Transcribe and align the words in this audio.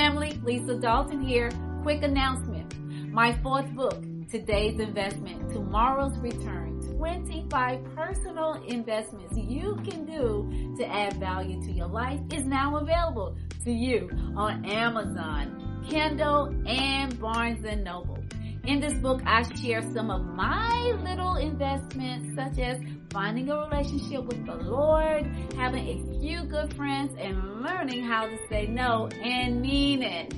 family, 0.00 0.32
Lisa 0.42 0.76
Dalton 0.76 1.20
here. 1.20 1.50
Quick 1.82 2.02
announcement. 2.02 2.74
My 3.12 3.34
fourth 3.42 3.70
book, 3.74 4.02
Today's 4.30 4.80
Investment, 4.80 5.50
Tomorrow's 5.50 6.16
Return. 6.20 6.80
25 6.96 7.84
personal 7.94 8.54
investments 8.66 9.36
you 9.36 9.78
can 9.84 10.06
do 10.06 10.74
to 10.78 10.86
add 10.86 11.12
value 11.20 11.62
to 11.64 11.70
your 11.70 11.86
life 11.86 12.18
is 12.32 12.46
now 12.46 12.76
available 12.76 13.36
to 13.64 13.70
you 13.70 14.08
on 14.38 14.64
Amazon, 14.64 15.84
Kindle, 15.86 16.46
and 16.66 17.20
Barnes 17.20 17.62
& 17.76 17.84
Noble. 17.84 18.19
In 18.64 18.78
this 18.78 18.92
book, 18.94 19.22
I 19.24 19.42
share 19.54 19.82
some 19.92 20.10
of 20.10 20.24
my 20.26 20.92
little 21.02 21.36
investments, 21.36 22.34
such 22.34 22.58
as 22.58 22.78
finding 23.10 23.48
a 23.50 23.56
relationship 23.56 24.24
with 24.24 24.44
the 24.44 24.56
Lord, 24.56 25.26
having 25.56 25.88
a 25.88 26.20
few 26.20 26.44
good 26.44 26.74
friends, 26.74 27.12
and 27.18 27.62
learning 27.62 28.04
how 28.04 28.26
to 28.26 28.38
say 28.48 28.66
no 28.66 29.08
and 29.22 29.62
mean 29.62 30.02
it. 30.02 30.34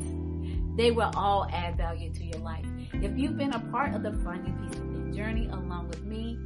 They 0.77 0.93
will 0.93 1.11
all 1.17 1.49
add 1.53 1.77
value 1.77 2.13
to 2.15 2.25
your 2.25 2.39
life. 2.39 2.65
If 2.95 3.19
you've 3.19 3.37
been 3.37 3.55
a 3.55 3.61
part 3.71 3.95
of 3.95 4.03
the 4.03 4.13
Finding 4.25 4.57
Peace 4.69 4.79
Within 4.79 5.13
journey 5.13 5.49
along 5.49 5.89
with 5.89 6.05
me, 6.05 6.39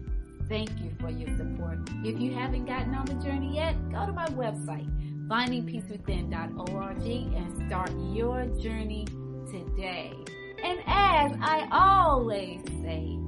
thank 0.49 0.71
you 0.81 0.91
for 0.99 1.11
your 1.11 1.29
support. 1.37 1.79
If 2.03 2.19
you 2.19 2.33
haven't 2.33 2.65
gotten 2.65 2.95
on 2.95 3.05
the 3.05 3.15
journey 3.15 3.55
yet, 3.55 3.75
go 3.91 4.07
to 4.07 4.13
my 4.13 4.27
website, 4.29 4.89
findingpeacewithin.org, 5.29 7.07
and 7.07 7.67
start 7.69 7.93
your 8.13 8.47
journey 8.61 9.05
today. 9.51 10.13
And 10.63 10.81
as 10.87 11.33
I 11.41 11.69
always 11.71 12.61
say, 12.83 13.19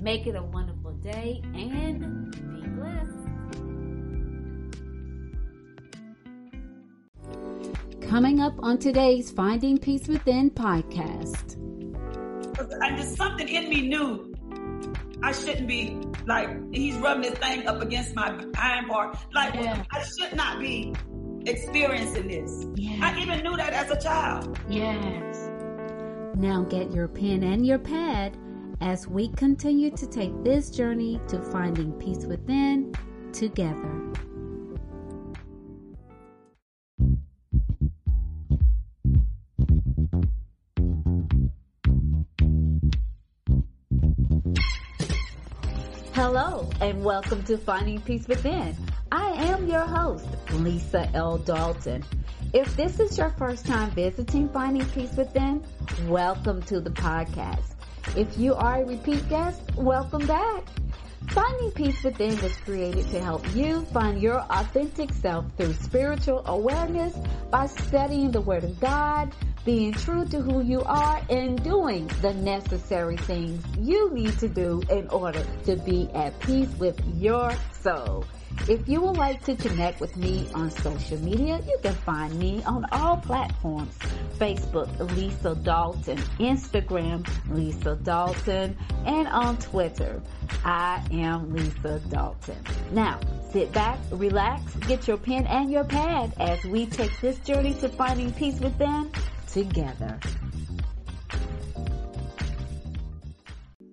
make 0.00 0.26
it 0.26 0.34
a 0.34 0.42
wonderful 0.42 0.92
day 0.92 1.42
and 1.54 2.30
be 2.54 2.68
blessed. 2.68 3.12
Coming 8.08 8.40
up 8.40 8.54
on 8.58 8.78
today's 8.78 9.30
Finding 9.30 9.78
Peace 9.78 10.06
Within 10.08 10.50
podcast. 10.50 11.56
And 12.58 12.96
just 12.96 13.16
something 13.16 13.48
in 13.48 13.68
me 13.68 13.88
knew 13.88 14.32
I 15.22 15.32
shouldn't 15.32 15.68
be 15.68 15.98
like 16.26 16.48
he's 16.72 16.96
rubbing 16.96 17.24
his 17.24 17.38
thing 17.38 17.66
up 17.66 17.80
against 17.80 18.14
my 18.14 18.44
iron 18.56 18.86
part. 18.86 19.16
Like 19.32 19.54
yeah. 19.54 19.82
I 19.90 20.04
should 20.04 20.36
not 20.36 20.60
be 20.60 20.94
experiencing 21.46 22.28
this. 22.28 22.66
Yeah. 22.74 22.98
I 23.02 23.20
even 23.20 23.42
knew 23.42 23.56
that 23.56 23.72
as 23.72 23.90
a 23.90 24.00
child. 24.00 24.58
Yes. 24.68 25.41
Now 26.36 26.62
get 26.62 26.90
your 26.92 27.08
pen 27.08 27.42
and 27.42 27.66
your 27.66 27.78
pad 27.78 28.36
as 28.80 29.06
we 29.06 29.28
continue 29.28 29.90
to 29.90 30.06
take 30.06 30.32
this 30.42 30.70
journey 30.70 31.20
to 31.28 31.40
finding 31.42 31.92
peace 31.92 32.24
within 32.24 32.94
together. 33.32 34.12
Hello, 46.14 46.70
and 46.80 47.04
welcome 47.04 47.42
to 47.44 47.58
Finding 47.58 48.00
Peace 48.00 48.26
Within. 48.26 48.74
I 49.10 49.32
am 49.32 49.68
your 49.68 49.84
host, 49.84 50.26
Lisa 50.52 51.10
L. 51.14 51.36
Dalton. 51.36 52.02
If 52.52 52.76
this 52.76 53.00
is 53.00 53.16
your 53.16 53.30
first 53.30 53.64
time 53.64 53.92
visiting 53.92 54.46
Finding 54.50 54.84
Peace 54.90 55.16
Within, 55.16 55.64
welcome 56.06 56.60
to 56.64 56.80
the 56.80 56.90
podcast. 56.90 57.76
If 58.14 58.36
you 58.36 58.52
are 58.52 58.82
a 58.82 58.84
repeat 58.84 59.26
guest, 59.30 59.62
welcome 59.74 60.26
back. 60.26 60.66
Finding 61.28 61.70
Peace 61.70 62.04
Within 62.04 62.38
was 62.42 62.54
created 62.58 63.08
to 63.08 63.22
help 63.22 63.42
you 63.54 63.86
find 63.86 64.20
your 64.20 64.40
authentic 64.50 65.14
self 65.14 65.46
through 65.56 65.72
spiritual 65.72 66.42
awareness 66.44 67.16
by 67.50 67.68
studying 67.68 68.30
the 68.30 68.42
Word 68.42 68.64
of 68.64 68.78
God, 68.80 69.34
being 69.64 69.92
true 69.92 70.24
to 70.26 70.40
who 70.40 70.62
you 70.62 70.82
are, 70.82 71.22
and 71.30 71.62
doing 71.62 72.08
the 72.20 72.34
necessary 72.34 73.16
things 73.16 73.64
you 73.78 74.10
need 74.10 74.38
to 74.38 74.48
do 74.48 74.82
in 74.90 75.08
order 75.08 75.44
to 75.64 75.76
be 75.76 76.08
at 76.14 76.38
peace 76.40 76.68
with 76.78 77.00
your 77.16 77.52
soul. 77.80 78.24
If 78.68 78.88
you 78.88 79.00
would 79.00 79.16
like 79.16 79.44
to 79.46 79.56
connect 79.56 80.00
with 80.00 80.16
me 80.16 80.48
on 80.54 80.70
social 80.70 81.18
media, 81.18 81.60
you 81.66 81.78
can 81.82 81.94
find 81.94 82.38
me 82.38 82.62
on 82.64 82.84
all 82.92 83.16
platforms. 83.16 83.92
Facebook, 84.38 85.16
Lisa 85.16 85.54
Dalton, 85.54 86.18
Instagram, 86.38 87.26
Lisa 87.48 87.96
Dalton, 87.96 88.76
and 89.04 89.26
on 89.28 89.56
Twitter, 89.56 90.20
I 90.64 91.02
am 91.10 91.52
Lisa 91.52 92.00
Dalton. 92.08 92.56
Now, 92.92 93.20
sit 93.50 93.72
back, 93.72 93.98
relax, 94.10 94.74
get 94.76 95.08
your 95.08 95.16
pen 95.16 95.46
and 95.46 95.70
your 95.70 95.84
pad 95.84 96.32
as 96.38 96.62
we 96.64 96.86
take 96.86 97.20
this 97.20 97.38
journey 97.40 97.74
to 97.74 97.88
finding 97.88 98.32
peace 98.32 98.60
within 98.60 99.10
together. 99.52 100.18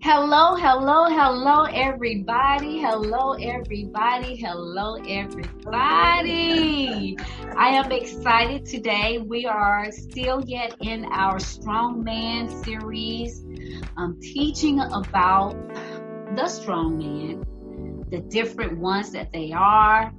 Hello, 0.01 0.55
hello, 0.55 1.05
hello, 1.05 1.63
everybody. 1.65 2.79
Hello, 2.79 3.33
everybody. 3.33 4.37
Hello, 4.37 4.95
everybody. 4.95 5.57
I 7.57 7.69
am 7.69 7.91
excited 7.91 8.65
today. 8.65 9.17
We 9.17 9.45
are 9.45 9.91
still 9.91 10.41
yet 10.45 10.77
in 10.79 11.03
our 11.05 11.37
Strong 11.37 12.05
Man 12.05 12.47
series, 12.63 13.43
um, 13.97 14.17
teaching 14.21 14.79
about 14.79 15.57
the 16.35 16.47
strong 16.47 16.97
man, 16.97 17.43
the 18.09 18.19
different 18.19 18.77
ones 18.79 19.11
that 19.11 19.33
they 19.33 19.51
are, 19.51 20.13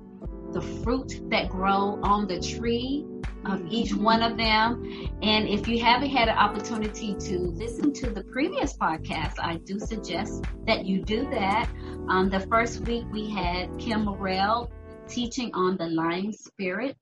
the 0.52 0.60
fruit 0.60 1.22
that 1.30 1.48
grow 1.48 1.98
on 2.02 2.26
the 2.26 2.38
tree, 2.38 3.06
of 3.46 3.64
each 3.68 3.94
one 3.94 4.22
of 4.22 4.36
them. 4.36 4.82
And 5.22 5.48
if 5.48 5.66
you 5.66 5.82
haven't 5.82 6.10
had 6.10 6.28
an 6.28 6.36
opportunity 6.36 7.14
to 7.14 7.38
listen 7.38 7.92
to 7.94 8.10
the 8.10 8.24
previous 8.24 8.76
podcast, 8.76 9.34
I 9.38 9.56
do 9.64 9.78
suggest 9.78 10.44
that 10.66 10.84
you 10.84 11.02
do 11.02 11.28
that. 11.30 11.68
Um, 12.08 12.28
the 12.30 12.40
first 12.40 12.80
week 12.86 13.04
we 13.12 13.30
had 13.30 13.78
Kim 13.78 14.04
Morrell 14.04 14.70
teaching 15.08 15.50
on 15.54 15.76
the 15.76 15.86
lying 15.86 16.32
spirit. 16.32 16.96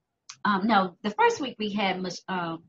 Um, 0.45 0.67
no, 0.67 0.97
the 1.03 1.11
first 1.11 1.41
week 1.41 1.57
we 1.59 1.73
had 1.73 2.05
um, 2.29 2.63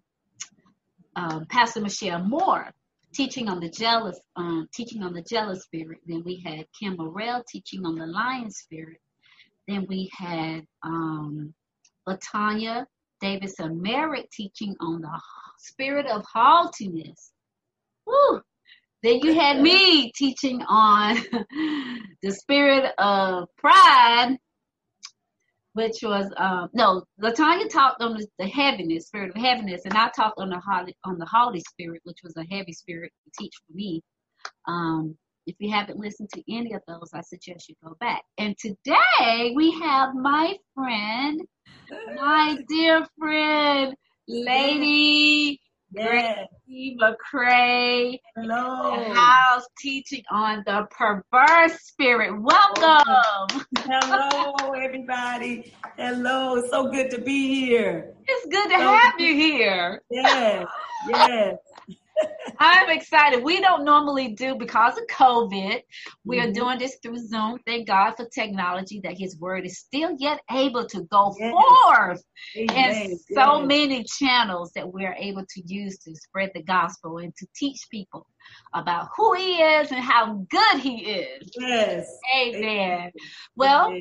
um, 1.16 1.46
Pastor 1.50 1.82
Michelle 1.82 2.24
Moore 2.24 2.72
teaching 3.14 3.50
on 3.50 3.60
the 3.60 3.70
jealous, 3.70 4.20
um, 4.36 4.68
teaching 4.74 5.04
on 5.04 5.14
the 5.14 5.22
jealous 5.22 5.64
spirit. 5.64 6.00
Then 6.06 6.24
we 6.26 6.42
had 6.42 6.66
Kim 6.80 6.98
Morrell 6.98 7.44
teaching 7.48 7.86
on 7.86 7.96
the 7.96 8.06
lying 8.06 8.52
spirit. 8.52 9.00
Then 9.68 9.86
we 9.88 10.10
had 10.18 10.66
Latanya 12.08 12.86
Davidson 13.22 13.82
Merritt 13.82 14.30
teaching 14.32 14.76
on 14.80 15.02
the 15.02 15.22
spirit 15.58 16.06
of 16.08 16.24
haughtiness. 16.26 17.32
Woo. 18.06 18.42
Then 19.02 19.20
you 19.22 19.34
had 19.34 19.62
me 19.62 20.12
teaching 20.12 20.62
on 20.68 21.16
the 22.22 22.32
spirit 22.32 22.92
of 22.98 23.48
pride, 23.58 24.38
which 25.74 26.00
was 26.04 26.32
um, 26.36 26.70
no. 26.74 27.06
Latanya 27.22 27.70
talked 27.70 28.02
on 28.02 28.18
the, 28.18 28.28
the, 28.40 28.48
heaviness, 28.48 29.08
spirit 29.08 29.30
of 29.30 29.42
heaviness, 29.42 29.84
and 29.86 29.94
I 29.94 30.10
talked 30.10 30.40
on 30.40 30.50
the 30.50 30.60
holy, 30.60 30.98
on 31.06 31.18
the 31.18 31.26
holy 31.26 31.62
spirit, 31.62 32.02
which 32.04 32.20
was 32.24 32.36
a 32.36 32.44
heavy 32.54 32.74
spirit 32.74 33.14
to 33.24 33.32
teach 33.42 33.54
for 33.66 33.74
me. 33.74 34.02
Um, 34.68 35.18
if 35.50 35.56
you 35.60 35.74
haven't 35.74 36.00
listened 36.00 36.30
to 36.34 36.44
any 36.54 36.74
of 36.74 36.82
those, 36.88 37.10
I 37.14 37.22
suggest 37.22 37.70
you 37.70 37.76
go 37.84 37.96
back. 38.00 38.22
And 38.38 38.56
today 38.58 39.54
we 39.56 39.72
have 39.82 40.14
my 40.16 40.56
friend 40.76 41.42
my 42.16 42.58
dear 42.68 43.06
friend, 43.18 43.96
Lady 44.28 45.60
yes. 45.92 46.48
Gracie 46.68 46.98
McCray. 47.02 48.20
Hello. 48.36 49.14
House 49.14 49.68
teaching 49.80 50.24
on 50.32 50.64
the 50.66 50.88
perverse 50.92 51.80
spirit. 51.82 52.40
Welcome. 52.40 53.66
Hello, 53.80 54.72
everybody. 54.74 55.74
Hello. 55.98 56.62
So 56.70 56.92
good 56.92 57.10
to 57.12 57.22
be 57.22 57.66
here. 57.66 58.14
It's 58.28 58.46
good 58.52 58.70
to 58.70 58.78
so 58.78 58.94
have 58.94 59.18
good. 59.18 59.24
you 59.24 59.36
here. 59.36 60.02
Yes. 60.12 60.68
Yes. 61.08 61.56
I'm 62.60 62.90
excited. 62.90 63.44
We 63.44 63.62
don't 63.62 63.84
normally 63.84 64.30
do 64.30 64.56
because 64.56 64.98
of 64.98 65.06
COVID. 65.08 65.82
We 66.24 66.38
mm-hmm. 66.38 66.50
are 66.50 66.54
doing 66.54 66.80
this 66.80 66.98
through 67.02 67.18
Zoom. 67.18 67.60
Thank 67.66 67.88
God 67.88 68.14
for 68.16 68.26
technology 68.26 69.02
that 69.04 69.18
His 69.18 69.38
word 69.40 69.66
is 69.66 69.80
still 69.80 70.16
yet 70.20 70.40
able 70.52 70.86
to 70.88 71.04
go 71.12 71.36
yes. 71.38 71.54
forth 71.54 72.24
in 72.56 73.18
so 73.34 73.62
many 73.62 74.04
channels 74.04 74.72
that 74.76 74.92
we're 74.92 75.16
able 75.16 75.46
to 75.50 75.62
use 75.66 75.98
to 76.00 76.16
spread 76.16 76.52
the 76.54 76.64
gospel 76.64 77.18
and 77.18 77.36
to 77.38 77.48
teach 77.56 77.88
people 77.92 78.26
about 78.74 79.10
who 79.16 79.34
He 79.34 79.56
is 79.56 79.92
and 79.92 80.00
how 80.00 80.46
good 80.50 80.80
He 80.80 80.98
is. 80.98 81.52
Yes. 81.58 82.08
Amen. 82.36 82.64
Amen. 82.64 83.12
Well, 83.56 84.00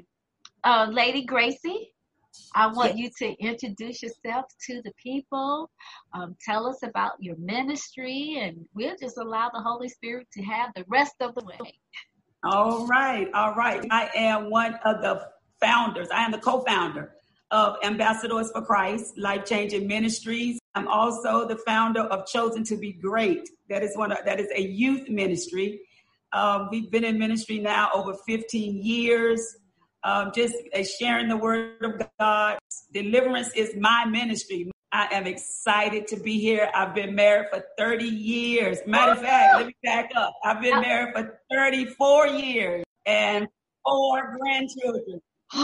uh, 0.64 0.88
Lady 0.90 1.24
Gracie, 1.24 1.92
I 2.54 2.66
want 2.68 2.96
you 2.96 3.10
to 3.18 3.34
introduce 3.38 4.02
yourself 4.02 4.46
to 4.66 4.82
the 4.82 4.92
people. 5.02 5.70
Um, 6.12 6.36
tell 6.44 6.66
us 6.66 6.82
about 6.82 7.12
your 7.20 7.36
ministry, 7.36 8.38
and 8.40 8.64
we'll 8.74 8.96
just 9.00 9.18
allow 9.18 9.50
the 9.52 9.60
Holy 9.60 9.88
Spirit 9.88 10.26
to 10.32 10.42
have 10.42 10.70
the 10.74 10.84
rest 10.88 11.14
of 11.20 11.34
the 11.34 11.44
way. 11.44 11.78
All 12.44 12.86
right, 12.86 13.28
all 13.34 13.54
right. 13.54 13.84
I 13.90 14.10
am 14.14 14.50
one 14.50 14.74
of 14.84 15.02
the 15.02 15.28
founders. 15.60 16.08
I 16.12 16.24
am 16.24 16.30
the 16.30 16.38
co-founder 16.38 17.12
of 17.50 17.76
Ambassadors 17.82 18.50
for 18.52 18.62
Christ, 18.62 19.18
Life 19.18 19.44
Changing 19.44 19.86
Ministries. 19.86 20.58
I'm 20.74 20.86
also 20.86 21.46
the 21.46 21.56
founder 21.66 22.02
of 22.02 22.26
Chosen 22.26 22.62
to 22.64 22.76
Be 22.76 22.92
Great. 22.92 23.48
That 23.68 23.82
is 23.82 23.96
one. 23.96 24.12
Of, 24.12 24.18
that 24.24 24.38
is 24.38 24.48
a 24.54 24.60
youth 24.60 25.08
ministry. 25.08 25.80
Um, 26.32 26.68
we've 26.70 26.90
been 26.90 27.04
in 27.04 27.18
ministry 27.18 27.58
now 27.58 27.90
over 27.94 28.14
15 28.26 28.82
years. 28.82 29.56
Um, 30.04 30.30
just 30.34 30.54
uh, 30.74 30.82
sharing 30.82 31.28
the 31.28 31.36
word 31.36 31.82
of 31.82 32.00
God. 32.18 32.58
Deliverance 32.92 33.50
is 33.54 33.74
my 33.76 34.04
ministry. 34.04 34.70
I 34.92 35.08
am 35.12 35.26
excited 35.26 36.06
to 36.08 36.20
be 36.20 36.38
here. 36.38 36.70
I've 36.74 36.94
been 36.94 37.14
married 37.14 37.48
for 37.50 37.62
30 37.76 38.04
years. 38.04 38.78
Matter 38.86 39.12
of 39.12 39.20
fact, 39.20 39.56
let 39.56 39.66
me 39.66 39.76
back 39.82 40.10
up. 40.16 40.32
I've 40.44 40.62
been 40.62 40.80
married 40.80 41.14
for 41.14 41.40
34 41.52 42.28
years 42.28 42.84
and 43.04 43.46
four 43.84 44.38
grandchildren. 44.38 45.20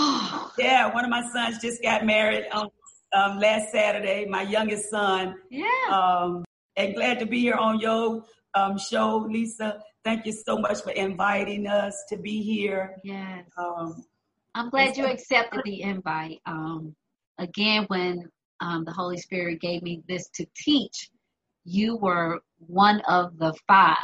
yeah, 0.59 0.93
one 0.93 1.05
of 1.05 1.11
my 1.11 1.27
sons 1.33 1.59
just 1.61 1.83
got 1.83 2.05
married 2.05 2.45
on 2.53 2.69
um, 3.15 3.39
last 3.39 3.71
Saturday, 3.71 4.27
my 4.27 4.43
youngest 4.43 4.91
son. 4.91 5.37
Yeah. 5.51 5.67
Um, 5.91 6.45
and 6.77 6.95
glad 6.95 7.19
to 7.21 7.27
be 7.27 7.41
here 7.41 7.55
on 7.55 7.81
your 7.81 8.25
um, 8.55 8.79
show, 8.79 9.27
Lisa. 9.31 9.81
Thank 10.05 10.27
you 10.27 10.33
so 10.33 10.59
much 10.59 10.83
for 10.83 10.91
inviting 10.91 11.67
us 11.67 11.97
to 12.11 12.17
be 12.17 12.43
here. 12.43 12.97
Yes. 13.05 13.45
Um, 13.57 14.05
I'm 14.55 14.71
glad 14.71 14.97
you 14.97 15.07
accepted 15.07 15.63
the 15.65 15.83
invite. 15.83 16.41
Um, 16.47 16.95
again, 17.39 17.85
when 17.89 18.29
um, 18.61 18.85
the 18.85 18.93
Holy 18.93 19.19
Spirit 19.19 19.61
gave 19.61 19.83
me 19.83 20.03
this 20.09 20.29
to 20.35 20.47
teach, 20.57 21.11
you 21.65 21.97
were 21.97 22.41
one 22.59 23.01
of 23.09 23.37
the 23.39 23.55
five 23.67 23.97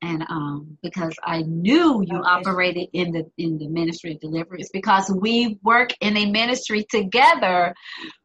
and 0.00 0.22
um, 0.28 0.78
because 0.82 1.14
I 1.24 1.42
knew 1.42 2.04
you 2.06 2.22
operated 2.22 2.88
in 2.92 3.10
the 3.12 3.28
in 3.36 3.58
the 3.58 3.68
ministry 3.68 4.12
of 4.12 4.20
deliverance 4.20 4.70
because 4.72 5.10
we 5.10 5.58
work 5.62 5.90
in 6.00 6.16
a 6.16 6.30
ministry 6.30 6.86
together 6.90 7.74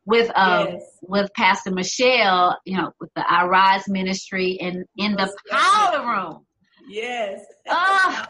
with 0.06 0.32
um 0.36 0.68
yes. 0.68 0.98
with 1.02 1.34
Pastor 1.36 1.72
Michelle, 1.72 2.60
you 2.66 2.78
know, 2.78 2.92
with 3.00 3.10
the 3.16 3.26
I 3.28 3.46
Rise 3.46 3.88
ministry 3.88 4.60
and 4.62 4.86
in 4.98 5.14
the 5.14 5.36
powder 5.50 6.06
room. 6.06 6.46
Yes. 6.88 7.42
uh, 7.70 8.26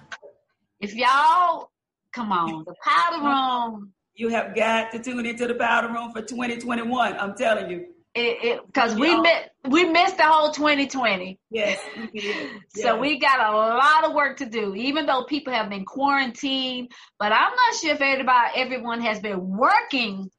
if 0.80 0.94
y'all 0.94 1.70
come 2.14 2.32
on, 2.32 2.64
the 2.66 2.76
powder 2.84 3.24
room. 3.24 3.94
You 4.16 4.30
have 4.30 4.56
got 4.56 4.92
to 4.92 5.00
tune 5.00 5.26
into 5.26 5.48
the 5.48 5.56
powder 5.56 5.88
room 5.88 6.12
for 6.12 6.22
2021. 6.22 7.18
I'm 7.18 7.36
telling 7.36 7.70
you 7.70 7.88
because 8.14 8.96
we 8.96 9.20
met, 9.20 9.52
we 9.68 9.86
missed 9.86 10.18
the 10.18 10.24
whole 10.24 10.52
2020. 10.52 11.40
Yes, 11.50 11.80
So 12.76 13.00
we 13.00 13.18
got 13.18 13.40
a 13.40 13.52
lot 13.56 14.06
of 14.06 14.14
work 14.14 14.38
to 14.38 14.46
do, 14.46 14.76
even 14.76 15.06
though 15.06 15.24
people 15.24 15.54
have 15.54 15.70
been 15.70 15.86
quarantined. 15.86 16.92
But 17.18 17.32
I'm 17.32 17.52
not 17.56 17.76
sure 17.82 17.92
if 17.92 18.02
everybody, 18.02 18.52
everyone 18.56 19.02
has 19.02 19.20
been 19.20 19.58
working 19.58 20.30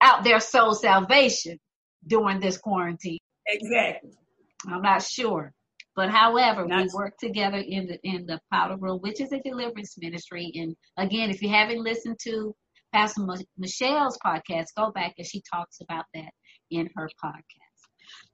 out 0.00 0.24
their 0.24 0.40
soul 0.40 0.74
salvation 0.74 1.60
during 2.04 2.40
this 2.40 2.58
quarantine. 2.58 3.18
Exactly. 3.46 4.10
I'm 4.66 4.82
not 4.82 5.02
sure. 5.02 5.52
But 5.94 6.10
however, 6.10 6.66
we 6.66 6.88
work 6.94 7.18
together 7.18 7.58
in 7.58 7.86
the 7.86 7.98
in 8.02 8.26
the 8.26 8.40
powder 8.50 8.76
room, 8.76 8.98
which 9.00 9.20
is 9.20 9.32
a 9.32 9.40
deliverance 9.40 9.96
ministry. 9.98 10.50
And 10.54 10.74
again, 10.96 11.30
if 11.30 11.42
you 11.42 11.50
haven't 11.50 11.82
listened 11.82 12.18
to 12.24 12.54
Pastor 12.92 13.22
Michelle's 13.58 14.18
podcast, 14.24 14.68
go 14.76 14.90
back 14.90 15.14
and 15.18 15.26
she 15.26 15.42
talks 15.52 15.80
about 15.80 16.06
that 16.14 16.32
in 16.70 16.88
her 16.96 17.10
podcast. 17.22 17.72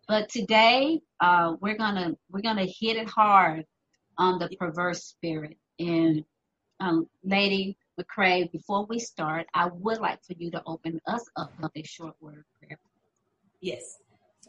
But 0.07 0.29
today, 0.29 1.01
uh, 1.21 1.55
we're 1.61 1.77
gonna 1.77 2.13
we're 2.31 2.43
gonna 2.43 2.67
hit 2.67 2.97
it 2.97 3.09
hard 3.09 3.65
on 4.19 4.39
the 4.39 4.49
perverse 4.59 5.05
spirit. 5.05 5.57
And 5.79 6.25
um, 6.81 7.07
Lady 7.25 7.77
McCray, 8.01 8.51
before 8.53 8.87
we 8.87 8.99
start, 8.99 9.47
I 9.55 9.69
would 9.73 9.99
like 9.99 10.23
for 10.25 10.35
you 10.39 10.51
to 10.53 10.63
open 10.67 11.01
us 11.07 11.25
up 11.37 11.53
with 11.61 11.73
a 11.77 11.83
short 11.83 12.15
word 12.21 12.39
of 12.39 12.45
prayer. 12.61 12.79
Yes. 13.61 13.99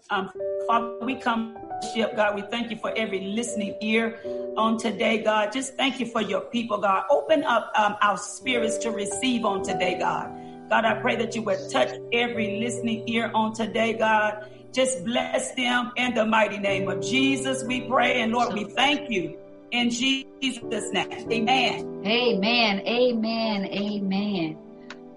Um, 0.09 0.31
Father, 0.67 1.05
we 1.05 1.15
come, 1.15 1.57
ship, 1.93 2.15
God. 2.15 2.35
We 2.35 2.41
thank 2.41 2.71
you 2.71 2.77
for 2.77 2.91
every 2.95 3.21
listening 3.21 3.75
ear 3.81 4.19
on 4.57 4.77
today, 4.77 5.23
God. 5.23 5.51
Just 5.51 5.75
thank 5.75 5.99
you 5.99 6.05
for 6.05 6.21
your 6.21 6.41
people, 6.41 6.77
God. 6.77 7.05
Open 7.09 7.43
up 7.43 7.71
um, 7.75 7.95
our 8.01 8.17
spirits 8.17 8.77
to 8.79 8.91
receive 8.91 9.45
on 9.45 9.63
today, 9.63 9.97
God. 9.99 10.31
God, 10.69 10.85
I 10.85 10.99
pray 11.01 11.15
that 11.15 11.35
you 11.35 11.41
would 11.43 11.59
touch 11.71 11.89
every 12.13 12.59
listening 12.59 13.07
ear 13.07 13.31
on 13.33 13.53
today, 13.53 13.93
God. 13.93 14.47
Just 14.71 15.03
bless 15.03 15.55
them 15.55 15.91
in 15.95 16.13
the 16.13 16.25
mighty 16.25 16.59
name 16.59 16.87
of 16.89 17.01
Jesus, 17.01 17.63
we 17.63 17.81
pray. 17.81 18.21
And 18.21 18.31
Lord, 18.31 18.53
we 18.53 18.65
thank 18.65 19.09
you 19.09 19.37
in 19.71 19.89
Jesus' 19.89 20.91
name. 20.93 21.31
Amen. 21.31 22.03
Amen. 22.05 22.81
Amen. 22.85 23.65
Amen. 23.65 24.57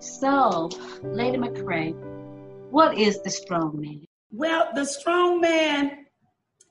So, 0.00 0.70
Lady 1.02 1.36
McCray, 1.36 1.92
what 2.70 2.96
is 2.96 3.20
the 3.22 3.30
strong 3.30 3.78
man? 3.78 4.06
Well, 4.32 4.70
the 4.74 4.86
strong 4.86 5.40
man, 5.42 6.06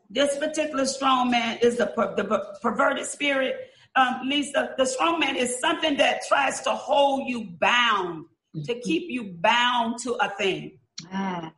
this 0.10 0.38
particular 0.38 0.86
strong 0.86 1.30
man 1.30 1.60
is 1.62 1.78
the, 1.78 1.88
per- 1.88 2.16
the 2.16 2.58
perverted 2.62 3.06
spirit. 3.06 3.56
Um, 3.96 4.22
Lisa, 4.25 4.74
the 4.78 4.86
strong 4.86 5.19
man 5.19 5.36
is 5.36 5.60
something 5.60 5.96
that 5.98 6.22
tries 6.28 6.62
to 6.62 6.72
hold 6.72 7.30
you 7.30 7.52
bound 7.60 8.25
to 8.66 8.80
keep 8.80 9.10
you 9.10 9.36
bound 9.40 10.00
to 10.00 10.13
a 10.16 10.30
thing. 10.30 10.80
Ah. 11.13 11.54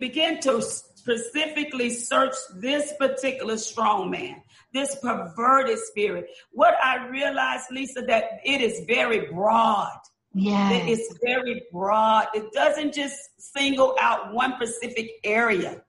Begin 0.00 0.40
to 0.40 0.60
specifically 0.60 1.90
search 1.90 2.34
this 2.56 2.92
particular 2.98 3.56
strong 3.56 4.10
man, 4.10 4.42
this 4.72 4.96
perverted 4.96 5.78
spirit. 5.78 6.26
What 6.50 6.74
I 6.82 7.06
realized, 7.08 7.66
Lisa, 7.70 8.02
that 8.02 8.40
it 8.44 8.60
is 8.60 8.84
very 8.86 9.32
broad. 9.32 9.98
Yeah. 10.34 10.72
It's 10.72 11.18
very 11.22 11.62
broad. 11.72 12.28
It 12.34 12.52
doesn't 12.52 12.94
just 12.94 13.16
single 13.38 13.96
out 14.00 14.32
one 14.32 14.54
specific 14.56 15.10
area. 15.24 15.82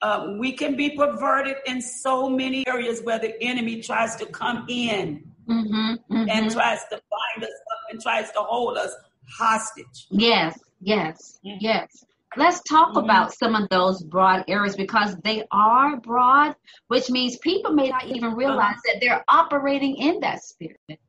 Uh, 0.00 0.34
we 0.38 0.52
can 0.52 0.76
be 0.76 0.90
perverted 0.90 1.56
in 1.66 1.80
so 1.80 2.28
many 2.28 2.66
areas 2.68 3.02
where 3.02 3.18
the 3.18 3.40
enemy 3.42 3.82
tries 3.82 4.14
to 4.16 4.26
come 4.26 4.64
in 4.68 5.24
mm-hmm, 5.48 5.74
mm-hmm. 5.74 6.28
and 6.28 6.50
tries 6.52 6.80
to 6.90 7.00
bind 7.10 7.44
us 7.44 7.50
up 7.50 7.78
and 7.90 8.00
tries 8.00 8.30
to 8.30 8.38
hold 8.38 8.76
us 8.78 8.94
hostage. 9.28 10.06
Yes, 10.10 10.58
yes, 10.80 11.40
mm-hmm. 11.44 11.58
yes. 11.60 12.04
Let's 12.36 12.62
talk 12.62 12.90
mm-hmm. 12.90 12.98
about 12.98 13.32
some 13.32 13.56
of 13.56 13.68
those 13.70 14.02
broad 14.04 14.44
areas 14.46 14.76
because 14.76 15.16
they 15.24 15.44
are 15.50 15.96
broad, 15.96 16.54
which 16.88 17.10
means 17.10 17.38
people 17.38 17.72
may 17.72 17.88
not 17.88 18.06
even 18.06 18.34
realize 18.34 18.74
uh-huh. 18.74 18.92
that 18.92 19.00
they're 19.00 19.24
operating 19.28 19.96
in 19.96 20.20
that 20.20 20.44
spirit. 20.44 21.00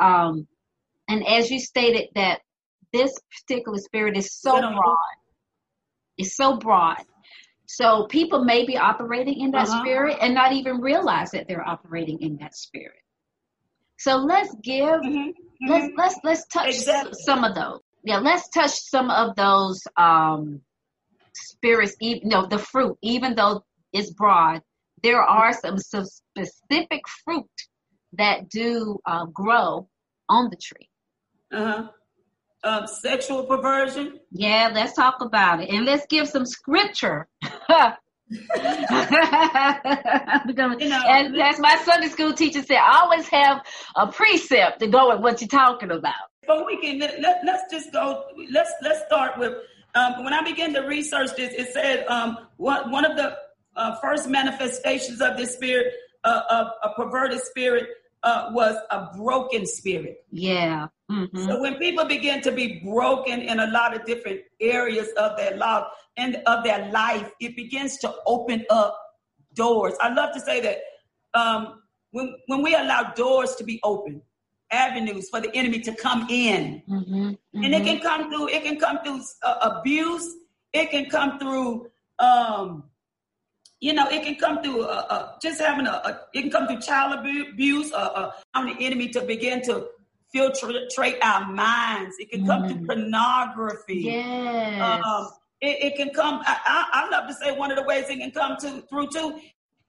Um, 0.00 0.46
and 1.10 1.26
as 1.26 1.50
you 1.50 1.58
stated, 1.58 2.08
that 2.14 2.40
this 2.92 3.12
particular 3.40 3.78
spirit 3.78 4.16
is 4.16 4.32
so 4.34 4.60
broad. 4.60 4.96
It's 6.18 6.36
so 6.36 6.56
broad. 6.56 7.02
So 7.66 8.06
people 8.08 8.44
may 8.44 8.66
be 8.66 8.76
operating 8.76 9.40
in 9.40 9.52
that 9.52 9.68
uh-huh. 9.68 9.80
spirit 9.80 10.16
and 10.20 10.34
not 10.34 10.52
even 10.52 10.80
realize 10.80 11.30
that 11.30 11.46
they're 11.46 11.66
operating 11.66 12.20
in 12.20 12.36
that 12.38 12.54
spirit. 12.54 12.98
So 13.98 14.16
let's 14.16 14.54
give 14.62 15.00
mm-hmm. 15.00 15.30
let's 15.68 15.86
mm-hmm. 15.86 15.98
let's 15.98 16.16
let's 16.24 16.46
touch 16.46 16.68
exactly. 16.68 17.12
some 17.22 17.44
of 17.44 17.54
those. 17.54 17.80
Yeah, 18.02 18.18
let's 18.18 18.48
touch 18.48 18.70
some 18.70 19.10
of 19.10 19.36
those 19.36 19.82
um 19.96 20.62
spirits, 21.34 21.96
even 22.00 22.28
know, 22.28 22.46
the 22.46 22.58
fruit, 22.58 22.96
even 23.02 23.34
though 23.34 23.62
it's 23.92 24.10
broad, 24.10 24.62
there 25.02 25.22
are 25.22 25.52
some, 25.52 25.78
some 25.78 26.04
specific 26.04 27.02
fruit 27.24 27.46
that 28.14 28.48
do 28.48 28.98
uh, 29.06 29.26
grow 29.26 29.88
on 30.28 30.50
the 30.50 30.56
tree. 30.56 30.88
Uh-huh. 31.52 31.88
Um, 32.62 32.86
sexual 32.86 33.44
perversion. 33.44 34.20
Yeah, 34.30 34.70
let's 34.72 34.94
talk 34.94 35.22
about 35.22 35.62
it. 35.62 35.70
And 35.70 35.86
let's 35.86 36.04
give 36.06 36.28
some 36.28 36.44
scripture 36.44 37.26
you 38.30 38.38
know, 40.54 41.02
as, 41.08 41.32
as 41.42 41.58
my 41.58 41.80
Sunday 41.84 42.08
school 42.08 42.32
teacher 42.32 42.62
said, 42.62 42.76
I 42.76 43.00
always 43.00 43.28
have 43.28 43.62
a 43.96 44.06
precept 44.06 44.80
to 44.80 44.86
go 44.86 45.10
with 45.10 45.20
what 45.20 45.40
you're 45.40 45.48
talking 45.48 45.90
about. 45.90 46.14
But 46.46 46.64
we 46.66 46.80
can 46.80 46.98
let, 46.98 47.20
let, 47.20 47.48
us 47.48 47.62
just 47.70 47.92
go. 47.92 48.24
Let's 48.50 48.72
let's 48.82 49.04
start 49.06 49.38
with 49.38 49.54
um, 49.94 50.24
when 50.24 50.32
I 50.32 50.42
began 50.42 50.72
to 50.74 50.80
research 50.80 51.30
this. 51.36 51.52
It 51.54 51.72
said 51.72 52.06
um, 52.06 52.38
one 52.56 52.90
one 52.90 53.04
of 53.04 53.16
the 53.16 53.36
uh, 53.76 53.96
first 54.00 54.28
manifestations 54.28 55.20
of 55.20 55.36
this 55.36 55.54
spirit, 55.54 55.92
uh, 56.24 56.42
of 56.50 56.66
a 56.82 56.94
perverted 56.94 57.40
spirit, 57.40 57.88
uh, 58.22 58.50
was 58.52 58.76
a 58.90 59.08
broken 59.16 59.66
spirit. 59.66 60.24
Yeah. 60.30 60.88
Mm-hmm. 61.10 61.46
So 61.46 61.60
when 61.60 61.76
people 61.76 62.04
begin 62.04 62.40
to 62.42 62.52
be 62.52 62.80
broken 62.84 63.40
in 63.40 63.60
a 63.60 63.66
lot 63.66 63.94
of 63.94 64.04
different 64.04 64.40
areas 64.60 65.08
of 65.16 65.36
their 65.36 65.56
life 65.56 65.84
and 66.16 66.36
of 66.46 66.62
their 66.64 66.90
life, 66.92 67.30
it 67.40 67.56
begins 67.56 67.98
to 67.98 68.14
open 68.26 68.64
up 68.70 68.96
doors. 69.54 69.94
I 70.00 70.12
love 70.12 70.32
to 70.34 70.40
say 70.40 70.60
that 70.60 70.78
um, 71.34 71.82
when 72.12 72.34
when 72.46 72.62
we 72.62 72.74
allow 72.74 73.12
doors 73.14 73.56
to 73.56 73.64
be 73.64 73.80
open, 73.82 74.22
avenues 74.70 75.28
for 75.30 75.40
the 75.40 75.54
enemy 75.54 75.80
to 75.80 75.94
come 75.94 76.26
in, 76.30 76.82
mm-hmm. 76.88 77.14
Mm-hmm. 77.14 77.64
and 77.64 77.74
it 77.74 77.84
can 77.84 78.00
come 78.00 78.30
through. 78.30 78.48
It 78.48 78.62
can 78.62 78.78
come 78.78 78.98
through 79.04 79.22
uh, 79.42 79.72
abuse. 79.78 80.36
It 80.72 80.90
can 80.90 81.06
come 81.06 81.38
through. 81.38 81.88
Um, 82.18 82.84
you 83.80 83.94
know, 83.94 84.06
it 84.08 84.22
can 84.22 84.36
come 84.36 84.62
through 84.62 84.82
uh, 84.82 85.06
uh, 85.08 85.32
just 85.42 85.60
having 85.60 85.86
a, 85.86 85.90
a, 85.90 86.20
It 86.34 86.42
can 86.42 86.50
come 86.50 86.66
through 86.66 86.80
child 86.80 87.18
abuse, 87.18 87.92
uh, 87.92 87.96
uh, 87.96 88.32
allowing 88.54 88.76
the 88.76 88.84
enemy 88.84 89.08
to 89.08 89.22
begin 89.22 89.62
to 89.62 89.88
filtrate 90.34 91.18
our 91.22 91.50
minds. 91.50 92.16
It 92.18 92.30
can 92.30 92.46
come 92.46 92.64
mm. 92.64 92.68
through 92.68 92.86
pornography. 92.86 94.02
Yes. 94.04 95.02
Um, 95.04 95.28
It, 95.60 95.92
it 95.92 95.96
can 95.96 96.10
come. 96.10 96.40
I, 96.46 96.56
I, 96.66 97.04
I, 97.04 97.10
love 97.10 97.28
to 97.28 97.34
say 97.34 97.52
one 97.52 97.70
of 97.70 97.76
the 97.76 97.84
ways 97.84 98.08
it 98.08 98.18
can 98.18 98.30
come 98.30 98.56
to 98.58 98.82
through 98.88 99.08
too. 99.08 99.40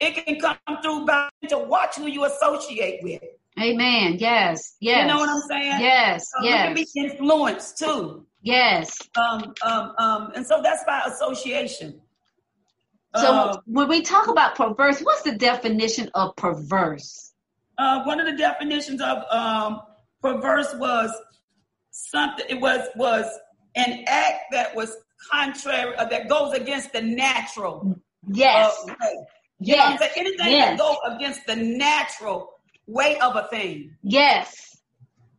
It 0.02 0.26
can 0.26 0.40
come 0.40 0.58
through 0.82 1.06
by 1.06 1.30
to 1.48 1.60
watch 1.60 1.96
who 1.96 2.08
you 2.08 2.26
associate 2.26 3.00
with. 3.04 3.22
Amen. 3.60 4.18
Yes. 4.18 4.76
Yes. 4.80 5.02
You 5.02 5.08
know 5.08 5.20
what 5.20 5.30
I'm 5.30 5.42
saying? 5.48 5.80
Yes. 5.80 6.30
Yes. 6.42 6.78
It 6.78 6.88
can 6.94 7.02
be 7.04 7.10
influenced 7.10 7.78
too. 7.78 8.26
Yes. 8.42 8.98
Um, 9.16 9.54
um, 9.64 9.94
um, 9.98 10.32
and 10.36 10.46
so 10.46 10.62
that's 10.62 10.84
by 10.86 11.04
association. 11.06 12.02
So 13.16 13.28
uh, 13.28 13.58
when 13.66 13.90
we 13.90 14.02
talk 14.02 14.28
about 14.28 14.56
perverse, 14.56 15.02
what's 15.02 15.24
the 15.24 15.34
definition 15.34 16.10
of 16.16 16.36
perverse? 16.36 17.34
Uh, 17.78 18.04
one 18.04 18.20
of 18.20 18.26
the 18.26 18.38
definitions 18.38 19.02
of 19.02 19.24
um, 19.32 19.82
perverse 20.22 20.74
was 20.76 21.12
something. 21.90 22.46
It 22.48 22.62
was 22.62 22.88
was 22.96 23.26
an 23.76 24.06
act 24.08 24.44
that 24.52 24.76
was 24.76 24.96
contrary, 25.32 25.96
uh, 25.98 26.06
that 26.06 26.30
goes 26.30 26.54
against 26.54 26.94
the 26.94 27.02
natural. 27.02 28.00
Yes. 28.32 28.74
Uh, 28.88 28.96
yes. 29.60 30.02
Anything 30.16 30.52
yes. 30.52 30.70
that 30.70 30.80
goes 30.80 30.98
against 31.16 31.46
the 31.48 31.56
natural 31.56 32.50
way 32.88 33.20
of 33.20 33.36
a 33.36 33.48
thing. 33.50 33.96
Yes. 34.04 34.78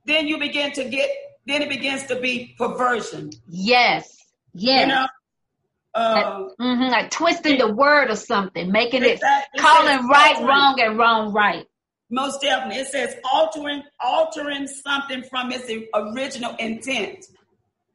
Then 0.06 0.28
you 0.28 0.38
begin 0.38 0.72
to 0.72 0.84
get. 0.84 1.10
Then 1.46 1.62
it 1.62 1.68
begins 1.68 2.06
to 2.06 2.20
be 2.20 2.54
perversion. 2.58 3.30
Yes. 3.48 4.16
Yes. 4.52 4.82
You 4.82 4.94
know. 4.94 5.06
Like, 5.94 6.26
um, 6.26 6.50
mm-hmm, 6.60 6.90
like 6.90 7.10
twisting 7.10 7.58
the 7.58 7.72
word 7.72 8.10
or 8.10 8.16
something, 8.16 8.70
making 8.72 9.02
it, 9.02 9.20
it 9.22 9.60
calling 9.60 10.06
right 10.08 10.36
altering, 10.36 10.46
wrong 10.48 10.80
and 10.80 10.98
wrong 10.98 11.32
right. 11.32 11.66
Most 12.10 12.40
definitely, 12.40 12.80
it 12.80 12.88
says 12.88 13.16
altering 13.32 13.82
altering 14.00 14.66
something 14.66 15.22
from 15.24 15.52
its 15.52 15.70
original 15.94 16.54
intent. 16.56 17.26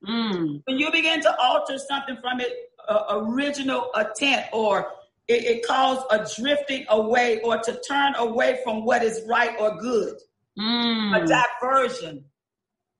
Mm. 0.07 0.61
When 0.65 0.77
you 0.77 0.91
begin 0.91 1.21
to 1.21 1.35
alter 1.39 1.77
something 1.77 2.17
from 2.21 2.39
its 2.39 2.53
uh, 2.87 3.03
original 3.09 3.89
intent, 3.95 4.45
or 4.53 4.91
it, 5.27 5.43
it 5.43 5.67
calls 5.67 6.03
a 6.11 6.27
drifting 6.39 6.85
away, 6.89 7.41
or 7.41 7.57
to 7.57 7.81
turn 7.87 8.13
away 8.15 8.59
from 8.63 8.85
what 8.85 9.03
is 9.03 9.21
right 9.27 9.55
or 9.59 9.77
good, 9.77 10.15
mm. 10.57 11.23
a 11.23 11.25
diversion, 11.25 12.25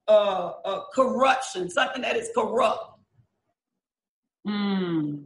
uh, 0.08 0.52
a 0.66 0.82
corruption, 0.94 1.70
something 1.70 2.02
that 2.02 2.16
is 2.16 2.30
corrupt. 2.36 2.97
Mm. 4.48 5.26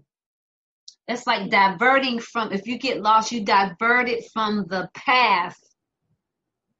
It's 1.07 1.27
like 1.27 1.49
diverting 1.49 2.19
from. 2.19 2.51
If 2.51 2.67
you 2.67 2.77
get 2.77 3.01
lost, 3.01 3.31
you 3.31 3.43
divert 3.43 4.09
it 4.09 4.29
from 4.33 4.65
the 4.67 4.89
path. 4.95 5.57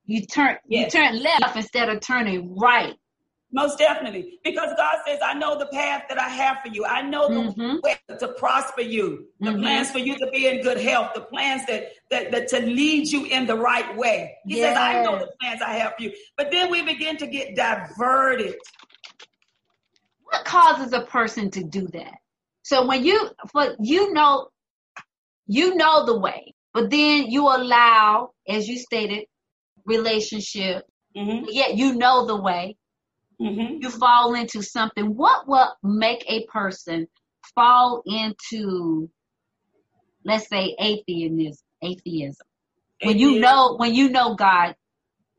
You 0.05 0.25
turn 0.25 0.57
yes. 0.67 0.93
you 0.93 1.00
turn 1.00 1.21
left 1.21 1.55
instead 1.55 1.89
of 1.89 2.01
turning 2.01 2.57
right. 2.57 2.95
Most 3.53 3.77
definitely. 3.77 4.39
Because 4.43 4.69
God 4.77 4.95
says, 5.05 5.19
I 5.24 5.33
know 5.33 5.60
the 5.60 5.65
path 5.67 6.03
that 6.07 6.17
I 6.17 6.29
have 6.29 6.60
for 6.63 6.69
you. 6.69 6.86
I 6.86 7.01
know 7.01 7.27
the 7.27 7.51
mm-hmm. 7.51 7.75
way 7.83 7.98
to 8.17 8.29
prosper 8.29 8.81
you, 8.81 9.27
the 9.41 9.50
mm-hmm. 9.50 9.62
plans 9.62 9.91
for 9.91 10.00
you 10.00 10.17
to 10.17 10.29
be 10.31 10.48
in 10.48 10.62
good 10.62 10.79
health, 10.79 11.12
the 11.13 11.21
plans 11.21 11.65
that, 11.65 11.91
that, 12.10 12.31
that 12.31 12.48
to 12.50 12.62
lead 12.62 13.07
you 13.07 13.25
in 13.25 13.45
the 13.45 13.55
right 13.55 13.95
way. 13.98 14.38
He 14.45 14.57
yes. 14.57 14.69
says, 14.69 14.77
I 14.77 15.03
know 15.03 15.19
the 15.19 15.31
plans 15.41 15.62
I 15.62 15.74
have 15.74 15.95
for 15.98 16.03
you. 16.03 16.13
But 16.38 16.50
then 16.50 16.71
we 16.71 16.81
begin 16.81 17.17
to 17.17 17.27
get 17.27 17.55
diverted. 17.55 18.55
What 20.24 20.45
causes 20.45 20.93
a 20.93 21.01
person 21.01 21.51
to 21.51 21.63
do 21.63 21.88
that? 21.89 22.19
So 22.63 22.86
when 22.86 23.06
you, 23.06 23.30
but 23.53 23.75
you 23.80 24.13
know, 24.13 24.48
you 25.48 25.75
know 25.75 26.06
the 26.06 26.18
way, 26.20 26.53
but 26.74 26.89
then 26.89 27.30
you 27.30 27.44
allow, 27.44 28.32
as 28.48 28.68
you 28.68 28.77
stated, 28.77 29.25
relationship. 29.86 30.86
Mm-hmm. 31.15 31.46
Yet 31.50 31.75
you 31.75 31.96
know 31.96 32.25
the 32.25 32.39
way 32.39 32.77
mm-hmm. 33.41 33.77
you 33.82 33.89
fall 33.89 34.34
into 34.34 34.62
something. 34.62 35.08
What 35.08 35.48
will 35.48 35.74
make 35.84 36.24
a 36.27 36.46
person 36.46 37.08
fall 37.53 38.01
into, 38.06 39.10
let's 40.24 40.48
say, 40.48 40.75
atheism? 40.80 41.58
Atheism. 41.84 42.46
When 43.03 43.18
you 43.18 43.39
know, 43.39 43.75
when 43.77 43.94
you 43.94 44.10
know 44.10 44.36
God 44.36 44.75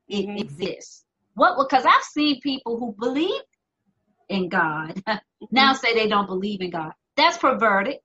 it 0.09 0.27
mm-hmm. 0.27 0.37
exists. 0.37 1.05
What? 1.35 1.57
Because 1.59 1.87
I've 1.87 2.03
seen 2.03 2.41
people 2.43 2.79
who 2.79 2.95
believe 2.99 3.41
in 4.29 4.49
God 4.49 5.03
now 5.51 5.73
say 5.73 5.95
they 5.95 6.09
don't 6.09 6.27
believe 6.27 6.61
in 6.61 6.71
God. 6.71 6.93
That's 7.17 7.39
perverted. 7.39 7.97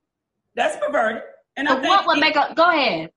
That's 0.55 0.77
perverted. 0.77 1.23
And 1.55 1.67
but 1.67 1.81
what 1.83 2.07
would 2.07 2.19
make 2.19 2.35
a 2.35 2.53
go 2.55 2.69
ahead? 2.69 3.11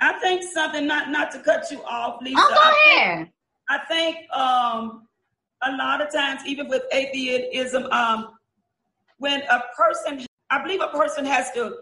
I 0.00 0.18
think 0.20 0.42
something 0.42 0.86
not 0.86 1.10
not 1.10 1.30
to 1.32 1.40
cut 1.40 1.70
you 1.70 1.82
off, 1.84 2.20
Lisa. 2.22 2.40
Oh, 2.40 2.48
go 2.48 2.60
I 2.60 2.96
ahead. 2.96 3.18
Think, 3.18 3.32
I 3.68 3.78
think 3.86 4.30
um 4.32 5.08
a 5.62 5.72
lot 5.72 6.00
of 6.00 6.12
times, 6.12 6.42
even 6.46 6.68
with 6.68 6.82
atheism, 6.92 7.84
um, 7.90 8.34
when 9.18 9.42
a 9.42 9.62
person, 9.76 10.24
I 10.50 10.62
believe 10.62 10.80
a 10.80 10.88
person 10.88 11.24
has 11.24 11.50
to 11.52 11.78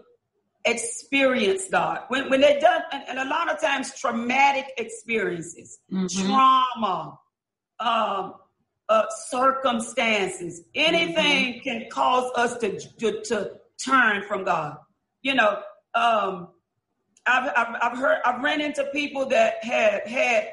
experience 0.65 1.69
God. 1.69 2.01
When, 2.07 2.29
when 2.29 2.41
they're 2.41 2.59
done, 2.59 2.81
and, 2.91 3.03
and 3.07 3.19
a 3.19 3.25
lot 3.25 3.51
of 3.51 3.61
times 3.61 3.93
traumatic 3.99 4.73
experiences, 4.77 5.79
mm-hmm. 5.91 6.27
trauma, 6.27 7.19
um, 7.79 8.33
uh, 8.89 9.05
circumstances, 9.29 10.63
anything 10.73 11.55
mm-hmm. 11.55 11.59
can 11.59 11.85
cause 11.91 12.31
us 12.35 12.57
to, 12.57 12.79
to, 12.99 13.21
to, 13.23 13.51
turn 13.83 14.23
from 14.23 14.43
God. 14.43 14.75
You 15.21 15.35
know, 15.35 15.59
um, 15.93 16.47
I've, 17.27 17.51
I've, 17.55 17.75
I've 17.79 17.97
heard, 17.99 18.17
I've 18.25 18.41
ran 18.41 18.59
into 18.59 18.83
people 18.85 19.27
that 19.27 19.63
had 19.63 20.07
had 20.07 20.47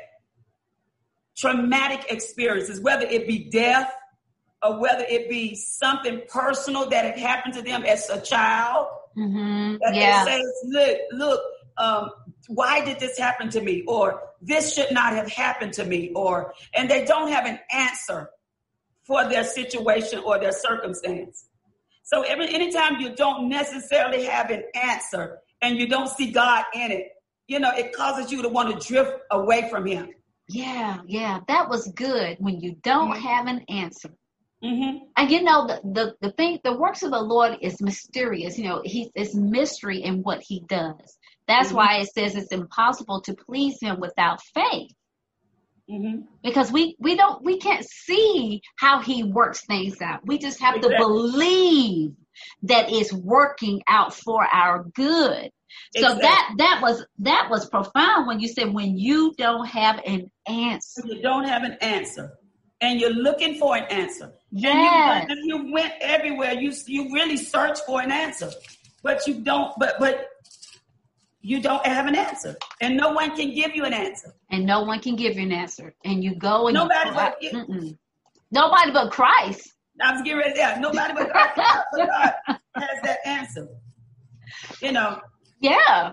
traumatic 1.36 2.04
experiences, 2.10 2.80
whether 2.80 3.06
it 3.06 3.26
be 3.26 3.48
death 3.50 3.90
or 4.62 4.78
whether 4.78 5.04
it 5.04 5.30
be 5.30 5.54
something 5.54 6.22
personal 6.28 6.88
that 6.90 7.04
had 7.04 7.18
happened 7.18 7.54
to 7.54 7.62
them 7.62 7.84
as 7.84 8.10
a 8.10 8.20
child. 8.20 8.88
Mm-hmm. 9.16 9.76
That 9.80 9.94
yeah. 9.94 10.24
they 10.24 10.32
say, 10.32 10.42
look, 10.64 10.98
look, 11.12 11.40
um, 11.76 12.10
why 12.48 12.84
did 12.84 13.00
this 13.00 13.18
happen 13.18 13.50
to 13.50 13.60
me? 13.60 13.84
Or 13.86 14.20
this 14.40 14.74
should 14.74 14.92
not 14.92 15.14
have 15.14 15.28
happened 15.28 15.72
to 15.74 15.84
me. 15.84 16.12
Or, 16.14 16.54
and 16.74 16.90
they 16.90 17.04
don't 17.04 17.30
have 17.30 17.46
an 17.46 17.58
answer 17.72 18.30
for 19.04 19.28
their 19.28 19.44
situation 19.44 20.20
or 20.20 20.38
their 20.38 20.52
circumstance. 20.52 21.46
So 22.02 22.22
every 22.22 22.54
anytime 22.54 23.00
you 23.00 23.14
don't 23.14 23.48
necessarily 23.48 24.24
have 24.24 24.50
an 24.50 24.62
answer 24.74 25.38
and 25.62 25.78
you 25.78 25.88
don't 25.88 26.08
see 26.08 26.30
God 26.30 26.64
in 26.74 26.92
it, 26.92 27.08
you 27.48 27.58
know, 27.58 27.70
it 27.70 27.94
causes 27.94 28.30
you 28.30 28.42
to 28.42 28.48
want 28.48 28.78
to 28.78 28.86
drift 28.86 29.12
away 29.30 29.68
from 29.70 29.86
him. 29.86 30.10
Yeah, 30.48 30.98
yeah, 31.06 31.40
that 31.48 31.70
was 31.70 31.88
good 31.88 32.36
when 32.38 32.60
you 32.60 32.76
don't 32.82 33.12
mm-hmm. 33.12 33.26
have 33.26 33.46
an 33.46 33.64
answer. 33.68 34.10
Mm-hmm. 34.62 35.04
And 35.16 35.30
you 35.30 35.42
know 35.42 35.66
the, 35.66 35.80
the 35.82 36.16
the 36.20 36.32
thing, 36.32 36.58
the 36.64 36.76
works 36.76 37.02
of 37.02 37.10
the 37.10 37.20
Lord 37.20 37.58
is 37.60 37.82
mysterious. 37.82 38.58
You 38.58 38.64
know, 38.68 38.82
He 38.84 39.10
is 39.14 39.34
mystery 39.34 40.02
in 40.02 40.22
what 40.22 40.42
He 40.42 40.60
does. 40.60 41.18
That's 41.46 41.68
mm-hmm. 41.68 41.76
why 41.76 41.96
it 41.98 42.08
says 42.12 42.34
it's 42.34 42.52
impossible 42.52 43.20
to 43.22 43.34
please 43.34 43.78
Him 43.80 44.00
without 44.00 44.40
faith. 44.54 44.92
Mm-hmm. 45.90 46.22
Because 46.42 46.72
we 46.72 46.96
we 46.98 47.14
don't 47.16 47.44
we 47.44 47.58
can't 47.58 47.84
see 47.84 48.62
how 48.76 49.00
He 49.00 49.22
works 49.22 49.64
things 49.66 50.00
out. 50.00 50.20
We 50.26 50.38
just 50.38 50.60
have 50.60 50.76
exactly. 50.76 50.96
to 50.96 51.04
believe 51.04 52.12
that 52.62 52.90
it's 52.90 53.12
working 53.12 53.82
out 53.86 54.14
for 54.14 54.44
our 54.44 54.84
good. 54.94 55.50
So 55.96 56.12
exactly. 56.12 56.22
that 56.22 56.54
that 56.58 56.78
was 56.82 57.04
that 57.20 57.48
was 57.50 57.68
profound 57.68 58.26
when 58.26 58.40
you 58.40 58.48
said 58.48 58.72
when 58.72 58.96
you 58.96 59.34
don't 59.36 59.66
have 59.66 60.00
an 60.06 60.30
answer. 60.46 61.02
You 61.04 61.20
don't 61.20 61.44
have 61.44 61.64
an 61.64 61.76
answer. 61.80 62.32
And 62.80 63.00
you're 63.00 63.10
looking 63.10 63.58
for 63.58 63.76
an 63.76 63.84
answer. 63.84 64.32
Yes. 64.50 65.26
And 65.28 65.38
you, 65.44 65.56
and 65.56 65.66
you 65.66 65.72
went 65.72 65.92
everywhere. 66.00 66.52
You 66.52 66.72
you 66.86 67.12
really 67.12 67.36
search 67.36 67.78
for 67.86 68.00
an 68.00 68.10
answer. 68.10 68.50
But 69.02 69.26
you 69.26 69.40
don't 69.40 69.72
but 69.78 69.96
but 69.98 70.28
you 71.44 71.60
don't 71.60 71.86
have 71.86 72.06
an 72.06 72.16
answer. 72.16 72.56
And 72.80 72.96
no 72.96 73.10
one 73.10 73.36
can 73.36 73.54
give 73.54 73.76
you 73.76 73.84
an 73.84 73.92
answer. 73.92 74.34
And 74.50 74.64
no 74.64 74.82
one 74.82 75.00
can 75.00 75.14
give 75.14 75.36
you 75.36 75.42
an 75.42 75.52
answer. 75.52 75.94
And 76.02 76.24
you 76.24 76.34
go 76.36 76.68
and 76.68 76.74
nobody 76.74 77.10
but 77.10 77.36
it, 77.40 77.96
nobody 78.50 78.90
but 78.90 79.12
Christ. 79.12 79.68
I 80.00 80.12
was 80.12 80.22
getting 80.22 80.38
ready. 80.38 80.54
Yeah, 80.56 80.78
nobody 80.80 81.12
but 81.12 81.32
God 81.32 81.50
has 82.74 82.98
that 83.02 83.18
answer. 83.26 83.68
You 84.80 84.92
know, 84.92 85.20
yeah. 85.60 86.12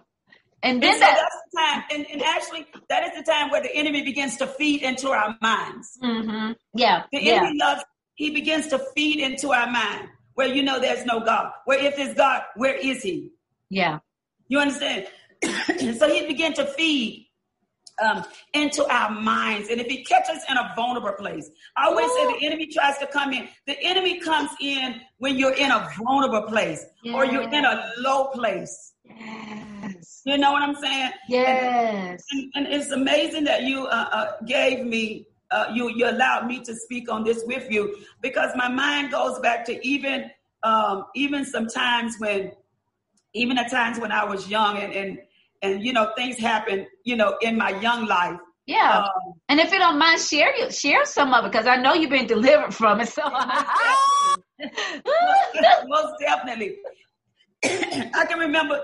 And 0.63 0.83
then 0.83 0.91
and 0.91 1.00
so 1.00 1.05
that, 1.05 1.17
that's 1.17 1.35
the 1.51 1.57
time, 1.57 1.83
and, 1.91 2.11
and, 2.11 2.21
actually, 2.21 2.67
that 2.89 3.03
is 3.05 3.17
the 3.17 3.23
time 3.23 3.50
where 3.50 3.63
the 3.63 3.75
enemy 3.75 4.03
begins 4.03 4.38
to 4.38 4.45
feed 4.45 4.83
into 4.83 5.09
our 5.09 5.35
minds. 5.41 5.97
Mm-hmm. 6.03 6.51
Yeah. 6.75 7.03
The 7.11 7.23
yeah. 7.23 7.33
enemy 7.38 7.57
loves, 7.57 7.83
he 8.13 8.29
begins 8.29 8.67
to 8.67 8.79
feed 8.95 9.19
into 9.19 9.53
our 9.53 9.71
mind 9.71 10.09
where 10.35 10.47
you 10.47 10.61
know 10.61 10.79
there's 10.79 11.03
no 11.05 11.21
God. 11.21 11.51
Where 11.65 11.79
if 11.79 11.95
there's 11.95 12.13
God, 12.13 12.43
where 12.57 12.75
is 12.75 13.01
he? 13.01 13.31
Yeah. 13.69 14.00
You 14.50 14.59
understand? 14.59 15.07
so 15.98 16.13
he 16.13 16.27
began 16.27 16.53
to 16.53 16.65
feed 16.65 17.27
um, 18.01 18.24
into 18.53 18.86
our 18.91 19.12
minds. 19.12 19.69
And 19.69 19.79
if 19.79 19.88
he 19.88 20.03
catches 20.03 20.43
in 20.50 20.57
a 20.57 20.74
vulnerable 20.75 21.13
place, 21.13 21.50
I 21.77 21.88
always 21.88 22.10
Ooh. 22.10 22.15
say 22.15 22.39
the 22.39 22.45
enemy 22.45 22.67
tries 22.67 22.98
to 23.00 23.07
come 23.07 23.33
in. 23.33 23.48
The 23.67 23.77
enemy 23.83 24.19
comes 24.19 24.50
in 24.60 25.01
when 25.17 25.38
you're 25.38 25.53
in 25.53 25.71
a 25.71 25.89
vulnerable 25.98 26.43
place 26.43 26.86
yeah. 27.03 27.13
or 27.13 27.25
you're 27.25 27.50
in 27.50 27.65
a 27.65 27.91
low 28.00 28.25
place. 28.27 28.93
Yes. 29.03 30.21
You 30.25 30.38
know 30.38 30.51
what 30.51 30.62
I'm 30.62 30.75
saying? 30.75 31.12
Yes. 31.27 32.24
And, 32.31 32.51
and, 32.55 32.67
and 32.67 32.75
it's 32.75 32.91
amazing 32.91 33.43
that 33.45 33.63
you 33.63 33.86
uh, 33.88 34.10
uh, 34.12 34.31
gave 34.48 34.86
me, 34.86 35.27
uh, 35.50 35.65
you 35.74 35.89
you 35.89 36.10
allowed 36.10 36.48
me 36.48 36.62
to 36.62 36.74
speak 36.74 37.12
on 37.12 37.25
this 37.25 37.43
with 37.45 37.69
you 37.69 37.98
because 38.21 38.51
my 38.55 38.69
mind 38.69 39.12
goes 39.12 39.38
back 39.39 39.65
to 39.65 39.86
even 39.86 40.31
um, 40.63 41.05
even 41.15 41.45
sometimes 41.45 42.15
when, 42.19 42.51
even 43.33 43.57
at 43.57 43.71
times 43.71 44.00
when 44.00 44.12
I 44.12 44.25
was 44.25 44.50
young 44.50 44.77
and, 44.77 44.93
and, 44.93 45.19
and, 45.61 45.83
you 45.83 45.93
know, 45.93 46.11
things 46.15 46.37
happen, 46.37 46.87
you 47.03 47.15
know, 47.15 47.37
in 47.41 47.57
my 47.57 47.69
young 47.81 48.05
life. 48.05 48.39
Yeah. 48.65 48.99
Um, 48.99 49.33
and 49.49 49.59
if 49.59 49.71
you 49.71 49.79
don't 49.79 49.97
mind, 49.97 50.21
share 50.21 50.55
you 50.55 50.71
share 50.71 51.03
some 51.05 51.33
of 51.33 51.45
it 51.45 51.51
because 51.51 51.67
I 51.67 51.77
know 51.77 51.93
you've 51.93 52.09
been 52.09 52.27
delivered 52.27 52.73
from 52.73 53.01
it. 53.01 53.09
So 53.09 53.23
most 55.87 56.13
definitely. 56.19 56.77
I 57.63 58.25
can 58.27 58.39
remember 58.39 58.81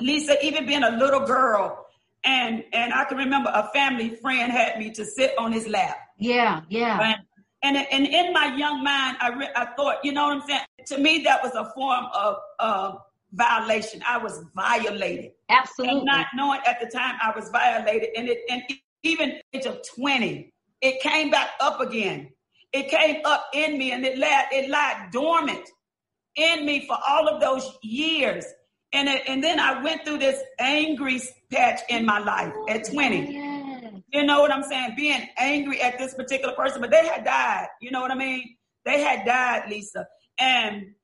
Lisa 0.00 0.36
even 0.44 0.66
being 0.66 0.82
a 0.82 0.90
little 0.90 1.20
girl 1.20 1.86
and 2.24 2.64
and 2.72 2.92
I 2.92 3.04
can 3.04 3.18
remember 3.18 3.50
a 3.54 3.68
family 3.72 4.10
friend 4.16 4.50
had 4.52 4.78
me 4.78 4.90
to 4.92 5.04
sit 5.04 5.32
on 5.38 5.52
his 5.52 5.66
lap. 5.66 5.96
Yeah, 6.18 6.62
yeah. 6.68 7.14
And 7.62 7.76
and, 7.76 7.86
and 7.90 8.06
in 8.06 8.32
my 8.32 8.54
young 8.56 8.84
mind, 8.84 9.16
I 9.20 9.30
re- 9.30 9.50
I 9.56 9.66
thought, 9.76 10.04
you 10.04 10.12
know 10.12 10.28
what 10.28 10.42
I'm 10.42 10.48
saying? 10.48 10.60
To 10.86 10.98
me, 10.98 11.22
that 11.24 11.42
was 11.42 11.52
a 11.54 11.72
form 11.74 12.06
of 12.14 12.36
uh, 12.58 12.92
violation. 13.32 14.02
I 14.06 14.18
was 14.18 14.44
violated. 14.54 15.32
Absolutely. 15.48 15.98
And 15.98 16.06
not 16.06 16.26
knowing 16.34 16.60
at 16.66 16.80
the 16.80 16.86
time 16.86 17.16
I 17.22 17.32
was 17.34 17.48
violated, 17.50 18.10
and 18.16 18.28
it 18.28 18.38
and 18.48 18.62
even 19.02 19.40
age 19.52 19.66
of 19.66 19.80
20, 19.96 20.52
it 20.80 21.00
came 21.02 21.30
back 21.30 21.50
up 21.60 21.80
again. 21.80 22.30
It 22.72 22.88
came 22.88 23.22
up 23.24 23.46
in 23.54 23.78
me, 23.78 23.92
and 23.92 24.04
it 24.04 24.18
lied 24.18 24.46
it 24.52 24.70
lied 24.70 25.10
dormant 25.12 25.68
in 26.36 26.64
me 26.64 26.86
for 26.86 26.96
all 27.08 27.28
of 27.28 27.40
those 27.40 27.70
years. 27.82 28.44
And, 28.92 29.08
it, 29.08 29.22
and 29.26 29.44
then 29.44 29.60
I 29.60 29.82
went 29.82 30.04
through 30.04 30.18
this 30.18 30.40
angry 30.58 31.20
patch 31.52 31.80
in 31.90 32.06
my 32.06 32.20
life 32.20 32.52
oh, 32.56 32.70
at 32.70 32.90
20. 32.90 33.32
Yes. 33.32 33.92
You 34.12 34.24
know 34.24 34.40
what 34.40 34.50
I'm 34.50 34.62
saying? 34.62 34.94
Being 34.96 35.28
angry 35.36 35.82
at 35.82 35.98
this 35.98 36.14
particular 36.14 36.54
person, 36.54 36.80
but 36.80 36.90
they 36.90 37.06
had 37.06 37.24
died. 37.24 37.66
You 37.82 37.90
know 37.90 38.00
what 38.00 38.10
I 38.10 38.14
mean? 38.14 38.56
They 38.86 39.02
had 39.02 39.26
died, 39.26 39.68
Lisa. 39.68 40.06
And 40.38 40.94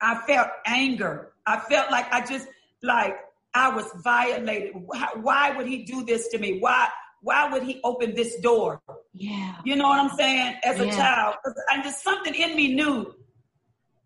I 0.00 0.20
felt 0.26 0.48
anger. 0.66 1.33
I 1.46 1.60
felt 1.60 1.90
like 1.90 2.12
I 2.12 2.24
just, 2.24 2.46
like, 2.82 3.16
I 3.54 3.74
was 3.74 3.86
violated. 4.02 4.72
Why, 4.74 5.08
why 5.14 5.56
would 5.56 5.66
he 5.66 5.84
do 5.84 6.04
this 6.04 6.28
to 6.28 6.38
me? 6.38 6.58
Why? 6.58 6.88
Why 7.20 7.50
would 7.50 7.62
he 7.62 7.80
open 7.84 8.14
this 8.14 8.38
door? 8.40 8.82
Yeah. 9.14 9.54
You 9.64 9.76
know 9.76 9.88
what 9.88 9.98
I'm 9.98 10.16
saying? 10.16 10.56
As 10.62 10.78
a 10.78 10.86
yeah. 10.86 10.96
child, 10.96 11.36
and 11.72 11.82
just 11.82 12.02
something 12.02 12.34
in 12.34 12.54
me 12.54 12.74
knew 12.74 13.14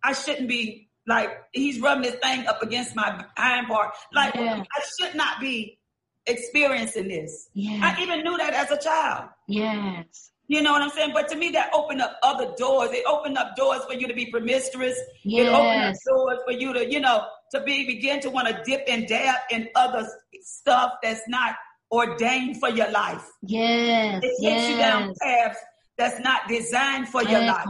I 0.04 0.12
shouldn't 0.12 0.48
be 0.48 0.88
like 1.06 1.30
he's 1.52 1.80
rubbing 1.80 2.04
his 2.04 2.14
thing 2.16 2.46
up 2.46 2.62
against 2.62 2.94
my 2.94 3.24
iron 3.36 3.66
part. 3.66 3.94
Like 4.12 4.34
yeah. 4.34 4.62
I 4.62 4.82
should 5.00 5.16
not 5.16 5.40
be 5.40 5.78
experiencing 6.26 7.08
this. 7.08 7.48
Yeah. 7.54 7.80
I 7.82 8.00
even 8.02 8.22
knew 8.22 8.36
that 8.36 8.52
as 8.52 8.70
a 8.70 8.78
child. 8.78 9.30
Yes. 9.48 10.30
You 10.48 10.62
know 10.62 10.72
what 10.72 10.82
I'm 10.82 10.90
saying? 10.90 11.10
But 11.12 11.28
to 11.28 11.36
me, 11.36 11.50
that 11.50 11.70
opened 11.74 12.00
up 12.00 12.18
other 12.22 12.52
doors. 12.56 12.90
It 12.92 13.04
opened 13.06 13.36
up 13.36 13.54
doors 13.54 13.84
for 13.84 13.92
you 13.92 14.08
to 14.08 14.14
be 14.14 14.26
promiscuous. 14.26 14.98
Yes. 15.22 15.46
It 15.46 15.50
opened 15.50 15.82
up 15.82 15.94
doors 16.06 16.38
for 16.46 16.52
you 16.52 16.72
to, 16.72 16.90
you 16.90 17.00
know, 17.00 17.26
to 17.52 17.62
be 17.62 17.86
begin 17.86 18.20
to 18.20 18.30
want 18.30 18.48
to 18.48 18.62
dip 18.64 18.84
and 18.88 19.06
dab 19.06 19.36
in 19.50 19.68
other 19.74 20.08
stuff 20.40 20.92
that's 21.02 21.20
not 21.28 21.54
ordained 21.92 22.58
for 22.60 22.70
your 22.70 22.90
life. 22.90 23.24
Yes. 23.42 24.22
It 24.22 24.26
takes 24.26 24.40
yes. 24.40 24.70
you 24.70 24.76
down 24.78 25.14
paths 25.22 25.58
that's 25.98 26.20
not 26.20 26.48
designed 26.48 27.08
for 27.08 27.22
your 27.24 27.42
life. 27.42 27.66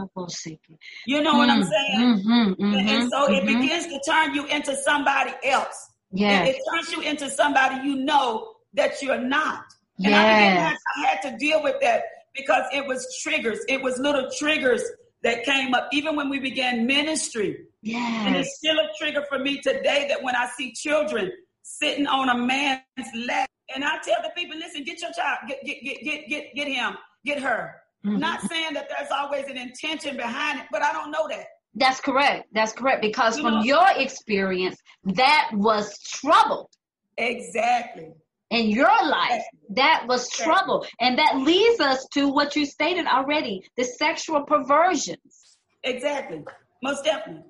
You 1.05 1.21
know 1.21 1.33
what 1.33 1.49
I'm 1.49 1.63
mm, 1.63 1.69
saying? 1.69 1.99
Mm-hmm, 1.99 2.63
mm-hmm, 2.63 2.87
and 2.87 3.09
so 3.09 3.27
mm-hmm. 3.27 3.33
it 3.33 3.45
begins 3.45 3.87
to 3.87 3.99
turn 4.07 4.35
you 4.35 4.45
into 4.45 4.75
somebody 4.75 5.31
else. 5.43 5.89
Yeah. 6.11 6.43
It, 6.43 6.55
it, 6.55 6.61
turns 6.71 6.91
you 6.91 7.01
into 7.01 7.29
somebody 7.29 7.87
you 7.87 7.95
know 7.95 8.53
that 8.73 9.01
you're 9.01 9.19
not. 9.19 9.63
And 9.97 10.11
yes. 10.11 10.79
I, 10.95 11.01
I 11.01 11.07
had 11.07 11.21
to 11.23 11.37
deal 11.37 11.61
with 11.63 11.75
that 11.81 12.03
because 12.39 12.63
it 12.73 12.85
was 12.85 13.17
triggers. 13.21 13.59
It 13.67 13.81
was 13.81 13.97
little 13.99 14.29
triggers 14.37 14.83
that 15.23 15.43
came 15.43 15.73
up 15.73 15.89
even 15.91 16.15
when 16.15 16.29
we 16.29 16.39
began 16.39 16.85
ministry. 16.85 17.65
Yes. 17.81 18.27
And 18.27 18.35
it's 18.35 18.57
still 18.57 18.77
a 18.77 18.87
trigger 18.97 19.25
for 19.29 19.39
me 19.39 19.59
today 19.61 20.07
that 20.09 20.23
when 20.23 20.35
I 20.35 20.47
see 20.57 20.73
children 20.73 21.31
sitting 21.61 22.07
on 22.07 22.29
a 22.29 22.37
man's 22.37 22.83
lap, 23.27 23.49
and 23.73 23.83
I 23.83 23.99
tell 24.03 24.21
the 24.23 24.31
people, 24.35 24.57
listen, 24.57 24.83
get 24.83 24.99
your 25.01 25.11
child, 25.11 25.39
get 25.47 25.63
get 25.63 25.83
get 25.83 26.03
get 26.03 26.29
get, 26.29 26.55
get 26.55 26.67
him, 26.67 26.95
get 27.25 27.39
her. 27.39 27.75
Mm-hmm. 28.05 28.19
Not 28.19 28.41
saying 28.49 28.73
that 28.73 28.89
there's 28.89 29.11
always 29.11 29.45
an 29.47 29.57
intention 29.57 30.17
behind 30.17 30.59
it, 30.59 30.65
but 30.71 30.81
I 30.81 30.91
don't 30.91 31.11
know 31.11 31.27
that. 31.29 31.45
That's 31.75 31.99
correct. 31.99 32.47
That's 32.51 32.71
correct. 32.71 33.01
Because 33.01 33.37
you 33.37 33.43
from 33.43 33.55
know, 33.55 33.63
your 33.63 33.85
experience, 33.95 34.77
that 35.03 35.51
was 35.53 35.97
trouble. 35.99 36.69
Exactly. 37.17 38.13
In 38.49 38.69
your 38.69 38.87
life, 38.87 39.43
that 39.69 40.05
was 40.07 40.29
trouble. 40.29 40.85
And 40.99 41.17
that 41.19 41.37
leads 41.37 41.79
us 41.79 42.07
to 42.13 42.27
what 42.29 42.55
you 42.55 42.65
stated 42.65 43.05
already 43.05 43.63
the 43.77 43.83
sexual 43.83 44.43
perversions. 44.43 45.57
Exactly. 45.83 46.43
Most 46.81 47.03
definitely. 47.03 47.43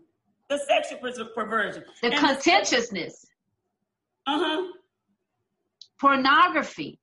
The 0.50 0.60
sexual 0.68 1.00
perversion. 1.36 1.84
The 2.02 2.12
and 2.12 2.18
contentiousness. 2.18 3.26
Uh 4.28 4.40
huh. 4.40 4.72
Pornography. 6.00 7.00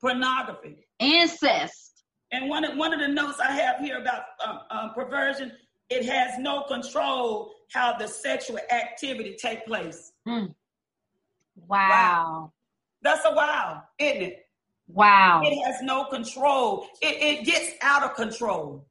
Pornography. 0.00 0.86
Incest. 0.98 2.04
And 2.32 2.48
one 2.48 2.64
of, 2.64 2.76
one 2.76 2.92
of 2.92 3.00
the 3.00 3.08
notes 3.08 3.38
I 3.40 3.52
have 3.52 3.78
here 3.78 3.98
about 3.98 4.22
um, 4.44 4.58
um, 4.70 4.90
perversion, 4.94 5.52
it 5.90 6.04
has 6.06 6.38
no 6.38 6.62
control 6.62 7.52
how 7.72 7.96
the 7.96 8.06
sexual 8.06 8.58
activity 8.70 9.36
take 9.40 9.66
place. 9.66 10.12
Mm. 10.26 10.54
Wow. 11.56 11.88
wow. 11.88 12.52
That's 13.04 13.24
a 13.26 13.34
wow, 13.34 13.82
isn't 13.98 14.22
it? 14.22 14.46
Wow. 14.88 15.42
It 15.44 15.54
has 15.64 15.82
no 15.82 16.06
control. 16.06 16.86
It, 17.00 17.22
it 17.22 17.44
gets 17.44 17.72
out 17.82 18.02
of 18.02 18.14
control. 18.14 18.86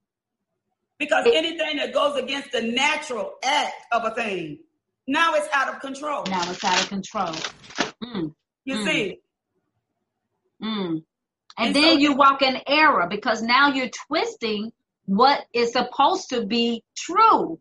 Because 0.99 1.25
it, 1.25 1.33
anything 1.33 1.77
that 1.77 1.93
goes 1.93 2.15
against 2.15 2.51
the 2.51 2.61
natural 2.61 3.33
act 3.43 3.73
of 3.91 4.05
a 4.05 4.11
thing, 4.11 4.59
now 5.07 5.33
it's 5.33 5.47
out 5.51 5.73
of 5.73 5.81
control. 5.81 6.23
Now 6.29 6.49
it's 6.49 6.63
out 6.63 6.79
of 6.79 6.89
control. 6.89 7.33
Mm. 8.03 8.33
You 8.65 8.75
mm. 8.75 8.85
see? 8.85 9.19
Mm. 10.63 10.87
And, 10.87 11.03
and 11.57 11.75
then 11.75 11.95
so 11.95 11.99
you 11.99 12.13
walk 12.13 12.43
in 12.43 12.57
error 12.67 13.07
because 13.09 13.41
now 13.41 13.69
you're 13.69 13.91
twisting 14.07 14.71
what 15.05 15.41
is 15.53 15.73
supposed 15.73 16.29
to 16.29 16.45
be 16.45 16.83
true. 16.95 17.59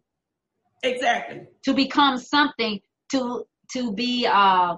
Exactly. 0.83 1.47
To 1.65 1.75
become 1.75 2.19
something 2.19 2.81
to 3.11 3.45
to 3.73 3.93
be 3.93 4.27
uh 4.31 4.77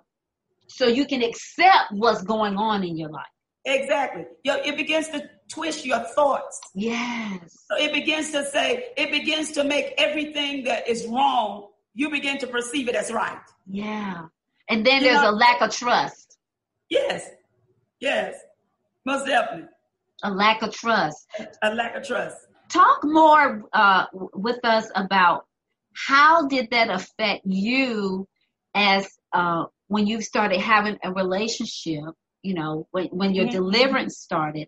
so 0.75 0.89
you 0.89 1.07
can 1.07 1.23
accept 1.23 1.93
what's 1.93 2.23
going 2.23 2.57
on 2.57 2.83
in 2.83 2.97
your 2.97 3.11
life. 3.11 3.27
Exactly. 3.65 4.25
It 4.45 4.77
begins 4.77 5.09
to 5.09 5.31
twist 5.49 5.87
your 5.87 6.01
thoughts. 6.01 6.61
Yes. 6.75 7.65
So 7.71 7.77
it 7.79 7.93
begins 7.93 8.33
to 8.33 8.45
say, 8.45 8.87
it 8.97 9.13
begins 9.13 9.53
to 9.53 9.63
make 9.63 9.95
everything 9.99 10.65
that 10.65 10.89
is 10.89 11.07
wrong, 11.07 11.69
you 11.95 12.11
begin 12.11 12.39
to 12.39 12.49
perceive 12.49 12.89
it 12.89 12.97
as 12.97 13.13
right. 13.13 13.39
Yeah. 13.69 14.27
And 14.69 14.85
then 14.85 15.03
you 15.03 15.11
there's 15.11 15.23
know? 15.23 15.31
a 15.31 15.37
lack 15.37 15.61
of 15.63 15.71
trust. 15.71 16.37
Yes. 16.91 17.31
Yes. 18.01 18.35
Most 19.07 19.27
definitely. 19.27 19.69
A 20.25 20.31
lack 20.31 20.63
of 20.63 20.75
trust. 20.75 21.27
A 21.63 21.73
lack 21.73 21.95
of 21.95 22.05
trust. 22.05 22.37
Talk 22.69 23.05
more 23.05 23.63
uh, 23.73 24.07
with 24.13 24.59
us 24.65 24.91
about 24.97 25.47
how 25.95 26.49
did 26.49 26.71
that 26.73 26.91
affect 26.91 27.43
you 27.45 28.27
as 28.75 29.09
uh, 29.33 29.67
when 29.95 30.09
you 30.09 30.21
started 30.21 30.61
having 30.61 30.99
a 31.05 31.13
relationship, 31.13 32.13
you 32.43 32.55
know, 32.55 32.89
when, 32.91 33.07
when 33.21 33.33
your 33.33 33.45
mm-hmm. 33.45 33.59
deliverance 33.59 34.19
started, 34.19 34.67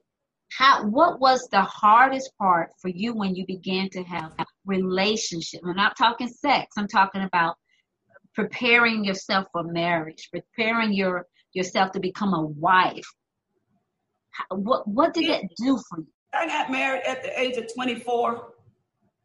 how 0.53 0.85
what 0.85 1.19
was 1.19 1.49
the 1.51 1.63
hardest 1.63 2.31
part 2.39 2.71
for 2.81 2.89
you 2.89 3.13
when 3.13 3.35
you 3.35 3.45
began 3.45 3.91
to 3.91 4.05
have 4.05 4.31
a 4.39 4.45
relationship? 4.65 5.61
I'm 5.65 5.75
not 5.75 5.97
talking 5.97 6.29
sex. 6.29 6.67
I'm 6.79 6.87
talking 6.87 7.23
about 7.23 7.57
preparing 8.37 9.05
yourself 9.05 9.47
for 9.51 9.65
marriage, 9.65 10.29
preparing 10.31 10.93
your 10.93 11.27
yourself 11.55 11.91
to 11.93 12.01
become 12.01 12.33
a 12.33 12.47
wife, 12.47 13.09
what 14.51 14.87
what 14.87 15.13
did 15.13 15.25
it 15.25 15.43
do 15.57 15.77
for 15.89 15.99
you? 15.99 16.07
I 16.33 16.47
got 16.47 16.71
married 16.71 17.03
at 17.05 17.25
the 17.25 17.41
age 17.41 17.57
of 17.57 17.67
24, 17.75 18.53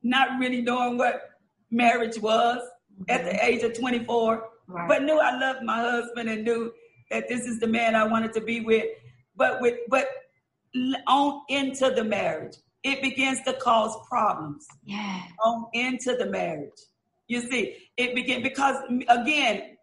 not 0.01 0.39
really 0.39 0.61
knowing 0.61 0.97
what 0.97 1.21
marriage 1.69 2.17
was 2.19 2.57
mm-hmm. 2.57 3.03
at 3.09 3.25
the 3.25 3.31
mm-hmm. 3.31 3.45
age 3.45 3.63
of 3.63 3.77
24, 3.77 4.50
right. 4.71 4.87
but 4.87 5.03
knew 5.03 5.19
I 5.19 5.37
loved 5.37 5.63
my 5.63 5.77
husband 5.77 6.29
and 6.29 6.43
knew 6.43 6.71
that 7.09 7.27
this 7.27 7.41
is 7.41 7.59
the 7.59 7.67
man 7.67 7.95
I 7.95 8.05
wanted 8.05 8.33
to 8.33 8.41
be 8.41 8.61
with. 8.61 8.85
But 9.35 9.61
with 9.61 9.79
but 9.89 10.07
on 11.07 11.41
into 11.49 11.91
the 11.91 12.03
marriage, 12.03 12.55
it 12.83 13.01
begins 13.01 13.41
to 13.45 13.53
cause 13.53 13.95
problems. 14.09 14.65
Yeah. 14.83 15.21
On 15.43 15.67
into 15.73 16.15
the 16.15 16.25
marriage. 16.25 16.71
You 17.27 17.41
see, 17.41 17.77
it 17.97 18.15
began 18.15 18.41
because 18.41 18.77
again, 19.07 19.77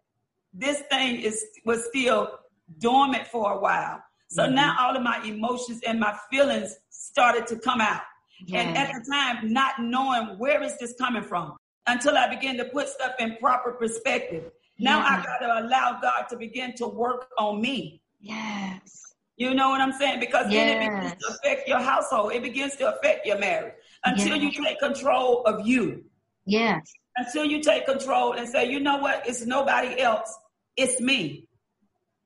this 0.53 0.81
thing 0.91 1.21
is 1.21 1.45
was 1.65 1.85
still 1.87 2.39
dormant 2.79 3.27
for 3.27 3.53
a 3.53 3.59
while. 3.59 4.01
So 4.29 4.43
mm-hmm. 4.43 4.55
now 4.55 4.75
all 4.79 4.95
of 4.95 5.03
my 5.03 5.21
emotions 5.23 5.81
and 5.87 5.99
my 5.99 6.15
feelings 6.31 6.75
started 6.89 7.47
to 7.47 7.57
come 7.57 7.81
out. 7.81 8.01
Yeah. 8.45 8.61
And 8.61 8.77
at 8.77 8.93
the 8.93 9.11
time, 9.11 9.51
not 9.51 9.79
knowing 9.79 10.37
where 10.37 10.61
is 10.63 10.77
this 10.77 10.93
coming 10.97 11.23
from 11.23 11.57
until 11.87 12.17
I 12.17 12.33
began 12.33 12.57
to 12.57 12.65
put 12.65 12.87
stuff 12.87 13.13
in 13.19 13.37
proper 13.37 13.71
perspective. 13.71 14.51
Now 14.79 14.99
yeah. 14.99 15.05
I 15.05 15.23
got 15.23 15.37
to 15.39 15.67
allow 15.67 15.99
God 16.01 16.27
to 16.29 16.37
begin 16.37 16.73
to 16.75 16.87
work 16.87 17.27
on 17.37 17.61
me. 17.61 18.01
Yes. 18.21 19.13
You 19.37 19.53
know 19.53 19.69
what 19.69 19.81
I'm 19.81 19.93
saying? 19.93 20.19
Because 20.19 20.51
yes. 20.51 20.73
then 20.73 20.81
it 20.81 20.95
begins 20.95 21.23
to 21.23 21.33
affect 21.33 21.67
your 21.67 21.79
household. 21.79 22.33
It 22.33 22.43
begins 22.43 22.75
to 22.77 22.95
affect 22.95 23.25
your 23.25 23.39
marriage 23.39 23.73
until 24.03 24.35
yes. 24.35 24.55
you 24.55 24.63
take 24.63 24.79
control 24.79 25.43
of 25.43 25.65
you. 25.65 26.03
Yes. 26.45 26.91
Until 27.17 27.45
you 27.45 27.61
take 27.61 27.85
control 27.85 28.33
and 28.33 28.47
say, 28.47 28.69
you 28.69 28.79
know 28.79 28.97
what, 28.97 29.27
it's 29.27 29.45
nobody 29.45 29.99
else, 30.01 30.33
it's 30.77 30.99
me. 31.01 31.47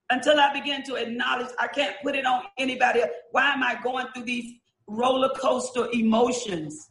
Until 0.10 0.40
I 0.40 0.54
begin 0.54 0.84
to 0.84 0.96
acknowledge 0.96 1.50
I 1.60 1.68
can't 1.68 1.96
put 2.04 2.16
it 2.16 2.26
on 2.26 2.44
anybody 2.58 3.02
else. 3.02 3.12
Why 3.32 3.52
am 3.52 3.64
I 3.64 3.78
going 3.84 4.08
through 4.14 4.26
these 4.26 4.54
roller 4.88 5.30
coaster 5.30 5.88
emotions? 5.92 6.90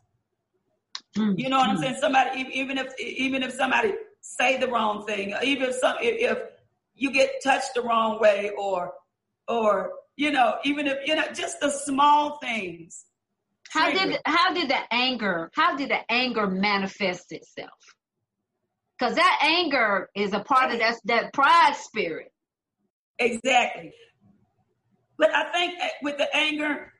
Mm-hmm. 1.17 1.39
You 1.39 1.49
know 1.49 1.59
what 1.59 1.69
I'm 1.69 1.79
saying? 1.79 1.97
Somebody, 2.01 2.49
even 2.53 2.79
if 2.79 2.99
even 2.99 3.43
if 3.43 3.53
somebody 3.53 3.93
say 4.23 4.57
the 4.57 4.69
wrong 4.69 5.05
thing, 5.05 5.35
even 5.45 5.69
if 5.71 5.77
some 5.77 5.97
if, 6.01 6.31
if 6.31 6.39
you 6.95 7.13
get 7.13 7.43
touched 7.45 7.75
the 7.75 7.83
wrong 7.83 8.19
way, 8.19 8.51
or 8.57 8.93
or 9.49 9.93
you 10.17 10.31
know, 10.31 10.57
even 10.65 10.87
if 10.87 10.99
you 11.07 11.15
know, 11.15 11.27
just 11.35 11.61
the 11.61 11.71
small 11.71 12.39
things. 12.39 13.05
How 13.71 13.91
did 13.91 14.19
how 14.25 14.53
did 14.53 14.69
the 14.69 14.81
anger 14.91 15.51
how 15.55 15.77
did 15.77 15.91
the 15.91 16.01
anger 16.11 16.47
manifest 16.47 17.33
itself? 17.33 17.71
Because 18.99 19.17
that 19.17 19.39
anger 19.43 20.09
is 20.15 20.33
a 20.33 20.41
part 20.41 20.73
of 20.73 20.79
that 20.79 20.97
that 21.05 21.33
pride 21.33 21.75
spirit. 21.77 22.33
Exactly. 23.19 23.93
But 25.19 25.35
I 25.35 25.53
think 25.53 25.75
with 26.03 26.19
the 26.19 26.35
anger, 26.35 26.93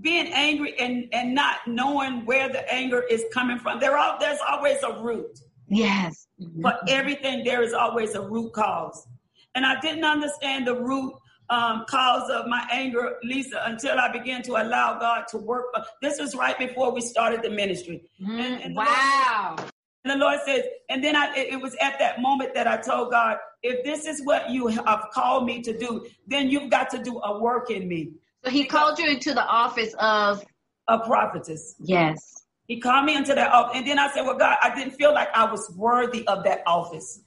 being 0.00 0.32
angry 0.32 0.78
and, 0.78 1.08
and 1.12 1.34
not 1.34 1.66
knowing 1.66 2.24
where 2.24 2.48
the 2.48 2.72
anger 2.72 3.02
is 3.02 3.24
coming 3.32 3.58
from, 3.58 3.80
there 3.80 3.96
are 3.96 4.18
there's 4.18 4.38
always 4.48 4.82
a 4.82 5.02
root. 5.02 5.38
Yes. 5.72 6.26
But 6.38 6.80
everything 6.88 7.44
there 7.44 7.62
is 7.62 7.72
always 7.72 8.14
a 8.14 8.20
root 8.20 8.52
cause. 8.52 9.06
And 9.54 9.64
I 9.64 9.80
didn't 9.80 10.04
understand 10.04 10.66
the 10.66 10.74
root 10.74 11.14
um, 11.50 11.84
cause 11.88 12.30
of 12.30 12.46
my 12.46 12.66
anger, 12.70 13.16
Lisa, 13.22 13.62
until 13.64 13.98
I 13.98 14.10
began 14.10 14.42
to 14.42 14.52
allow 14.52 14.98
God 14.98 15.26
to 15.28 15.38
work. 15.38 15.66
This 16.00 16.18
was 16.18 16.34
right 16.34 16.58
before 16.58 16.92
we 16.92 17.00
started 17.00 17.42
the 17.42 17.50
ministry. 17.50 18.02
Mm, 18.20 18.38
and, 18.38 18.62
and 18.62 18.76
wow. 18.76 19.56
Lord, 19.58 19.72
and 20.04 20.12
the 20.12 20.16
Lord 20.16 20.40
says, 20.44 20.64
and 20.88 21.02
then 21.02 21.14
I, 21.14 21.32
it 21.36 21.60
was 21.60 21.76
at 21.80 21.98
that 21.98 22.20
moment 22.20 22.54
that 22.54 22.66
I 22.66 22.76
told 22.78 23.10
God, 23.10 23.36
if 23.62 23.84
this 23.84 24.06
is 24.06 24.24
what 24.24 24.50
you 24.50 24.66
have 24.66 25.06
called 25.12 25.46
me 25.46 25.62
to 25.62 25.76
do, 25.76 26.06
then 26.26 26.48
you've 26.48 26.70
got 26.70 26.90
to 26.90 27.02
do 27.02 27.20
a 27.20 27.40
work 27.40 27.70
in 27.70 27.86
me. 27.88 28.12
So 28.44 28.50
He 28.50 28.64
because 28.64 28.80
called 28.80 28.98
you 28.98 29.08
into 29.08 29.32
the 29.32 29.46
office 29.46 29.94
of 29.98 30.44
a 30.88 30.98
prophetess. 30.98 31.76
Yes. 31.78 32.41
He 32.72 32.80
called 32.80 33.04
me 33.04 33.14
into 33.14 33.34
that 33.34 33.52
office, 33.52 33.76
and 33.76 33.86
then 33.86 33.98
I 33.98 34.10
said, 34.14 34.22
"Well, 34.22 34.38
God, 34.38 34.56
I 34.62 34.74
didn't 34.74 34.94
feel 34.94 35.12
like 35.12 35.28
I 35.34 35.44
was 35.44 35.70
worthy 35.76 36.26
of 36.26 36.42
that 36.44 36.62
office." 36.66 37.20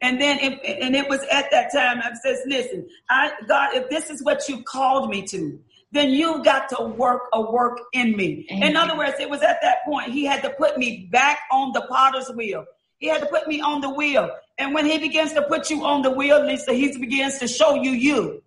And 0.00 0.20
then, 0.20 0.38
it, 0.38 0.60
and 0.64 0.94
it 0.94 1.08
was 1.08 1.18
at 1.28 1.50
that 1.50 1.72
time 1.72 1.98
I 1.98 2.12
says, 2.22 2.40
"Listen, 2.46 2.86
I, 3.10 3.32
God, 3.48 3.74
if 3.74 3.90
this 3.90 4.10
is 4.10 4.22
what 4.22 4.48
you 4.48 4.62
called 4.62 5.10
me 5.10 5.22
to, 5.22 5.58
then 5.90 6.10
you've 6.10 6.44
got 6.44 6.68
to 6.68 6.84
work 6.84 7.22
a 7.32 7.40
work 7.40 7.80
in 7.92 8.16
me." 8.16 8.46
Amen. 8.52 8.70
In 8.70 8.76
other 8.76 8.96
words, 8.96 9.14
it 9.18 9.28
was 9.28 9.42
at 9.42 9.58
that 9.62 9.84
point 9.84 10.12
he 10.12 10.24
had 10.24 10.40
to 10.44 10.50
put 10.50 10.78
me 10.78 11.08
back 11.10 11.40
on 11.50 11.72
the 11.72 11.80
potter's 11.80 12.30
wheel. 12.36 12.64
He 12.98 13.08
had 13.08 13.22
to 13.22 13.26
put 13.26 13.48
me 13.48 13.60
on 13.60 13.80
the 13.80 13.90
wheel. 13.90 14.30
And 14.56 14.72
when 14.72 14.86
he 14.86 14.98
begins 14.98 15.32
to 15.32 15.42
put 15.42 15.68
you 15.68 15.84
on 15.84 16.02
the 16.02 16.12
wheel, 16.12 16.46
Lisa, 16.46 16.74
he 16.74 16.96
begins 16.96 17.40
to 17.40 17.48
show 17.48 17.74
you 17.74 17.90
you. 17.90 18.40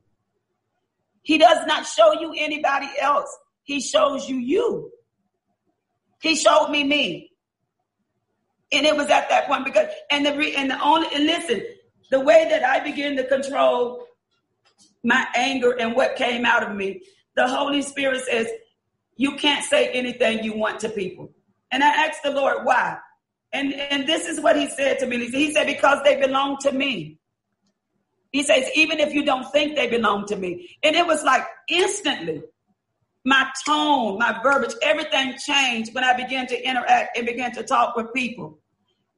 He 1.22 1.38
does 1.38 1.68
not 1.68 1.86
show 1.86 2.14
you 2.14 2.34
anybody 2.38 2.88
else. 3.02 3.28
He 3.64 3.82
shows 3.82 4.30
you 4.30 4.38
you. 4.38 4.94
He 6.26 6.36
showed 6.36 6.70
me 6.72 6.84
me. 6.84 7.32
And 8.72 8.84
it 8.84 8.98
was 8.98 9.12
at 9.12 9.30
that 9.30 9.46
point 9.46 9.64
because, 9.64 9.90
and 10.10 10.26
the, 10.26 10.36
re, 10.36 10.56
and 10.56 10.72
the 10.72 10.82
only, 10.82 11.08
and 11.14 11.28
listen, 11.28 11.62
the 12.10 12.20
way 12.20 12.48
that 12.50 12.64
I 12.64 12.80
began 12.80 13.16
to 13.18 13.24
control 13.26 14.08
my 15.04 15.28
anger 15.36 15.80
and 15.80 15.96
what 15.96 16.16
came 16.16 16.44
out 16.44 16.64
of 16.64 16.76
me, 16.76 17.04
the 17.36 17.48
Holy 17.48 17.84
Spirit 17.84 18.22
says, 18.22 18.48
you 19.18 19.36
can't 19.36 19.64
say 19.64 19.90
anything 19.90 20.44
you 20.44 20.58
want 20.58 20.80
to 20.80 20.90
people. 20.90 21.32
And 21.70 21.84
I 21.84 21.90
asked 21.90 22.24
the 22.24 22.32
Lord 22.32 22.66
why. 22.66 22.98
And, 23.54 23.72
and 23.76 24.08
this 24.08 24.26
is 24.28 24.42
what 24.42 24.56
he 24.56 24.68
said 24.68 24.98
to 25.00 25.06
me. 25.06 25.30
He 25.30 25.54
said, 25.54 25.68
because 25.68 26.00
they 26.04 26.20
belong 26.20 26.58
to 26.62 26.72
me. 26.72 27.20
He 28.32 28.42
says, 28.42 28.68
even 28.74 29.00
if 29.00 29.14
you 29.14 29.24
don't 29.24 29.50
think 29.52 29.76
they 29.76 29.92
belong 29.92 30.26
to 30.26 30.36
me. 30.36 30.76
And 30.82 30.96
it 30.96 31.06
was 31.06 31.24
like 31.24 31.44
instantly 31.70 32.42
my 33.26 33.48
tone, 33.66 34.20
my 34.20 34.40
verbiage, 34.42 34.76
everything 34.84 35.34
changed 35.44 35.94
when 35.96 36.04
I 36.04 36.16
began 36.16 36.46
to 36.48 36.68
interact 36.68 37.18
and 37.18 37.26
began 37.26 37.52
to 37.54 37.64
talk 37.64 37.96
with 37.96 38.14
people. 38.14 38.60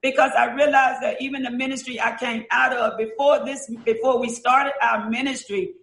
Because 0.01 0.31
I 0.37 0.53
realized 0.53 1.01
that 1.01 1.21
even 1.21 1.43
the 1.43 1.51
ministry 1.51 1.99
I 1.99 2.15
came 2.17 2.45
out 2.51 2.71
of 2.71 2.97
before 2.97 3.43
this, 3.43 3.69
before 3.83 4.19
we 4.19 4.29
started 4.29 4.73
our 4.81 5.09
ministry, 5.09 5.73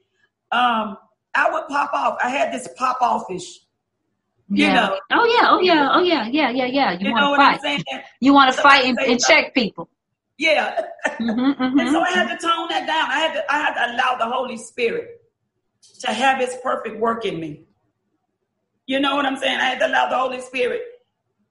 um, 0.51 0.97
I 1.35 1.51
would 1.51 1.67
pop 1.69 1.93
off. 1.93 2.19
I 2.23 2.31
had 2.31 2.53
this 2.53 2.69
pop 2.77 2.99
offish. 3.03 3.61
You 4.49 4.67
yeah. 4.67 4.75
know. 4.75 4.99
Oh 5.13 5.25
yeah. 5.25 5.49
Oh 5.51 5.61
yeah. 5.61 5.89
Oh 5.93 6.03
yeah. 6.03 6.27
Yeah. 6.29 6.51
Yeah. 6.51 6.67
Yeah. 6.67 6.93
You, 6.93 7.09
you 7.09 7.13
want 7.13 7.61
to 7.61 7.61
fight. 7.61 8.05
You 8.21 8.33
want 8.33 8.55
to 8.55 8.63
fight 8.63 8.85
and, 8.85 8.99
and 9.01 9.21
check 9.21 9.53
people. 9.53 9.89
Yeah. 10.39 10.81
Mm-hmm, 11.07 11.41
mm-hmm. 11.63 11.79
and 11.79 11.91
so 11.91 12.01
I 12.01 12.11
had 12.11 12.29
to 12.29 12.47
tone 12.47 12.69
that 12.69 12.87
down. 12.87 13.11
I 13.11 13.19
had 13.19 13.35
to. 13.35 13.53
I 13.53 13.59
had 13.59 13.75
to 13.75 13.95
allow 13.95 14.17
the 14.17 14.33
Holy 14.33 14.57
Spirit 14.57 15.23
to 16.01 16.13
have 16.13 16.39
His 16.39 16.57
perfect 16.63 16.99
work 16.99 17.25
in 17.25 17.41
me. 17.41 17.65
You 18.87 19.01
know 19.01 19.17
what 19.17 19.27
I'm 19.27 19.37
saying? 19.37 19.59
I 19.59 19.65
had 19.65 19.79
to 19.81 19.87
allow 19.87 20.09
the 20.09 20.19
Holy 20.19 20.41
Spirit 20.41 20.83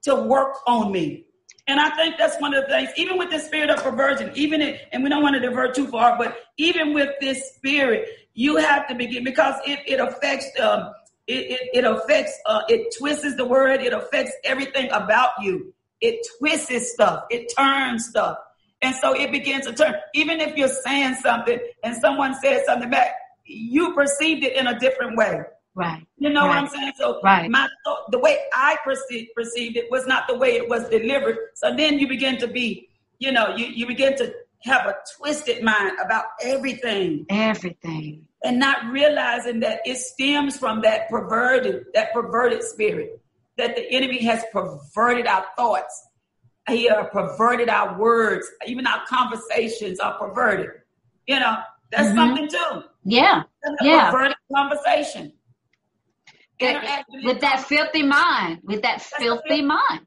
to 0.04 0.15
work 0.15 0.58
on 0.67 0.91
me. 0.91 1.26
And 1.67 1.80
I 1.80 1.96
think 1.96 2.17
that's 2.17 2.39
one 2.41 2.54
of 2.54 2.65
the 2.65 2.69
things, 2.69 2.89
even 2.98 3.17
with 3.17 3.32
the 3.32 3.39
spirit 3.39 3.69
of 3.69 3.82
perversion, 3.82 4.32
even 4.36 4.62
it, 4.62 4.82
and 4.91 5.02
we 5.02 5.10
don't 5.10 5.24
want 5.24 5.36
to 5.36 5.39
divert 5.39 5.74
too 5.74 5.88
far, 5.88 6.17
but 6.17 6.38
even 6.58 6.93
with 6.93 7.10
this 7.22 7.56
spirit, 7.56 8.10
you 8.34 8.58
have 8.58 8.88
to 8.88 8.96
begin 8.96 9.24
because 9.24 9.56
it, 9.65 9.80
it 9.88 10.00
affects 10.00 10.48
um 10.60 10.91
it, 11.28 11.52
it, 11.52 11.69
it 11.74 11.86
affects 11.86 12.38
uh 12.46 12.62
it 12.67 12.93
twists 12.98 13.36
the 13.38 13.46
word, 13.46 13.82
it 13.82 13.93
affects 13.93 14.34
everything 14.43 14.89
about 14.91 15.30
you. 15.41 15.74
It 16.02 16.28
twists 16.38 16.91
stuff, 16.93 17.24
it 17.30 17.54
turns 17.56 18.10
stuff. 18.10 18.38
And 18.82 18.93
so 18.96 19.13
it 19.13 19.32
begins 19.32 19.65
to 19.65 19.74
turn. 19.74 19.96
Even 20.13 20.41
if 20.41 20.58
you're 20.58 20.67
saying 20.67 21.15
something 21.15 21.58
and 21.86 21.96
someone 21.96 22.36
says 22.41 22.65
something 22.65 22.89
back, 22.89 23.13
you 23.46 23.93
perceived 23.93 24.43
it 24.43 24.58
in 24.58 24.67
a 24.67 24.78
different 24.78 25.15
way. 25.15 25.43
Right. 25.76 26.06
You 26.18 26.30
know 26.30 26.42
right. 26.42 26.50
what 26.50 26.58
I'm 26.58 26.68
saying? 26.68 26.94
So 26.98 27.20
right. 27.24 27.50
my 27.50 27.68
thought, 27.84 28.12
the 28.12 28.20
way 28.20 28.38
I 28.54 28.78
perceived 28.84 29.30
perceived 29.36 29.76
it 29.76 29.90
was 29.90 30.06
not 30.06 30.28
the 30.28 30.38
way 30.38 30.56
it 30.56 30.70
was 30.70 30.88
delivered. 30.90 31.38
So 31.56 31.76
then 31.76 31.98
you 31.98 32.08
begin 32.08 32.38
to 32.40 32.48
be, 32.48 32.90
you 33.18 33.32
know, 33.32 33.56
you, 33.56 33.66
you 33.66 33.88
begin 33.88 34.16
to 34.18 34.34
have 34.64 34.86
a 34.86 34.96
twisted 35.18 35.64
mind 35.64 35.98
about 36.04 36.26
everything. 36.42 37.26
Everything. 37.30 38.28
And 38.44 38.60
not 38.60 38.86
realizing 38.92 39.62
that 39.62 39.80
it 39.86 39.98
stems 39.98 40.58
from 40.58 40.82
that 40.82 41.10
perverted, 41.10 41.86
that 41.94 42.14
perverted 42.14 42.64
spirit. 42.64 43.20
That 43.58 43.76
the 43.76 43.88
enemy 43.92 44.24
has 44.24 44.44
perverted 44.52 45.28
our 45.28 45.46
thoughts. 45.56 46.08
He 46.68 46.90
uh, 46.90 47.04
perverted 47.06 47.70
our 47.70 48.00
words. 48.00 48.50
Even 48.66 48.88
our 48.88 49.06
conversations 49.08 50.00
are 50.00 50.18
perverted. 50.18 50.70
You 51.28 51.40
know, 51.40 51.58
that's 51.92 52.10
mm-hmm. 52.10 52.18
something 52.18 52.48
too. 52.50 52.84
Yeah. 53.04 53.44
That's 53.64 53.76
yeah. 53.82 54.12
Perverted 54.12 54.38
conversation 54.54 55.34
with 57.23 57.41
that 57.41 57.65
filthy 57.67 58.04
mind, 58.04 58.60
with 58.63 58.82
that 58.84 59.02
filthy 59.02 59.62
mind. 59.62 60.02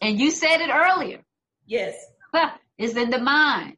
And 0.00 0.18
you 0.18 0.30
said 0.30 0.60
it 0.60 0.70
earlier. 0.72 1.20
Yes. 1.66 1.94
It's 2.78 2.94
in 2.94 3.10
the 3.10 3.18
mind. 3.18 3.76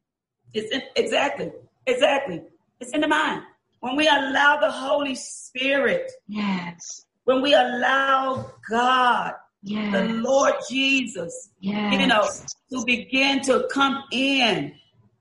It's 0.54 0.70
in, 0.72 0.82
exactly, 0.94 1.50
exactly. 1.86 2.42
It's 2.80 2.92
in 2.92 3.00
the 3.00 3.08
mind. 3.08 3.42
When 3.80 3.96
we 3.96 4.06
allow 4.06 4.58
the 4.60 4.70
Holy 4.70 5.14
Spirit. 5.14 6.10
Yes. 6.28 7.04
When 7.24 7.42
we 7.42 7.54
allow 7.54 8.52
God, 8.70 9.34
yes. 9.62 9.92
the 9.92 10.04
Lord 10.14 10.54
Jesus, 10.68 11.50
yes. 11.60 12.00
you 12.00 12.06
know, 12.06 12.28
to 12.70 12.84
begin 12.84 13.40
to 13.42 13.68
come 13.72 14.02
in 14.12 14.74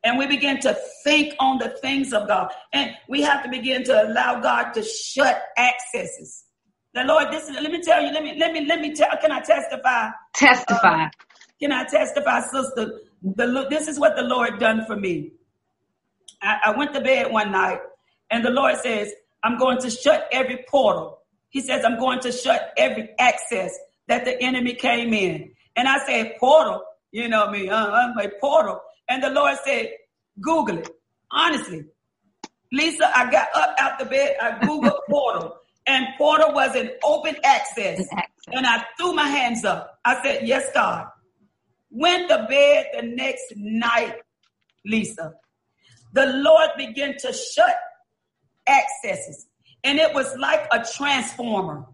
and 0.03 0.17
we 0.17 0.27
begin 0.27 0.59
to 0.61 0.77
think 1.03 1.33
on 1.39 1.59
the 1.59 1.69
things 1.69 2.13
of 2.13 2.27
God. 2.27 2.51
And 2.73 2.91
we 3.07 3.21
have 3.21 3.43
to 3.43 3.49
begin 3.49 3.83
to 3.85 4.03
allow 4.03 4.39
God 4.39 4.73
to 4.73 4.83
shut 4.83 5.41
accesses. 5.57 6.45
The 6.93 7.03
Lord, 7.05 7.31
this 7.31 7.47
is, 7.47 7.55
let 7.55 7.71
me 7.71 7.81
tell 7.81 8.01
you, 8.01 8.11
let 8.11 8.23
me, 8.23 8.35
let 8.37 8.51
me, 8.51 8.65
let 8.65 8.81
me 8.81 8.93
tell, 8.93 9.09
can 9.21 9.31
I 9.31 9.39
testify? 9.39 10.09
Testify. 10.33 11.05
Uh, 11.05 11.09
can 11.59 11.71
I 11.71 11.85
testify, 11.85 12.41
sister? 12.41 12.99
The, 13.23 13.67
this 13.69 13.87
is 13.87 13.97
what 13.97 14.17
the 14.17 14.23
Lord 14.23 14.59
done 14.59 14.83
for 14.85 14.97
me. 14.97 15.31
I, 16.41 16.57
I 16.65 16.77
went 16.77 16.93
to 16.93 17.01
bed 17.01 17.31
one 17.31 17.51
night 17.51 17.79
and 18.29 18.43
the 18.43 18.49
Lord 18.49 18.75
says, 18.77 19.11
I'm 19.43 19.57
going 19.57 19.79
to 19.79 19.89
shut 19.89 20.27
every 20.33 20.65
portal. 20.67 21.19
He 21.49 21.61
says, 21.61 21.85
I'm 21.85 21.97
going 21.97 22.19
to 22.21 22.31
shut 22.31 22.73
every 22.75 23.09
access 23.17 23.73
that 24.07 24.25
the 24.25 24.41
enemy 24.41 24.73
came 24.73 25.13
in. 25.13 25.51
And 25.77 25.87
I 25.87 26.05
said, 26.05 26.33
portal, 26.39 26.83
you 27.11 27.29
know 27.29 27.49
me, 27.49 27.69
uh, 27.69 27.89
I'm 27.89 28.17
a 28.17 28.29
portal. 28.41 28.81
And 29.07 29.23
the 29.23 29.29
Lord 29.29 29.57
said, 29.63 29.91
Google 30.41 30.79
it. 30.79 30.89
Honestly. 31.31 31.85
Lisa, 32.73 33.17
I 33.17 33.31
got 33.31 33.47
up 33.55 33.75
out 33.79 33.99
the 33.99 34.05
bed, 34.05 34.35
I 34.41 34.51
Googled 34.65 34.99
portal 35.09 35.60
and 35.87 36.07
portal 36.17 36.53
was 36.53 36.75
an 36.75 36.91
open 37.03 37.35
access. 37.43 38.07
And 38.51 38.65
I 38.65 38.83
threw 38.97 39.13
my 39.13 39.27
hands 39.27 39.65
up. 39.65 39.99
I 40.05 40.21
said, 40.23 40.47
Yes, 40.47 40.69
God. 40.73 41.07
Went 41.89 42.29
to 42.29 42.45
bed 42.49 42.87
the 42.93 43.01
next 43.01 43.53
night, 43.55 44.15
Lisa. 44.85 45.33
The 46.13 46.25
Lord 46.25 46.69
began 46.77 47.17
to 47.17 47.33
shut 47.33 47.75
accesses. 48.67 49.47
And 49.83 49.99
it 49.99 50.13
was 50.13 50.35
like 50.37 50.67
a 50.71 50.85
transformer. 50.95 51.85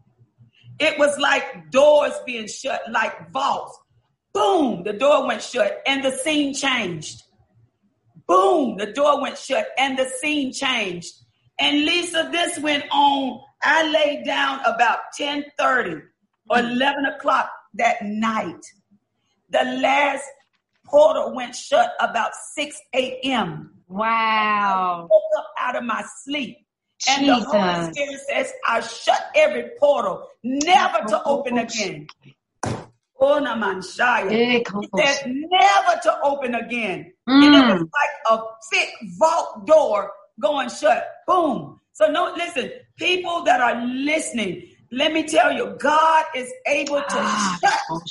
It 0.79 0.99
was 0.99 1.17
like 1.17 1.71
doors 1.71 2.13
being 2.25 2.47
shut, 2.47 2.81
like 2.91 3.31
vaults. 3.31 3.77
Boom, 4.33 4.83
the 4.83 4.93
door 4.93 5.25
went 5.25 5.41
shut 5.41 5.81
and 5.87 6.03
the 6.03 6.11
scene 6.11 6.53
changed. 6.53 7.23
Boom, 8.27 8.77
the 8.77 8.91
door 8.91 9.21
went 9.21 9.37
shut 9.37 9.67
and 9.77 9.97
the 9.97 10.07
scene 10.21 10.53
changed. 10.53 11.13
And 11.59 11.85
Lisa, 11.85 12.29
this 12.31 12.59
went 12.59 12.83
on. 12.91 13.41
I 13.63 13.89
laid 13.89 14.25
down 14.25 14.59
about 14.65 14.99
10:30 15.19 16.01
or 16.49 16.59
11 16.59 17.05
o'clock 17.05 17.49
that 17.73 17.97
night. 18.03 18.63
The 19.49 19.63
last 19.81 20.25
portal 20.85 21.33
went 21.35 21.55
shut 21.55 21.91
about 21.99 22.31
6 22.53 22.79
a.m. 22.95 23.71
Wow. 23.87 24.99
I 24.99 25.13
woke 25.13 25.21
up 25.37 25.47
out 25.59 25.75
of 25.75 25.83
my 25.83 26.03
sleep. 26.23 26.57
And 27.09 27.27
the 27.27 27.35
Holy 27.35 27.93
Spirit 27.93 28.19
says, 28.27 28.53
I 28.67 28.79
shut 28.79 29.29
every 29.35 29.69
portal, 29.79 30.27
never 30.43 31.07
to 31.09 31.23
open 31.25 31.59
again. 31.59 32.07
Oh, 33.19 33.41
Namanshaya. 33.41 34.31
He 34.31 34.65
said, 34.97 35.25
never 35.27 35.99
to 36.03 36.19
open 36.23 36.55
again. 36.55 37.11
Mm. 37.27 37.45
And 37.45 37.55
it 37.55 37.73
was 37.73 37.81
mm. 37.81 37.89
like 37.93 38.39
a 38.39 38.43
thick 38.71 38.89
vault 39.17 39.67
door 39.67 40.11
going 40.39 40.69
shut. 40.69 41.07
Boom. 41.27 41.76
So 41.97 42.11
no, 42.11 42.31
listen, 42.37 42.69
people 42.95 43.41
that 43.45 43.59
are 43.59 43.83
listening, 43.83 44.69
let 44.91 45.13
me 45.13 45.23
tell 45.23 45.51
you, 45.51 45.75
God 45.79 46.25
is 46.35 46.53
able 46.67 46.97
to 46.97 47.05
ah, 47.09 47.57
shut 47.59 48.01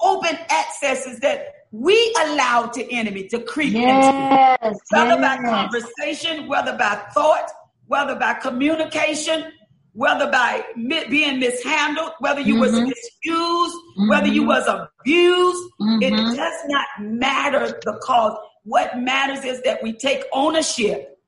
open 0.00 0.38
accesses 0.50 1.18
that 1.18 1.66
we 1.72 2.14
allow 2.26 2.66
to 2.66 2.92
enemy 2.92 3.26
to 3.26 3.40
creep 3.40 3.72
yes, 3.72 4.06
into. 4.06 4.78
Whether 4.92 5.20
yes. 5.20 5.38
by 5.42 5.50
conversation, 5.50 6.46
whether 6.46 6.78
by 6.78 6.94
thought, 7.12 7.50
whether 7.88 8.14
by 8.14 8.34
communication, 8.34 9.50
whether 9.92 10.30
by 10.30 10.64
being 10.76 11.40
mishandled, 11.40 12.12
whether 12.20 12.40
you 12.40 12.54
mm-hmm. 12.54 12.60
was 12.60 12.72
misused, 12.72 13.76
mm-hmm. 13.98 14.08
whether 14.10 14.28
you 14.28 14.42
mm-hmm. 14.42 14.48
was 14.48 14.68
abused, 15.00 15.70
mm-hmm. 15.80 16.02
it 16.02 16.36
does 16.36 16.60
not 16.68 16.86
matter 17.00 17.80
the 17.82 17.98
cause. 18.04 18.38
What 18.62 18.96
matters 18.96 19.44
is 19.44 19.60
that 19.62 19.82
we 19.82 19.92
take 19.92 20.22
ownership. 20.32 21.18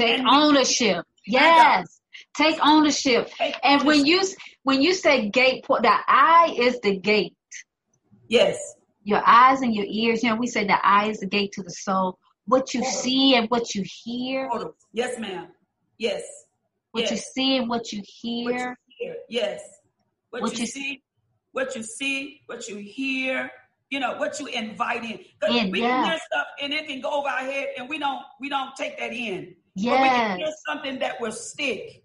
Take 0.00 0.22
ownership. 0.26 1.04
Yes. 1.26 2.00
Take 2.36 2.58
ownership. 2.64 3.30
And 3.62 3.84
when 3.84 4.06
you 4.06 4.22
when 4.62 4.82
you 4.82 4.94
say 4.94 5.28
gate, 5.28 5.64
the 5.68 5.92
eye 6.08 6.54
is 6.58 6.80
the 6.80 6.96
gate. 6.96 7.34
Yes. 8.28 8.56
Your 9.02 9.22
eyes 9.26 9.60
and 9.60 9.74
your 9.74 9.86
ears. 9.88 10.22
You 10.22 10.30
know, 10.30 10.36
we 10.36 10.46
say 10.46 10.66
the 10.66 10.78
eye 10.84 11.06
is 11.06 11.18
the 11.18 11.26
gate 11.26 11.52
to 11.52 11.62
the 11.62 11.70
soul. 11.70 12.18
What 12.46 12.74
you 12.74 12.84
see 12.84 13.34
and 13.34 13.48
what 13.48 13.74
you 13.74 13.84
hear. 13.84 14.50
Yes, 14.92 15.18
ma'am. 15.18 15.48
Yes. 15.98 16.22
What 16.92 17.02
yes. 17.02 17.10
you 17.10 17.16
see 17.18 17.56
and 17.58 17.68
what 17.68 17.92
you 17.92 18.02
hear. 18.04 18.50
What 18.50 18.78
you 18.88 18.94
hear. 18.98 19.16
Yes. 19.28 19.60
What, 20.30 20.42
what 20.42 20.52
you, 20.54 20.60
you, 20.60 20.66
see, 20.66 21.02
what 21.52 21.74
you 21.74 21.82
see, 21.82 22.40
what 22.46 22.68
you 22.68 22.76
hear, 22.76 23.50
you 23.90 23.98
know, 23.98 24.16
what 24.16 24.38
you 24.38 24.46
invite 24.46 25.04
in. 25.04 25.20
Because 25.40 25.70
we 25.70 25.80
yeah. 25.80 25.88
can 25.88 26.04
hear 26.04 26.18
stuff 26.30 26.46
and 26.62 26.72
it 26.72 26.86
can 26.86 27.00
go 27.00 27.10
over 27.10 27.28
our 27.28 27.40
head 27.40 27.68
and 27.76 27.88
we 27.88 27.98
don't 27.98 28.22
we 28.40 28.48
don't 28.48 28.74
take 28.76 28.98
that 28.98 29.12
in. 29.12 29.56
Yes. 29.82 29.94
But 29.94 30.02
we 30.02 30.08
can 30.08 30.38
hear 30.38 30.54
something 30.68 30.98
that 30.98 31.20
will 31.20 31.32
stick. 31.32 32.04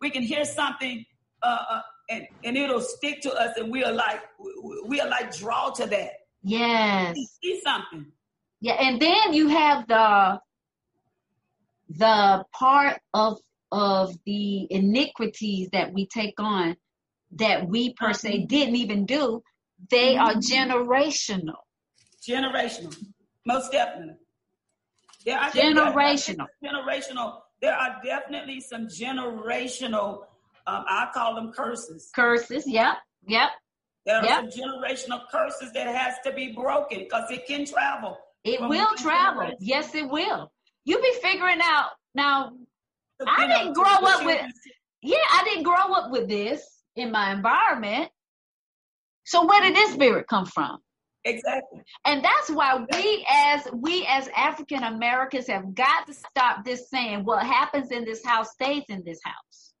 We 0.00 0.10
can 0.10 0.22
hear 0.22 0.44
something 0.44 1.04
uh, 1.42 1.58
uh, 1.70 1.80
and, 2.10 2.26
and 2.44 2.56
it'll 2.56 2.80
stick 2.80 3.20
to 3.22 3.32
us 3.32 3.56
and 3.56 3.70
we'll 3.70 3.94
like 3.94 4.22
we'll 4.38 5.08
like 5.08 5.36
draw 5.36 5.70
to 5.70 5.86
that. 5.86 6.12
Yes. 6.42 7.16
See 7.42 7.60
something. 7.62 8.06
Yeah, 8.60 8.74
and 8.74 9.00
then 9.00 9.32
you 9.32 9.48
have 9.48 9.86
the 9.88 10.40
the 11.90 12.44
part 12.52 13.00
of 13.12 13.38
of 13.72 14.16
the 14.24 14.66
iniquities 14.70 15.68
that 15.72 15.92
we 15.92 16.06
take 16.06 16.38
on 16.38 16.76
that 17.32 17.68
we 17.68 17.92
per 17.94 18.12
se 18.12 18.38
mm-hmm. 18.38 18.46
didn't 18.46 18.76
even 18.76 19.04
do, 19.04 19.42
they 19.90 20.16
are 20.16 20.34
mm-hmm. 20.34 20.70
generational. 20.72 21.60
Generational. 22.26 22.96
Most 23.44 23.72
definitely. 23.72 24.14
There 25.24 25.38
are 25.38 25.50
generational. 25.50 26.46
Generational. 26.62 27.40
There 27.62 27.74
are 27.74 27.96
definitely 28.04 28.60
some 28.60 28.88
generational 28.88 30.24
um, 30.66 30.84
I 30.88 31.08
call 31.12 31.34
them 31.34 31.52
curses. 31.52 32.10
Curses, 32.14 32.66
yep, 32.66 32.96
yep. 33.26 33.50
There 34.06 34.16
are 34.16 34.24
yep. 34.24 34.52
some 34.52 34.62
generational 34.62 35.20
curses 35.30 35.72
that 35.72 35.86
has 35.94 36.14
to 36.24 36.32
be 36.32 36.52
broken 36.52 37.00
because 37.00 37.30
it 37.30 37.46
can 37.46 37.66
travel. 37.66 38.16
It 38.44 38.60
will 38.60 38.94
travel. 38.96 39.50
Yes, 39.60 39.94
it 39.94 40.08
will. 40.08 40.50
You 40.84 41.00
be 41.00 41.12
figuring 41.22 41.60
out 41.62 41.90
now. 42.14 42.52
I 43.26 43.46
didn't 43.46 43.74
grow 43.74 43.84
up 43.84 44.24
with. 44.24 44.40
Yeah, 45.02 45.16
I 45.32 45.44
didn't 45.44 45.64
grow 45.64 45.94
up 45.94 46.10
with 46.10 46.28
this 46.28 46.66
in 46.96 47.10
my 47.10 47.32
environment. 47.32 48.10
So 49.24 49.46
where 49.46 49.62
did 49.62 49.74
this 49.74 49.92
spirit 49.92 50.26
come 50.28 50.46
from? 50.46 50.78
Exactly. 51.24 51.80
And 52.04 52.22
that's 52.22 52.50
why 52.50 52.84
we 52.92 53.26
as 53.30 53.66
we 53.72 54.06
as 54.06 54.28
African 54.36 54.82
Americans 54.82 55.46
have 55.46 55.74
got 55.74 56.06
to 56.06 56.12
stop 56.12 56.64
this 56.64 56.90
saying 56.90 57.24
what 57.24 57.46
happens 57.46 57.90
in 57.90 58.04
this 58.04 58.24
house 58.24 58.50
stays 58.52 58.84
in 58.88 59.02
this 59.04 59.20
house. 59.24 59.72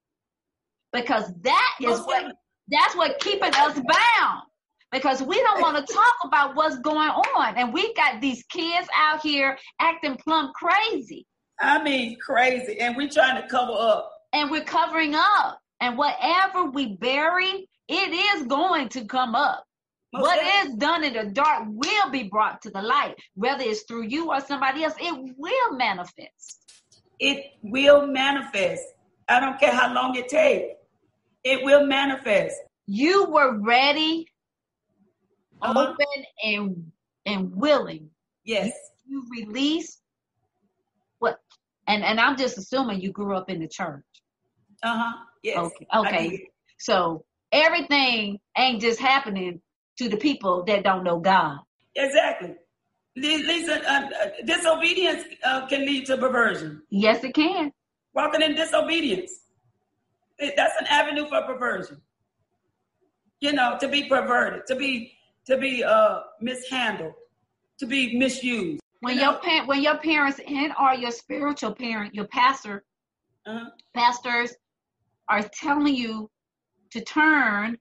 Because 0.92 1.30
that 1.42 1.74
is 1.82 2.00
what 2.00 2.34
that's 2.68 2.96
what 2.96 3.20
keeping 3.20 3.52
us 3.54 3.74
bound. 3.74 4.42
Because 4.90 5.22
we 5.22 5.36
don't 5.36 5.60
want 5.60 5.86
to 5.86 5.92
talk 5.92 6.14
about 6.24 6.56
what's 6.56 6.78
going 6.78 7.10
on. 7.10 7.58
And 7.58 7.74
we 7.74 7.92
got 7.94 8.22
these 8.22 8.42
kids 8.44 8.88
out 8.96 9.20
here 9.20 9.58
acting 9.80 10.16
plumb 10.16 10.52
crazy. 10.54 11.26
I 11.60 11.82
mean 11.82 12.16
crazy. 12.18 12.80
And 12.80 12.96
we're 12.96 13.10
trying 13.10 13.42
to 13.42 13.46
cover 13.48 13.72
up. 13.72 14.10
And 14.32 14.50
we're 14.50 14.64
covering 14.64 15.14
up. 15.14 15.58
And 15.80 15.98
whatever 15.98 16.70
we 16.70 16.96
bury 16.96 17.68
it 17.86 18.38
is 18.38 18.46
going 18.46 18.88
to 18.90 19.04
come 19.04 19.34
up 19.34 19.64
what 20.20 20.40
definitely. 20.40 20.78
done 20.78 21.04
in 21.04 21.12
the 21.12 21.24
dark 21.32 21.64
will 21.68 22.10
be 22.10 22.24
brought 22.24 22.62
to 22.62 22.70
the 22.70 22.82
light 22.82 23.14
whether 23.34 23.62
it's 23.62 23.82
through 23.82 24.02
you 24.04 24.30
or 24.30 24.40
somebody 24.40 24.84
else 24.84 24.94
it 25.00 25.34
will 25.36 25.76
manifest 25.76 26.84
it 27.20 27.46
will 27.62 28.06
manifest 28.06 28.82
i 29.28 29.40
don't 29.40 29.58
care 29.58 29.72
how 29.72 29.92
long 29.92 30.14
it 30.16 30.28
takes 30.28 30.74
it 31.44 31.62
will 31.62 31.86
manifest. 31.86 32.56
You 32.86 33.26
were 33.26 33.58
ready, 33.58 34.26
uh-huh. 35.60 35.92
open, 35.92 36.24
and 36.42 36.92
and 37.26 37.54
willing. 37.54 38.10
Yes. 38.44 38.72
You, 39.06 39.24
you 39.28 39.44
release 39.46 40.00
what 41.18 41.38
and 41.86 42.02
and 42.02 42.18
I'm 42.18 42.36
just 42.36 42.58
assuming 42.58 43.00
you 43.00 43.12
grew 43.12 43.36
up 43.36 43.50
in 43.50 43.60
the 43.60 43.68
church. 43.68 44.04
Uh-huh. 44.82 45.12
Yes. 45.42 45.58
Okay. 45.58 45.86
Okay. 45.94 46.48
So 46.78 47.24
everything 47.52 48.38
ain't 48.56 48.80
just 48.80 48.98
happening 48.98 49.60
to 49.98 50.08
the 50.08 50.16
people 50.16 50.64
that 50.64 50.84
don't 50.84 51.04
know 51.04 51.18
God. 51.18 51.58
Exactly. 51.94 52.54
Lisa, 53.16 53.80
uh, 53.88 54.08
uh, 54.08 54.28
disobedience 54.44 55.22
uh, 55.44 55.66
can 55.66 55.86
lead 55.86 56.06
to 56.06 56.16
perversion. 56.16 56.82
Yes, 56.90 57.22
it 57.22 57.34
can. 57.34 57.72
Walking 58.12 58.42
in 58.42 58.54
disobedience 58.54 59.44
that's 60.38 60.80
an 60.80 60.86
avenue 60.88 61.26
for 61.26 61.42
perversion. 61.42 62.00
You 63.40 63.52
know, 63.52 63.76
to 63.80 63.88
be 63.88 64.08
perverted, 64.08 64.62
to 64.68 64.76
be 64.76 65.12
to 65.46 65.58
be 65.58 65.84
uh 65.84 66.20
mishandled, 66.40 67.12
to 67.78 67.86
be 67.86 68.16
misused. 68.16 68.80
When 69.00 69.16
you 69.16 69.22
your 69.22 69.34
pa- 69.34 69.64
when 69.66 69.82
your 69.82 69.98
parents 69.98 70.40
and 70.46 70.72
or 70.80 70.94
your 70.94 71.10
spiritual 71.10 71.74
parent, 71.74 72.14
your 72.14 72.26
pastor, 72.26 72.84
uh-huh. 73.46 73.70
pastors 73.94 74.54
are 75.28 75.42
telling 75.42 75.94
you 75.94 76.30
to 76.90 77.02
turn, 77.02 77.76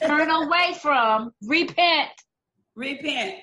turn 0.00 0.30
away 0.30 0.74
from, 0.80 1.32
repent, 1.42 2.10
repent, 2.74 3.36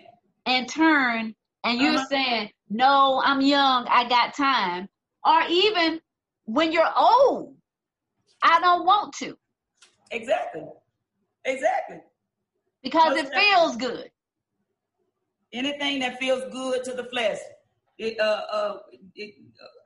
and 0.46 0.68
turn, 0.68 1.36
and 1.64 1.80
you're 1.80 1.96
uh-huh. 1.96 2.08
saying, 2.10 2.50
"No, 2.70 3.22
I'm 3.24 3.42
young, 3.42 3.88
I 3.88 4.08
got 4.08 4.36
time," 4.36 4.88
or 5.26 5.42
even 5.50 6.02
when 6.46 6.72
you're 6.72 6.92
old, 6.98 7.56
I 8.42 8.60
don't 8.60 8.86
want 8.86 9.14
to. 9.16 9.38
Exactly. 10.12 10.66
Exactly. 11.46 12.02
Because 12.84 13.14
What's 13.14 13.30
it 13.30 13.34
that? 13.34 13.42
feels 13.42 13.76
good. 13.78 14.12
Anything 15.54 16.00
that 16.00 16.20
feels 16.20 16.44
good 16.52 16.84
to 16.86 16.94
the 16.94 17.06
flesh. 17.06 17.38
It, 18.02 18.20
uh, 18.20 18.24
uh, 18.52 18.78
it, 19.14 19.36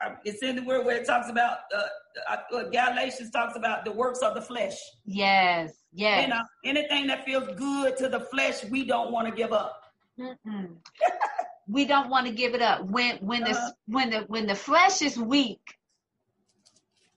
uh, 0.02 0.14
it's 0.24 0.42
in 0.42 0.56
the 0.56 0.62
word 0.62 0.86
where 0.86 0.96
it 0.96 1.06
talks 1.06 1.28
about 1.28 1.58
uh, 1.76 2.36
uh, 2.54 2.62
Galatians 2.70 3.30
talks 3.30 3.56
about 3.56 3.84
the 3.84 3.92
works 3.92 4.20
of 4.20 4.34
the 4.34 4.40
flesh. 4.40 4.72
Yes, 5.04 5.74
yes. 5.92 6.22
You 6.22 6.28
know, 6.28 6.40
anything 6.64 7.08
that 7.08 7.26
feels 7.26 7.46
good 7.58 7.98
to 7.98 8.08
the 8.08 8.20
flesh, 8.20 8.64
we 8.70 8.86
don't 8.86 9.12
want 9.12 9.28
to 9.28 9.34
give 9.34 9.52
up. 9.52 9.82
we 11.68 11.84
don't 11.84 12.08
want 12.08 12.26
to 12.26 12.32
give 12.32 12.54
it 12.54 12.62
up. 12.62 12.86
When 12.86 13.18
when 13.18 13.42
uh-huh. 13.42 13.52
the 13.52 13.92
when 13.92 14.08
the 14.08 14.20
when 14.28 14.46
the 14.46 14.54
flesh 14.54 15.02
is 15.02 15.18
weak, 15.18 15.60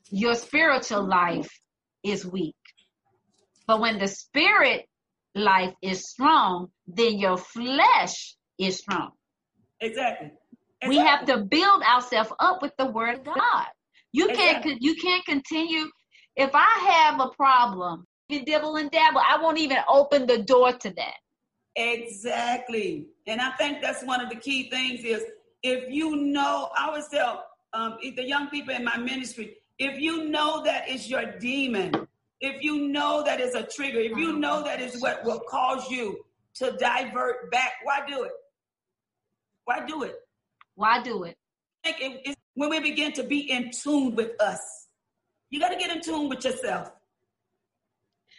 your 0.09 0.35
spiritual 0.35 1.07
life 1.07 1.62
is 2.03 2.25
weak. 2.25 2.57
But 3.67 3.79
when 3.79 3.99
the 3.99 4.09
spirit 4.09 4.89
life 5.33 5.75
is 5.81 6.09
strong, 6.09 6.71
then 6.88 7.19
your 7.19 7.38
flesh 7.38 8.35
is 8.57 8.79
strong. 8.79 9.12
Exactly. 9.79 10.31
Exactly. 10.81 10.89
We 10.89 10.97
have 10.97 11.25
to 11.25 11.37
build 11.45 11.83
ourselves 11.83 12.31
up 12.39 12.61
with 12.61 12.73
the 12.77 12.85
word 12.85 13.19
of 13.19 13.23
God. 13.25 13.67
You 14.11 14.27
can't 14.27 14.65
you 14.81 14.95
can't 14.95 15.25
continue 15.25 15.85
if 16.35 16.51
I 16.53 17.05
have 17.07 17.19
a 17.19 17.29
problem 17.29 18.05
dibble 18.37 18.75
and 18.75 18.91
dabble. 18.91 19.21
I 19.27 19.41
won't 19.41 19.57
even 19.57 19.77
open 19.87 20.27
the 20.27 20.43
door 20.43 20.73
to 20.73 20.89
that. 20.91 21.15
Exactly. 21.75 23.07
And 23.27 23.41
I 23.41 23.51
think 23.51 23.81
that's 23.81 24.03
one 24.03 24.21
of 24.21 24.29
the 24.29 24.35
key 24.35 24.69
things 24.69 25.03
is 25.03 25.23
if 25.63 25.89
you 25.89 26.15
know, 26.15 26.69
I 26.77 26.87
always 26.87 27.07
tell 27.07 27.45
um, 27.73 27.97
the 28.01 28.23
young 28.23 28.47
people 28.49 28.75
in 28.75 28.83
my 28.83 28.97
ministry, 28.97 29.55
if 29.77 29.99
you 29.99 30.25
know 30.29 30.63
that 30.63 30.85
it's 30.87 31.09
your 31.09 31.37
demon, 31.39 32.07
if 32.41 32.61
you 32.63 32.87
know 32.87 33.23
that 33.23 33.39
it's 33.39 33.55
a 33.55 33.63
trigger, 33.63 33.99
if 33.99 34.17
you 34.17 34.33
know 34.33 34.63
that 34.63 34.81
is 34.81 35.01
what 35.01 35.23
will 35.23 35.41
cause 35.49 35.89
you 35.89 36.19
to 36.55 36.71
divert 36.73 37.51
back, 37.51 37.73
why 37.83 38.01
do 38.07 38.23
it? 38.23 38.31
Why 39.65 39.85
do 39.85 40.03
it? 40.03 40.15
Why 40.79 41.03
do 41.03 41.23
it? 41.23 41.35
It's 41.83 42.37
when 42.53 42.69
we 42.69 42.79
begin 42.79 43.11
to 43.13 43.23
be 43.23 43.51
in 43.51 43.69
tune 43.71 44.15
with 44.15 44.39
us. 44.39 44.61
You 45.49 45.59
got 45.59 45.73
to 45.73 45.75
get 45.75 45.93
in 45.93 46.01
tune 46.01 46.29
with 46.29 46.45
yourself. 46.45 46.89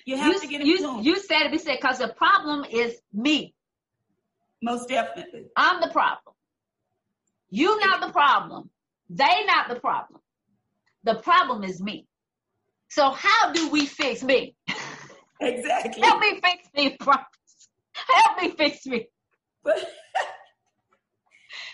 You 0.07 0.16
have 0.16 0.33
you, 0.33 0.40
to 0.40 0.46
get 0.46 0.62
in 0.62 0.66
you, 0.66 0.79
tune. 0.79 1.05
You 1.05 1.20
said 1.20 1.42
it. 1.42 1.53
We 1.53 1.59
said 1.59 1.76
because 1.83 1.98
the 1.98 2.09
problem 2.09 2.64
is 2.64 2.96
me. 3.12 3.55
Most 4.62 4.88
definitely. 4.88 5.48
I'm 5.55 5.83
the 5.83 5.88
problem. 5.88 6.35
You 7.50 7.79
not 7.79 8.00
the 8.00 8.11
problem. 8.11 8.70
They 9.11 9.44
not 9.44 9.68
the 9.68 9.79
problem. 9.79 10.22
The 11.05 11.16
problem 11.16 11.62
is 11.62 11.83
me. 11.83 12.07
So 12.88 13.11
how 13.11 13.53
do 13.53 13.68
we 13.68 13.85
fix 13.85 14.22
me? 14.22 14.55
Exactly. 15.42 16.03
Help 16.07 16.20
me 16.20 16.40
fix 16.42 16.68
me, 16.74 16.96
promise. 17.00 17.26
Help 17.92 18.40
me 18.40 18.50
fix 18.57 18.87
me. 18.87 19.09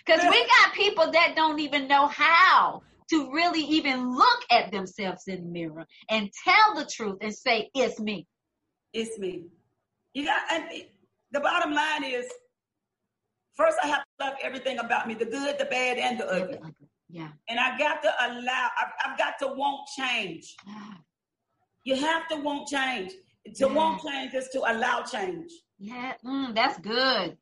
Because 0.06 0.22
we 0.30 0.46
got 0.46 0.72
people 0.74 1.10
that 1.10 1.34
don't 1.34 1.58
even 1.58 1.88
know 1.88 2.06
how 2.06 2.82
to 3.10 3.32
really 3.32 3.62
even 3.62 4.14
look 4.14 4.40
at 4.50 4.70
themselves 4.70 5.24
in 5.26 5.42
the 5.42 5.48
mirror 5.48 5.86
and 6.10 6.30
tell 6.44 6.74
the 6.74 6.84
truth 6.84 7.18
and 7.20 7.34
say, 7.34 7.70
it's 7.74 7.98
me. 7.98 8.26
It's 8.92 9.18
me. 9.18 9.46
You 10.14 10.26
got, 10.26 10.42
and 10.50 10.64
the 11.32 11.40
bottom 11.40 11.72
line 11.72 12.04
is, 12.04 12.26
first 13.54 13.76
I 13.82 13.88
have 13.88 14.02
to 14.02 14.26
love 14.26 14.34
everything 14.42 14.78
about 14.78 15.08
me, 15.08 15.14
the 15.14 15.26
good, 15.26 15.58
the 15.58 15.64
bad, 15.66 15.98
and 15.98 16.18
the 16.18 16.26
ugly. 16.26 16.58
Yeah. 17.08 17.28
And 17.48 17.58
I 17.58 17.76
got 17.78 18.02
to 18.02 18.12
allow, 18.20 18.68
I've, 18.80 19.12
I've 19.12 19.18
got 19.18 19.34
to 19.40 19.48
want 19.48 19.88
change. 19.96 20.56
You 21.84 21.94
have 21.94 22.26
to 22.30 22.36
want 22.38 22.66
change. 22.66 23.12
To 23.54 23.66
yeah. 23.68 23.72
want 23.72 24.02
change 24.02 24.34
is 24.34 24.48
to 24.48 24.58
allow 24.58 25.04
change. 25.04 25.52
Yeah, 25.78 26.14
mm, 26.24 26.52
that's 26.52 26.78
good. 26.80 27.36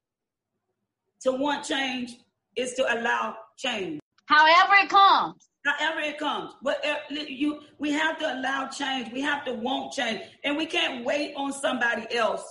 To 1.22 1.32
want 1.32 1.64
change 1.64 2.18
is 2.56 2.74
to 2.74 2.94
allow 2.94 3.36
change. 3.56 4.00
However 4.26 4.74
it 4.74 4.88
comes. 4.88 5.48
However 5.64 6.00
it 6.00 6.18
comes, 6.18 6.52
but 6.62 6.84
you, 7.10 7.60
we 7.78 7.90
have 7.92 8.18
to 8.18 8.34
allow 8.34 8.68
change. 8.68 9.10
We 9.12 9.22
have 9.22 9.46
to 9.46 9.54
want 9.54 9.94
change, 9.94 10.20
and 10.44 10.58
we 10.58 10.66
can't 10.66 11.04
wait 11.06 11.32
on 11.36 11.54
somebody 11.54 12.06
else 12.14 12.44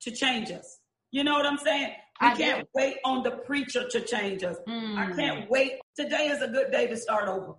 to 0.00 0.10
change 0.10 0.50
us. 0.50 0.80
You 1.12 1.22
know 1.22 1.34
what 1.34 1.46
I'm 1.46 1.58
saying? 1.58 1.92
We 2.20 2.26
I 2.26 2.34
can't 2.34 2.60
do. 2.62 2.68
wait 2.74 2.96
on 3.04 3.22
the 3.22 3.30
preacher 3.30 3.88
to 3.88 4.00
change 4.00 4.42
us. 4.42 4.56
Mm. 4.68 4.98
I 4.98 5.14
can't 5.14 5.48
wait. 5.48 5.74
Today 5.96 6.26
is 6.26 6.42
a 6.42 6.48
good 6.48 6.72
day 6.72 6.88
to 6.88 6.96
start 6.96 7.28
over. 7.28 7.54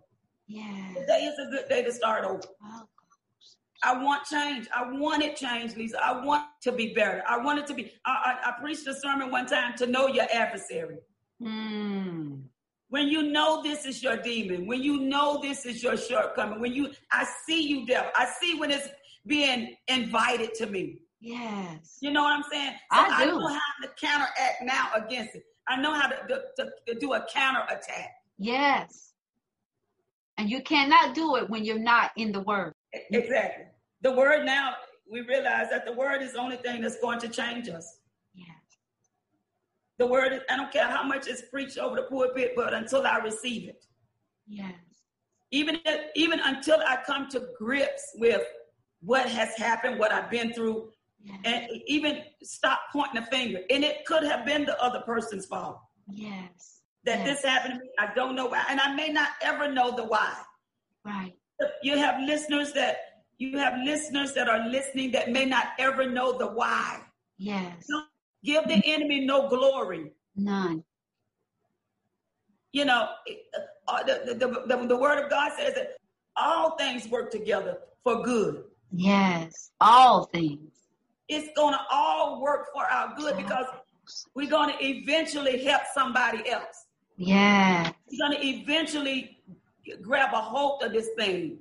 Yeah. 0.47 0.93
Today 0.97 1.23
is 1.31 1.35
a 1.47 1.49
good 1.49 1.69
day 1.69 1.81
to 1.83 1.93
start 1.93 2.25
over. 2.25 2.41
Oh, 2.65 2.83
I 3.81 4.03
want 4.03 4.25
change. 4.25 4.67
I 4.75 4.91
want 4.91 5.23
it 5.23 5.37
change, 5.37 5.77
Lisa. 5.77 5.97
I 6.03 6.25
want 6.25 6.43
to 6.63 6.73
be 6.73 6.93
better. 6.93 7.23
I 7.27 7.37
want 7.37 7.59
it 7.59 7.67
to 7.67 7.73
be. 7.73 7.93
I, 8.05 8.11
I, 8.43 8.49
I 8.49 8.59
preached 8.59 8.85
a 8.87 8.93
sermon 8.93 9.31
one 9.31 9.45
time 9.45 9.77
to 9.77 9.87
know 9.87 10.07
your 10.07 10.25
adversary. 10.33 10.97
Mm. 11.41 12.41
When 12.89 13.07
you 13.07 13.23
know 13.23 13.61
this 13.61 13.85
is 13.85 14.01
your 14.01 14.17
demon, 14.17 14.65
when 14.65 14.81
you 14.81 14.99
know 14.99 15.39
this 15.41 15.65
is 15.65 15.83
your 15.83 15.95
shortcoming, 15.95 16.59
when 16.59 16.73
you, 16.73 16.91
I 17.11 17.25
see 17.45 17.67
you, 17.67 17.85
devil. 17.85 18.11
I 18.15 18.27
see 18.41 18.59
when 18.59 18.71
it's 18.71 18.89
being 19.27 19.75
invited 19.87 20.55
to 20.55 20.65
me. 20.65 20.99
Yes. 21.21 21.97
You 22.01 22.11
know 22.11 22.23
what 22.23 22.33
I'm 22.33 22.43
saying? 22.51 22.71
So 22.93 22.99
I, 22.99 23.23
I 23.23 23.25
know 23.25 23.47
how 23.47 23.59
to 23.83 23.89
counteract 23.99 24.63
now 24.63 24.87
against 24.95 25.35
it. 25.35 25.43
I 25.67 25.79
know 25.79 25.93
how 25.93 26.07
to, 26.07 26.41
to, 26.57 26.69
to 26.87 26.95
do 26.95 27.13
a 27.13 27.25
counter 27.31 27.63
attack. 27.65 28.11
Yes. 28.37 29.13
And 30.37 30.49
you 30.49 30.61
cannot 30.63 31.13
do 31.13 31.35
it 31.35 31.49
when 31.49 31.65
you're 31.65 31.77
not 31.77 32.11
in 32.15 32.31
the 32.31 32.39
word. 32.39 32.73
Exactly. 32.93 33.65
The 34.01 34.13
word 34.13 34.45
now, 34.45 34.75
we 35.11 35.21
realize 35.21 35.69
that 35.69 35.85
the 35.85 35.91
word 35.93 36.21
is 36.21 36.33
the 36.33 36.39
only 36.39 36.55
thing 36.55 36.81
that's 36.81 36.99
going 36.99 37.19
to 37.19 37.27
change 37.27 37.67
us. 37.69 37.97
The 39.99 40.07
word 40.07 40.31
is, 40.33 40.39
I 40.49 40.55
don't 40.55 40.71
care 40.71 40.87
how 40.87 41.03
much 41.03 41.27
is 41.27 41.43
preached 41.51 41.77
over 41.77 41.97
the 41.97 42.03
pulpit, 42.03 42.53
but 42.55 42.73
until 42.73 43.05
I 43.05 43.17
receive 43.17 43.67
it. 43.67 43.85
Yes. 44.47 44.73
Even 45.51 45.79
if, 45.85 46.05
even 46.15 46.39
until 46.39 46.79
I 46.87 46.97
come 47.05 47.27
to 47.29 47.47
grips 47.57 48.15
with 48.15 48.41
what 49.01 49.27
has 49.27 49.55
happened, 49.57 49.99
what 49.99 50.11
I've 50.11 50.31
been 50.31 50.53
through, 50.53 50.89
yes. 51.21 51.37
and 51.43 51.67
even 51.87 52.21
stop 52.41 52.79
pointing 52.93 53.21
a 53.21 53.25
finger. 53.25 53.59
And 53.69 53.83
it 53.83 54.05
could 54.05 54.23
have 54.23 54.45
been 54.45 54.65
the 54.65 54.81
other 54.81 55.01
person's 55.01 55.45
fault. 55.45 55.79
Yes. 56.07 56.81
That 57.03 57.19
yes. 57.19 57.41
this 57.41 57.45
happened 57.45 57.75
to 57.75 57.79
me. 57.81 57.89
I 57.99 58.13
don't 58.13 58.35
know 58.35 58.45
why. 58.47 58.63
And 58.69 58.79
I 58.79 58.95
may 58.95 59.09
not 59.09 59.29
ever 59.41 59.71
know 59.71 59.95
the 59.95 60.05
why. 60.05 60.33
Right. 61.05 61.33
You 61.83 61.97
have 61.97 62.21
listeners 62.21 62.71
that 62.73 62.97
you 63.37 63.57
have 63.57 63.73
listeners 63.83 64.33
that 64.33 64.47
are 64.49 64.67
listening 64.69 65.11
that 65.11 65.29
may 65.31 65.45
not 65.45 65.67
ever 65.77 66.09
know 66.09 66.37
the 66.37 66.47
why. 66.47 67.01
Yes. 67.37 67.87
Give 68.43 68.67
the 68.67 68.81
enemy 68.85 69.25
no 69.25 69.47
glory. 69.49 70.11
None. 70.35 70.83
You 72.71 72.85
know, 72.85 73.09
uh, 73.87 74.03
the, 74.03 74.35
the, 74.35 74.75
the, 74.75 74.87
the 74.87 74.97
word 74.97 75.23
of 75.23 75.29
God 75.29 75.51
says 75.57 75.73
that 75.73 75.97
all 76.35 76.77
things 76.77 77.07
work 77.09 77.31
together 77.31 77.79
for 78.03 78.23
good. 78.23 78.63
Yes, 78.91 79.71
all 79.81 80.25
things. 80.25 80.71
It's 81.27 81.49
going 81.55 81.73
to 81.73 81.79
all 81.91 82.41
work 82.41 82.67
for 82.73 82.83
our 82.85 83.13
good 83.15 83.37
because 83.37 83.65
we're 84.33 84.49
going 84.49 84.75
to 84.75 84.83
eventually 84.83 85.63
help 85.63 85.83
somebody 85.93 86.49
else. 86.49 86.85
Yeah. 87.17 87.91
We're 88.11 88.29
going 88.29 88.39
to 88.39 88.47
eventually 88.47 89.41
grab 90.01 90.33
a 90.33 90.41
hold 90.41 90.83
of 90.83 90.93
this 90.93 91.09
thing. 91.17 91.59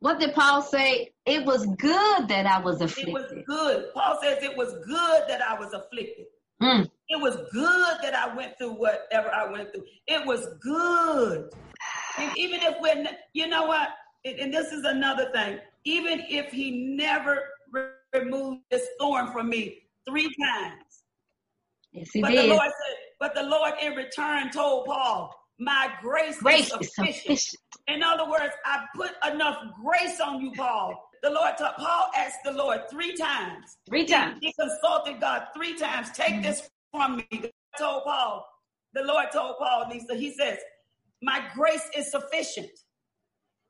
What 0.00 0.18
did 0.18 0.34
Paul 0.34 0.62
say? 0.62 1.12
It 1.26 1.44
was 1.44 1.66
good 1.66 2.28
that 2.28 2.46
I 2.46 2.60
was 2.60 2.80
afflicted. 2.80 3.08
It 3.08 3.12
was 3.12 3.44
good. 3.46 3.94
Paul 3.94 4.18
says 4.22 4.42
it 4.42 4.56
was 4.56 4.72
good 4.86 5.22
that 5.28 5.42
I 5.42 5.58
was 5.58 5.72
afflicted. 5.72 6.26
Mm. 6.62 6.90
It 7.08 7.20
was 7.20 7.36
good 7.52 7.96
that 8.02 8.14
I 8.14 8.34
went 8.34 8.56
through 8.58 8.72
whatever 8.72 9.30
I 9.30 9.50
went 9.50 9.72
through. 9.72 9.84
It 10.06 10.24
was 10.26 10.46
good. 10.60 11.50
And 12.18 12.36
even 12.36 12.60
if 12.62 12.76
we're, 12.80 13.06
you 13.32 13.48
know 13.48 13.64
what? 13.64 13.88
And 14.24 14.52
this 14.52 14.72
is 14.72 14.84
another 14.84 15.30
thing. 15.32 15.58
Even 15.84 16.22
if 16.28 16.50
he 16.52 16.94
never 16.96 17.38
removed 18.14 18.62
this 18.70 18.86
thorn 18.98 19.32
from 19.32 19.48
me 19.48 19.82
three 20.08 20.30
times. 20.42 21.02
Yes, 21.92 22.08
he 22.12 22.22
but 22.22 22.30
did. 22.30 22.44
the 22.44 22.48
Lord 22.48 22.62
said, 22.62 22.96
but 23.18 23.34
the 23.34 23.42
Lord 23.42 23.72
in 23.82 23.94
return 23.94 24.50
told 24.50 24.86
Paul, 24.86 25.34
my 25.58 25.90
grace, 26.00 26.38
grace 26.38 26.72
is 26.80 26.94
sufficient. 26.94 27.22
sufficient. 27.22 27.62
In 27.88 28.02
other 28.02 28.28
words, 28.30 28.54
I 28.64 28.84
put 28.94 29.10
enough 29.30 29.58
grace 29.82 30.20
on 30.20 30.40
you, 30.40 30.52
Paul. 30.52 31.09
The 31.22 31.30
Lord, 31.30 31.56
told, 31.58 31.74
Paul 31.76 32.10
asked 32.16 32.38
the 32.44 32.52
Lord 32.52 32.80
three 32.90 33.14
times. 33.16 33.76
Three 33.86 34.06
times. 34.06 34.38
He, 34.40 34.48
he 34.48 34.54
consulted 34.58 35.20
God 35.20 35.48
three 35.54 35.76
times. 35.76 36.10
Take 36.12 36.34
mm-hmm. 36.34 36.42
this 36.42 36.70
from 36.92 37.16
me. 37.16 37.26
God 37.32 37.50
told 37.78 38.04
Paul. 38.04 38.46
The 38.94 39.02
Lord 39.02 39.26
told 39.32 39.56
Paul, 39.58 39.86
Lisa, 39.90 40.14
he 40.14 40.32
says, 40.32 40.58
my 41.22 41.44
grace 41.54 41.88
is 41.96 42.10
sufficient. 42.10 42.70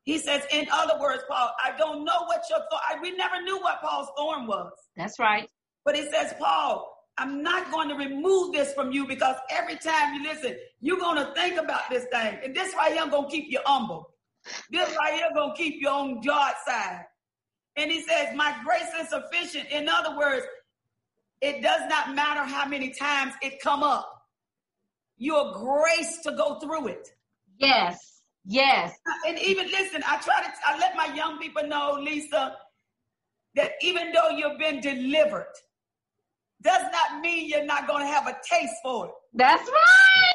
He 0.04 0.18
says, 0.18 0.42
in 0.50 0.66
other 0.72 0.98
words, 0.98 1.22
Paul, 1.28 1.50
I 1.62 1.76
don't 1.76 2.04
know 2.04 2.24
what 2.24 2.42
your 2.48 2.60
thorn, 2.70 3.02
we 3.02 3.12
never 3.12 3.42
knew 3.42 3.60
what 3.60 3.82
Paul's 3.82 4.08
thorn 4.16 4.46
was. 4.46 4.72
That's 4.96 5.18
right. 5.18 5.48
But 5.84 5.96
he 5.96 6.10
says, 6.10 6.34
Paul, 6.38 6.90
I'm 7.18 7.42
not 7.42 7.70
going 7.70 7.88
to 7.90 7.96
remove 7.96 8.54
this 8.54 8.72
from 8.72 8.92
you 8.92 9.06
because 9.06 9.36
every 9.50 9.76
time 9.76 10.14
you 10.14 10.22
listen, 10.22 10.56
you're 10.80 10.98
going 10.98 11.16
to 11.16 11.34
think 11.34 11.58
about 11.58 11.82
this 11.90 12.04
thing. 12.10 12.38
And 12.42 12.54
this 12.54 12.74
right 12.74 12.92
here 12.92 13.02
I'm 13.02 13.10
going 13.10 13.28
to 13.28 13.30
keep 13.30 13.46
you 13.50 13.60
humble. 13.64 14.14
This 14.70 14.88
right 14.96 15.14
here 15.14 15.28
going 15.34 15.54
to 15.54 15.56
keep 15.56 15.82
you 15.82 15.88
on 15.88 16.22
God's 16.22 16.56
side. 16.66 17.04
And 17.76 17.90
he 17.90 18.02
says, 18.02 18.34
my 18.34 18.54
grace 18.64 18.90
is 19.00 19.08
sufficient. 19.08 19.68
In 19.70 19.88
other 19.88 20.16
words, 20.16 20.44
it 21.40 21.62
does 21.62 21.82
not 21.88 22.14
matter 22.14 22.42
how 22.44 22.66
many 22.66 22.90
times 22.90 23.34
it 23.42 23.60
come 23.62 23.82
up. 23.82 24.10
You're 25.16 25.52
grace 25.52 26.18
to 26.24 26.32
go 26.32 26.58
through 26.60 26.88
it. 26.88 27.08
Yes. 27.58 27.98
Yes. 28.44 28.94
And 29.26 29.38
even 29.38 29.66
listen, 29.66 30.02
I 30.06 30.16
try 30.18 30.42
to, 30.42 30.50
I 30.66 30.78
let 30.78 30.96
my 30.96 31.14
young 31.14 31.38
people 31.38 31.66
know, 31.66 31.98
Lisa, 32.00 32.56
that 33.54 33.72
even 33.82 34.12
though 34.12 34.30
you've 34.30 34.58
been 34.58 34.80
delivered, 34.80 35.52
does 36.62 36.82
not 36.92 37.20
mean 37.20 37.48
you're 37.48 37.64
not 37.64 37.86
going 37.86 38.06
to 38.06 38.12
have 38.12 38.26
a 38.26 38.36
taste 38.48 38.74
for 38.82 39.06
it. 39.06 39.12
That's 39.34 39.68
right. 39.68 40.29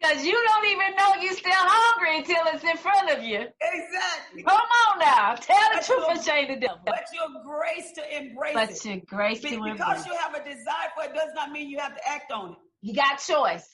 Because 0.00 0.24
you 0.24 0.32
don't 0.32 0.66
even 0.66 0.96
know 0.96 1.14
you're 1.20 1.34
still 1.34 1.52
hungry 1.54 2.18
until 2.18 2.42
it's 2.54 2.64
in 2.64 2.76
front 2.78 3.10
of 3.10 3.22
you. 3.22 3.40
Exactly. 3.60 4.42
Come 4.42 4.56
on 4.56 4.98
now. 4.98 5.34
Tell 5.34 5.56
the 5.70 5.76
but 5.76 5.84
truth 5.84 6.04
and 6.08 6.22
shame 6.22 6.48
the 6.48 6.60
devil. 6.60 6.80
But 6.86 7.04
your 7.12 7.28
grace 7.44 7.92
to 7.92 8.16
embrace 8.16 8.54
but 8.54 8.70
it. 8.70 8.76
But 8.76 8.84
your 8.84 9.00
grace 9.06 9.42
Be- 9.42 9.50
to 9.50 9.56
because 9.56 9.70
embrace 9.70 9.78
Because 9.78 10.06
you 10.06 10.14
have 10.14 10.34
a 10.34 10.44
desire 10.44 10.88
for 10.96 11.04
it 11.04 11.14
does 11.14 11.30
not 11.34 11.52
mean 11.52 11.68
you 11.68 11.78
have 11.78 11.94
to 11.94 12.08
act 12.08 12.32
on 12.32 12.52
it. 12.52 12.58
You 12.80 12.94
got 12.94 13.16
choice. 13.18 13.68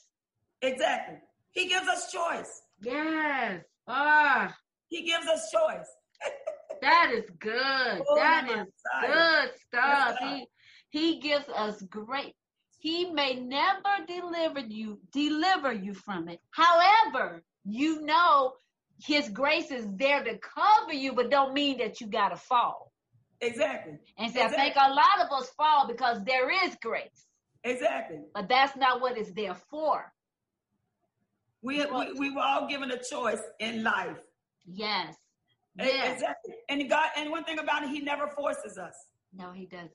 Exactly. 0.62 1.18
He 1.53 1.68
gives 1.68 1.87
us 1.87 2.11
choice. 2.11 2.62
Yes. 2.81 3.62
Ah. 3.87 4.57
He 4.89 5.05
gives 5.05 5.27
us 5.27 5.51
choice. 5.51 5.87
that 6.83 7.12
is 7.14 7.24
good. 7.39 8.03
Oh, 8.09 8.16
that 8.16 8.49
is 8.51 8.66
good 9.07 9.51
stuff. 9.68 10.16
He 10.20 10.47
he 10.91 11.20
gives 11.20 11.47
us 11.55 11.83
great. 11.83 12.35
He 12.79 13.11
may 13.11 13.35
never 13.35 14.05
deliver 14.07 14.61
you 14.61 15.01
deliver 15.12 15.72
you 15.72 15.95
from 15.95 16.29
it. 16.29 16.41
However, 16.51 17.43
you 17.64 18.03
know 18.03 18.55
his 19.03 19.29
grace 19.29 19.70
is 19.70 19.87
there 19.97 20.24
to 20.24 20.39
cover 20.39 20.93
you, 20.93 21.12
but 21.12 21.31
don't 21.31 21.53
mean 21.53 21.79
that 21.79 22.01
you 22.01 22.07
gotta 22.07 22.37
fall. 22.37 22.93
Exactly. 23.41 23.99
And 24.18 24.33
so 24.33 24.41
exactly. 24.45 24.59
I 24.59 24.64
think 24.64 24.77
a 24.77 24.91
lot 24.91 25.27
of 25.27 25.33
us 25.33 25.51
fall 25.51 25.87
because 25.87 26.24
there 26.24 26.51
is 26.64 26.77
grace. 26.83 27.27
Exactly. 27.64 28.20
But 28.35 28.49
that's 28.49 28.77
not 28.77 29.01
what 29.01 29.18
it's 29.18 29.33
there 29.33 29.57
for. 29.70 30.12
We, 31.62 31.85
we, 31.85 32.12
we 32.12 32.31
were 32.31 32.43
all 32.43 32.68
given 32.68 32.91
a 32.93 33.03
choice 33.03 33.43
in 33.59 33.83
life. 33.83 34.18
Yes. 34.66 35.16
yes. 35.77 36.14
Exactly. 36.14 36.55
And 36.68 36.89
God, 36.89 37.09
and 37.16 37.31
one 37.31 37.45
thing 37.45 37.59
about 37.59 37.83
it, 37.83 37.91
He 37.91 38.01
never 38.01 38.29
forces 38.29 38.79
us. 38.79 38.95
No, 39.35 39.53
He 39.53 39.66
doesn't. 39.66 39.91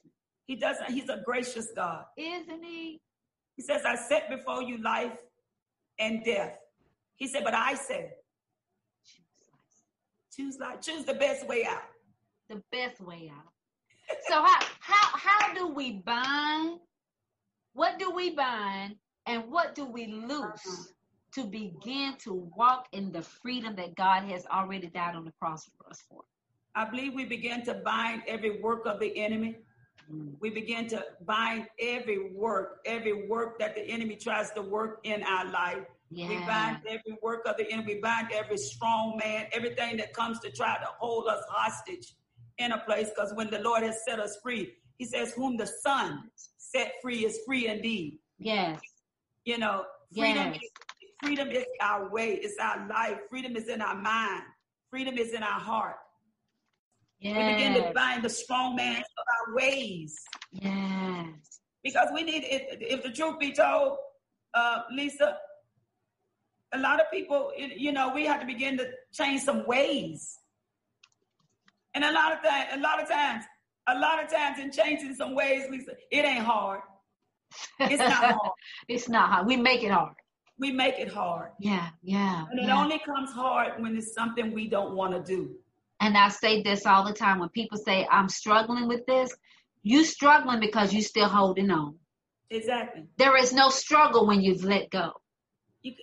He 0.52 0.58
doesn't. 0.58 0.92
He's 0.92 1.08
a 1.08 1.22
gracious 1.24 1.70
God. 1.74 2.04
Isn't 2.18 2.62
He? 2.62 3.00
He 3.56 3.62
says, 3.64 3.84
I 3.88 3.96
set 3.96 4.30
before 4.30 4.62
you 4.62 4.84
life 4.84 5.16
and 5.98 6.26
death. 6.26 6.58
He 7.16 7.28
said, 7.28 7.46
but 7.46 7.54
I 7.54 7.76
said, 7.76 8.12
choose 10.36 10.60
life. 10.60 10.82
Choose 10.82 11.06
the 11.06 11.14
best 11.14 11.48
way 11.48 11.66
out. 11.66 11.84
The 12.50 12.62
best 12.70 13.00
way 13.00 13.32
out. 13.34 13.48
so 14.28 14.44
how 14.44 14.60
how 14.82 15.18
how 15.18 15.54
do 15.54 15.70
we 15.70 16.02
bind? 16.06 16.80
What 17.72 17.98
do 17.98 18.12
we 18.12 18.36
bind 18.36 18.98
and 19.28 19.50
what 19.50 19.74
do 19.74 19.86
we 19.86 20.08
loose? 20.08 20.68
Uh-huh 20.68 20.84
to 21.34 21.46
begin 21.46 22.14
to 22.20 22.34
walk 22.58 22.88
in 22.92 23.10
the 23.10 23.22
freedom 23.22 23.74
that 23.78 23.96
God 23.96 24.24
has 24.26 24.46
already 24.48 24.88
died 24.88 25.16
on 25.16 25.24
the 25.24 25.32
cross 25.40 25.64
for 25.78 25.90
us 25.90 26.04
for. 26.10 26.24
I 26.76 26.84
believe 26.84 27.14
we 27.14 27.24
begin 27.24 27.64
to 27.68 27.76
bind 27.76 28.24
every 28.28 28.60
work 28.60 28.86
of 28.86 29.00
the 29.00 29.18
enemy. 29.18 29.56
Mm. 30.12 30.34
We 30.40 30.50
begin 30.50 30.88
to 30.90 31.04
bind 31.26 31.68
every 31.80 32.32
work, 32.34 32.80
every 32.86 33.28
work 33.28 33.60
that 33.60 33.76
the 33.76 33.82
enemy 33.82 34.16
tries 34.16 34.52
to 34.52 34.62
work 34.62 35.00
in 35.04 35.24
our 35.24 35.50
life. 35.52 35.86
Yeah. 36.10 36.28
We 36.28 36.38
bind 36.46 36.80
every 36.88 37.18
work 37.22 37.46
of 37.46 37.58
the 37.58 37.72
enemy. 37.72 37.96
We 37.96 38.02
bind 38.02 38.30
every 38.34 38.58
strong 38.58 39.20
man, 39.24 39.48
everything 39.54 39.98
that 39.98 40.14
comes 40.14 40.40
to 40.42 40.52
try 40.52 40.78
to 40.78 40.88
hold 41.00 41.28
us 41.28 41.44
hostage 41.50 42.14
in 42.58 42.74
a 42.74 42.80
place. 42.80 43.10
Because 43.10 43.34
when 43.34 43.50
the 43.50 43.60
Lord 43.60 43.84
has 43.84 44.04
set 44.06 44.20
us 44.20 44.38
free, 44.44 44.74
He 44.98 45.06
says, 45.06 45.34
"Whom 45.34 45.58
the 45.58 45.66
Son 45.66 46.30
set 46.58 46.96
free 47.02 47.26
is 47.26 47.40
free 47.46 47.68
indeed." 47.68 48.20
Yes. 48.38 48.82
You 49.46 49.58
know, 49.58 49.86
freedom 50.14 50.54
yes. 50.54 50.64
is 50.64 50.70
Freedom 51.22 51.52
is 51.52 51.66
our 51.82 52.10
way, 52.10 52.40
it's 52.42 52.58
our 52.60 52.88
life. 52.88 53.20
Freedom 53.30 53.56
is 53.56 53.68
in 53.68 53.80
our 53.80 53.96
mind. 53.96 54.42
Freedom 54.90 55.18
is 55.20 55.34
in 55.34 55.44
our 55.44 55.60
heart. 55.60 55.98
Yes. 57.22 57.38
We 57.38 57.54
begin 57.54 57.74
to 57.84 57.94
bind 57.94 58.24
the 58.24 58.30
strong 58.30 58.76
man 58.76 58.98
of 58.98 59.26
our 59.38 59.56
ways. 59.56 60.16
Yes. 60.52 61.28
Because 61.84 62.10
we 62.14 62.24
need, 62.24 62.44
if, 62.46 62.78
if 62.82 63.04
the 63.04 63.12
truth 63.12 63.40
be 63.40 63.54
told, 63.54 63.98
uh, 64.54 64.82
Lisa, 64.92 65.38
a 66.74 66.80
lot 66.80 67.00
of 67.00 67.12
people, 67.12 67.52
you 67.58 67.92
know, 67.92 68.12
we 68.14 68.26
have 68.26 68.40
to 68.42 68.46
begin 68.46 68.78
to 68.78 68.90
change 69.14 69.42
some 69.42 69.66
ways. 69.68 70.38
And 71.94 72.04
a 72.04 72.12
lot 72.12 72.34
of 72.34 72.44
times, 72.44 72.70
a 72.74 72.80
lot 72.80 73.02
of 73.02 73.08
times, 73.08 73.46
a 73.88 74.00
lot 74.00 74.24
of 74.24 74.32
times 74.32 74.60
in 74.60 74.72
changing 74.72 75.14
some 75.16 75.36
ways, 75.36 75.66
Lisa, 75.70 75.92
it 76.12 76.26
ain't 76.26 76.44
hard. 76.44 76.82
It's 77.80 78.00
not 78.00 78.14
hard. 78.14 78.52
it's 78.88 79.10
not 79.10 79.30
hard. 79.30 79.48
We 79.48 79.58
make 79.58 79.84
it 79.84 79.92
hard 79.92 80.14
we 80.62 80.72
make 80.72 81.00
it 81.00 81.12
hard. 81.12 81.50
Yeah, 81.60 81.90
yeah. 82.04 82.46
And 82.50 82.60
it 82.60 82.68
yeah. 82.68 82.80
only 82.80 83.00
comes 83.00 83.32
hard 83.32 83.82
when 83.82 83.98
it's 83.98 84.14
something 84.14 84.54
we 84.54 84.70
don't 84.70 84.96
want 84.96 85.14
to 85.14 85.20
do. 85.20 85.56
And 86.02 86.18
I 86.18 86.30
say 86.30 86.64
this 86.64 86.88
all 86.88 87.06
the 87.06 87.14
time 87.14 87.40
when 87.40 87.50
people 87.50 87.78
say, 87.78 88.08
I'm 88.12 88.28
struggling 88.28 88.88
with 88.88 89.06
this, 89.06 89.32
you 89.84 90.04
struggling 90.04 90.60
because 90.60 90.92
you 90.92 91.02
still 91.04 91.28
holding 91.28 91.70
on. 91.70 91.96
Exactly. 92.50 93.04
There 93.18 93.38
is 93.38 93.54
no 93.54 93.70
struggle 93.70 94.26
when 94.26 94.42
you've 94.42 94.64
let 94.64 94.90
go. 94.90 95.12
You, 95.84 95.94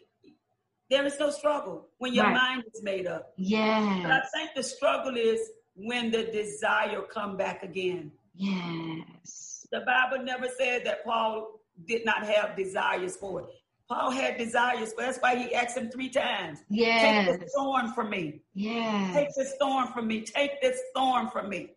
there 0.89 1.05
is 1.05 1.19
no 1.19 1.31
struggle 1.31 1.89
when 1.99 2.15
your 2.15 2.27
right. 2.27 2.33
mind 2.33 2.65
is 2.73 2.83
made 2.83 3.09
up. 3.09 3.33
Yeah. 3.37 4.01
But 4.03 4.13
I 4.13 4.23
think 4.33 4.51
the 4.55 4.63
struggle 4.63 5.17
is 5.17 5.41
when 5.75 6.13
the 6.13 6.25
desire 6.25 7.03
come 7.03 7.37
back 7.37 7.65
again. 7.65 8.13
Yes. 8.35 9.67
The 9.73 9.81
Bible 9.81 10.25
never 10.25 10.47
said 10.59 10.87
that 10.87 11.05
Paul 11.05 11.61
did 11.87 12.05
not 12.05 12.25
have 12.25 12.57
desires 12.57 13.17
for 13.17 13.41
it. 13.41 13.47
Paul 13.89 14.11
had 14.11 14.37
desires, 14.37 14.93
but 14.95 15.07
that's 15.07 15.19
why 15.19 15.37
he 15.37 15.55
asked 15.55 15.77
him 15.77 15.91
three 15.91 16.11
times. 16.11 16.59
Yes. 16.69 17.27
Take 17.27 17.41
this 17.41 17.53
thorn 17.57 17.93
from 17.95 18.11
me. 18.11 18.43
Yes. 18.55 19.15
Take 19.15 19.29
this 19.35 19.55
thorn 19.59 19.89
from 19.89 20.07
me. 20.07 20.23
Take 20.23 20.61
this 20.61 20.79
thorn 20.95 21.29
from 21.31 21.49
me. 21.49 21.71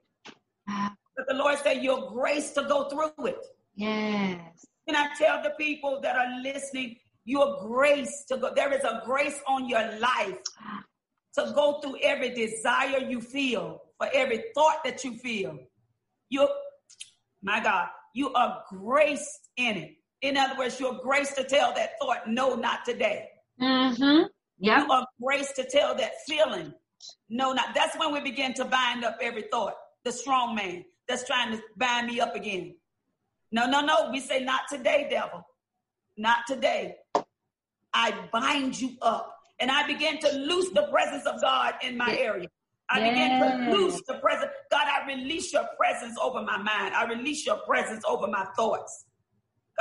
Uh, 0.69 0.89
but 1.15 1.27
the 1.27 1.33
Lord 1.35 1.57
said, 1.59 1.81
Your 1.81 2.11
grace 2.11 2.51
to 2.51 2.63
go 2.63 2.89
through 2.89 3.27
it. 3.27 3.45
Yes. 3.75 4.65
Can 4.87 4.95
I 4.95 5.09
tell 5.17 5.41
the 5.41 5.51
people 5.51 6.01
that 6.01 6.17
are 6.17 6.41
listening, 6.41 6.97
your 7.23 7.59
grace 7.61 8.25
to 8.27 8.37
go? 8.37 8.53
There 8.53 8.73
is 8.73 8.83
a 8.83 9.01
grace 9.05 9.39
on 9.47 9.69
your 9.69 9.97
life 9.99 10.37
to 11.35 11.51
go 11.55 11.79
through 11.79 11.97
every 12.01 12.33
desire 12.33 12.97
you 12.97 13.21
feel, 13.21 13.79
for 13.97 14.07
every 14.13 14.43
thought 14.53 14.83
that 14.83 15.05
you 15.05 15.17
feel. 15.17 15.57
You, 16.29 16.49
my 17.41 17.61
God, 17.63 17.87
you 18.13 18.33
are 18.33 18.63
graced 18.69 19.49
in 19.55 19.77
it. 19.77 19.91
In 20.21 20.37
other 20.37 20.57
words, 20.57 20.79
you're 20.79 20.99
grace 21.01 21.33
to 21.33 21.43
tell 21.43 21.73
that 21.73 21.93
thought, 21.99 22.27
no, 22.27 22.55
not 22.55 22.85
today. 22.85 23.29
Mm-hmm. 23.59 24.27
Yeah. 24.59 24.83
You 24.83 24.91
are 24.91 25.07
grace 25.21 25.51
to 25.53 25.63
tell 25.63 25.95
that 25.95 26.11
feeling, 26.27 26.73
no, 27.29 27.53
not. 27.53 27.73
That's 27.73 27.97
when 27.97 28.13
we 28.13 28.21
begin 28.21 28.53
to 28.55 28.65
bind 28.65 29.03
up 29.03 29.17
every 29.21 29.45
thought, 29.51 29.73
the 30.03 30.11
strong 30.11 30.55
man 30.55 30.85
that's 31.07 31.25
trying 31.25 31.51
to 31.51 31.61
bind 31.77 32.07
me 32.07 32.19
up 32.19 32.35
again. 32.35 32.75
No, 33.51 33.65
no, 33.65 33.81
no. 33.81 34.09
We 34.11 34.19
say, 34.19 34.43
not 34.43 34.61
today, 34.69 35.07
devil. 35.09 35.45
Not 36.17 36.39
today. 36.47 36.95
I 37.93 38.13
bind 38.31 38.79
you 38.79 38.91
up. 39.01 39.37
And 39.59 39.69
I 39.69 39.85
begin 39.85 40.19
to 40.19 40.31
loose 40.31 40.69
the 40.69 40.83
presence 40.91 41.25
of 41.25 41.41
God 41.41 41.73
in 41.83 41.97
my 41.97 42.15
area. 42.17 42.47
I 42.89 42.99
yes. 42.99 43.09
begin 43.09 43.39
to 43.39 43.77
loose 43.77 44.01
the 44.07 44.15
presence. 44.15 44.51
God, 44.69 44.85
I 44.85 45.05
release 45.07 45.53
your 45.53 45.65
presence 45.77 46.17
over 46.21 46.41
my 46.41 46.57
mind. 46.57 46.93
I 46.93 47.05
release 47.05 47.45
your 47.45 47.57
presence 47.57 48.03
over 48.07 48.27
my 48.27 48.45
thoughts. 48.55 49.05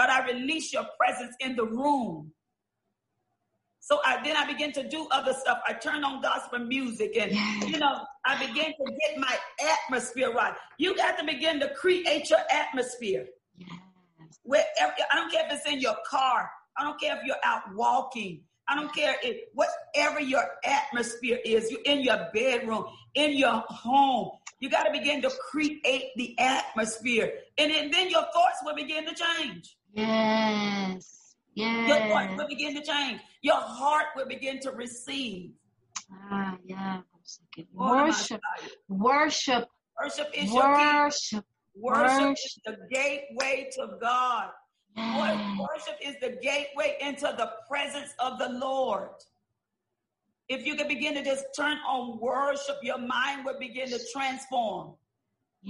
God, 0.01 0.09
I 0.09 0.27
release 0.33 0.73
your 0.73 0.87
presence 0.99 1.37
in 1.41 1.57
the 1.57 1.65
room. 1.67 2.33
So 3.81 4.01
I, 4.03 4.23
then 4.25 4.35
I 4.35 4.47
begin 4.47 4.73
to 4.73 4.89
do 4.89 5.07
other 5.11 5.35
stuff. 5.35 5.59
I 5.67 5.75
turn 5.75 6.05
on 6.05 6.23
gospel 6.23 6.61
music 6.61 7.19
and, 7.21 7.33
yes. 7.33 7.69
you 7.69 7.79
know, 7.79 8.01
I 8.25 8.39
begin 8.39 8.73
to 8.73 8.93
get 9.03 9.19
my 9.19 9.37
atmosphere 9.63 10.33
right. 10.33 10.55
You 10.79 10.97
got 10.97 11.19
to 11.19 11.25
begin 11.25 11.61
to 11.61 11.69
create 11.75 12.31
your 12.31 12.39
atmosphere. 12.51 13.27
Yes. 13.59 13.69
Wherever, 14.43 14.95
I 15.13 15.17
don't 15.17 15.31
care 15.31 15.45
if 15.47 15.53
it's 15.53 15.71
in 15.71 15.81
your 15.81 15.97
car. 16.07 16.51
I 16.79 16.85
don't 16.85 16.99
care 16.99 17.17
if 17.17 17.25
you're 17.27 17.37
out 17.45 17.63
walking. 17.75 18.43
I 18.69 18.77
don't 18.77 18.95
care 18.95 19.17
if 19.23 19.37
whatever 19.53 20.21
your 20.21 20.45
atmosphere 20.65 21.41
is, 21.45 21.71
you're 21.71 21.83
in 21.85 22.01
your 22.01 22.29
bedroom, 22.33 22.87
in 23.15 23.37
your 23.37 23.65
home. 23.69 24.31
You 24.61 24.71
got 24.71 24.85
to 24.85 24.93
begin 24.93 25.21
to 25.23 25.31
create 25.51 26.13
the 26.17 26.39
atmosphere. 26.39 27.33
And 27.59 27.71
then, 27.71 27.91
then 27.91 28.09
your 28.09 28.25
thoughts 28.33 28.61
will 28.65 28.77
begin 28.77 29.05
to 29.05 29.15
change. 29.15 29.77
Yes. 29.93 31.36
Yes. 31.55 31.88
Your 31.88 32.14
heart 32.14 32.36
will 32.36 32.49
begin 32.49 32.74
to 32.74 32.82
change. 32.82 33.20
Your 33.43 33.61
heart 33.61 34.07
will 34.16 34.26
begin 34.26 34.61
to 34.61 34.70
receive. 34.70 35.53
Ah, 36.12 36.57
yeah. 36.64 37.01
Worship. 37.72 38.41
Worship. 38.88 39.64
Worship 39.99 40.28
is 40.34 40.51
worship. 40.51 41.32
your 41.32 41.45
Worship, 41.76 41.99
worship 42.01 42.36
is 42.36 42.59
the 42.66 42.76
gateway 42.91 43.70
to 43.72 43.88
God. 44.01 44.51
Worship 44.97 45.97
is 46.03 46.16
the 46.20 46.38
gateway 46.43 46.97
into 47.01 47.32
the 47.36 47.53
presence 47.68 48.12
of 48.18 48.38
the 48.38 48.49
Lord. 48.49 49.11
If 50.49 50.66
you 50.66 50.74
can 50.74 50.88
begin 50.88 51.14
to 51.14 51.24
just 51.24 51.45
turn 51.57 51.78
on 51.86 52.18
worship, 52.18 52.76
your 52.82 52.99
mind 52.99 53.45
will 53.45 53.59
begin 53.59 53.88
to 53.91 54.01
transform. 54.12 54.95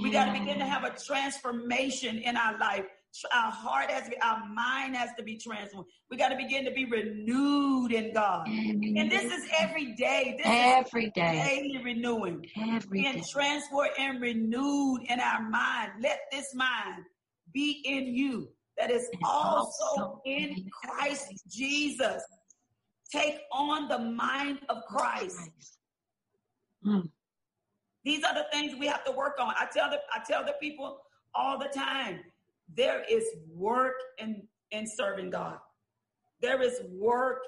We 0.00 0.10
got 0.10 0.26
to 0.26 0.32
begin 0.32 0.58
to 0.58 0.64
have 0.64 0.84
a 0.84 0.96
transformation 0.98 2.18
in 2.18 2.36
our 2.36 2.58
life. 2.58 2.86
Our 3.34 3.50
heart 3.50 3.90
has 3.90 4.04
to 4.04 4.10
be, 4.10 4.16
our 4.22 4.48
mind 4.48 4.96
has 4.96 5.10
to 5.18 5.24
be 5.24 5.36
transformed. 5.36 5.86
We 6.10 6.16
got 6.16 6.28
to 6.28 6.36
begin 6.36 6.64
to 6.64 6.70
be 6.70 6.84
renewed 6.84 7.92
in 7.92 8.14
God. 8.14 8.46
Amen. 8.48 8.94
And 8.96 9.10
this 9.10 9.24
is 9.24 9.48
every 9.58 9.94
day. 9.94 10.36
This 10.38 10.46
every 10.46 11.10
day. 11.10 11.42
Daily 11.44 11.84
renewing. 11.84 12.46
Every 12.56 13.02
being 13.02 13.16
day. 13.16 13.24
transformed 13.28 13.90
and 13.98 14.20
renewed 14.20 15.02
in 15.08 15.20
our 15.20 15.42
mind. 15.48 15.92
Let 16.00 16.20
this 16.30 16.54
mind 16.54 17.04
be 17.52 17.82
in 17.84 18.14
you 18.14 18.48
that 18.78 18.90
is 18.90 19.08
also, 19.24 19.84
also 19.84 20.22
in 20.24 20.68
Christ 20.82 21.32
Jesus. 21.50 22.22
Take 23.12 23.40
on 23.52 23.88
the 23.88 23.98
mind 23.98 24.60
of 24.68 24.78
Christ. 24.88 25.50
Mm. 26.86 27.08
These 28.04 28.24
are 28.24 28.34
the 28.34 28.46
things 28.52 28.78
we 28.78 28.86
have 28.86 29.04
to 29.04 29.12
work 29.12 29.36
on. 29.40 29.52
I 29.58 29.66
tell 29.66 29.90
the 29.90 29.98
I 30.14 30.22
tell 30.26 30.44
the 30.44 30.54
people 30.60 31.00
all 31.34 31.58
the 31.58 31.68
time 31.68 32.20
there 32.76 33.02
is 33.10 33.24
work 33.54 33.94
in 34.18 34.42
in 34.70 34.86
serving 34.86 35.30
God. 35.30 35.58
There 36.40 36.62
is 36.62 36.80
work 36.90 37.42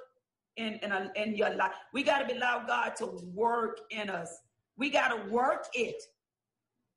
in 0.56 0.74
in, 0.82 0.92
a, 0.92 1.10
in 1.16 1.36
your 1.36 1.54
life. 1.54 1.72
We 1.92 2.02
got 2.02 2.28
to 2.28 2.36
allow 2.36 2.64
God 2.66 2.96
to 2.96 3.06
work 3.34 3.80
in 3.90 4.10
us. 4.10 4.30
We 4.76 4.90
got 4.90 5.08
to 5.08 5.30
work 5.30 5.66
it. 5.74 6.02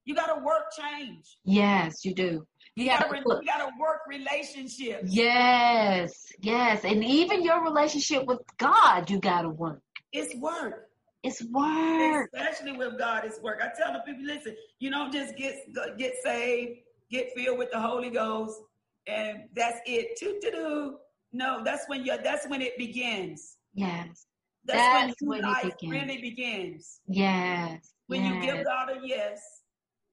You 0.06 0.14
got 0.14 0.28
to 0.28 0.44
work 0.44 0.66
change. 0.78 1.38
Yes, 1.44 2.06
you 2.06 2.14
do. 2.14 2.46
You, 2.76 2.88
got 2.88 3.10
to 3.10 3.18
you 3.18 3.46
got 3.46 3.66
to 3.66 3.72
work 3.80 4.02
relationships. 4.08 5.04
Yes, 5.06 6.14
yes, 6.42 6.84
and 6.84 7.04
even 7.04 7.44
your 7.44 7.64
relationship 7.64 8.26
with 8.26 8.40
God, 8.58 9.10
you 9.10 9.20
got 9.20 9.44
to 9.44 9.50
work. 9.50 9.82
It's 10.12 10.36
work. 10.36 10.90
It's 11.24 11.44
work. 11.46 12.30
Especially 12.34 12.74
with 12.78 13.00
God, 13.00 13.24
it's 13.26 13.42
work. 13.42 13.60
I 13.64 13.70
tell 13.76 13.94
the 13.94 14.00
people, 14.06 14.26
listen, 14.26 14.56
you 14.80 14.92
don't 14.92 15.12
just 15.12 15.36
get 15.36 15.56
get 15.98 16.14
saved, 16.24 16.82
get 17.12 17.32
filled 17.36 17.58
with 17.58 17.72
the 17.72 17.80
Holy 17.80 18.10
Ghost, 18.10 18.62
and 19.08 19.44
that's 19.54 19.80
it. 19.86 20.18
Do 20.20 20.98
No, 21.32 21.62
that's 21.64 21.88
when 21.88 22.06
you 22.06 22.18
that's 22.24 22.48
when 22.48 22.62
it 22.62 22.78
begins. 22.78 23.58
Yes. 23.74 24.26
That's, 24.66 24.80
that's 25.10 25.22
when, 25.22 25.42
when 25.42 25.52
life 25.52 25.64
begins. 25.64 25.92
really 25.92 26.22
begins. 26.22 27.00
Yes. 27.08 27.92
When 28.08 28.24
yes. 28.24 28.34
you 28.34 28.42
give 28.42 28.66
God 28.66 28.90
a 28.90 29.08
yes. 29.08 29.42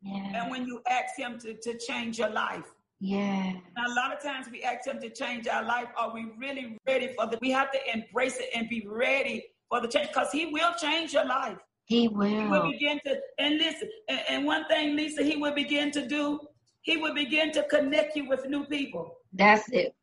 Yes. 0.02 0.34
And 0.34 0.50
when 0.50 0.66
you 0.66 0.82
ask 0.88 1.16
him 1.16 1.38
to, 1.40 1.54
to 1.54 1.78
change 1.78 2.18
your 2.18 2.30
life. 2.30 2.74
Yeah. 3.00 3.52
Now 3.76 3.86
a 3.86 3.94
lot 3.94 4.12
of 4.12 4.22
times 4.22 4.46
we 4.50 4.62
ask 4.62 4.86
him 4.86 5.00
to 5.00 5.10
change 5.10 5.48
our 5.48 5.64
life. 5.64 5.88
Are 5.96 6.12
we 6.12 6.26
really 6.38 6.76
ready 6.86 7.14
for 7.16 7.26
the 7.26 7.38
we 7.40 7.50
have 7.50 7.70
to 7.72 7.78
embrace 7.92 8.38
it 8.38 8.50
and 8.54 8.68
be 8.68 8.86
ready 8.86 9.44
for 9.68 9.80
the 9.80 9.88
change 9.88 10.08
because 10.08 10.30
he 10.30 10.46
will 10.46 10.72
change 10.74 11.12
your 11.12 11.24
life. 11.24 11.56
He 11.86 12.08
will. 12.08 12.28
He 12.28 12.46
will 12.46 12.70
begin 12.70 13.00
to 13.06 13.18
and 13.38 13.58
listen. 13.58 13.88
And, 14.08 14.20
and 14.28 14.44
one 14.44 14.66
thing, 14.66 14.96
Lisa, 14.96 15.22
he 15.22 15.36
will 15.36 15.54
begin 15.54 15.90
to 15.92 16.06
do, 16.06 16.40
he 16.82 16.96
will 16.96 17.14
begin 17.14 17.52
to 17.52 17.62
connect 17.64 18.16
you 18.16 18.28
with 18.28 18.48
new 18.48 18.64
people. 18.66 19.16
That's 19.32 19.68
it. 19.70 19.94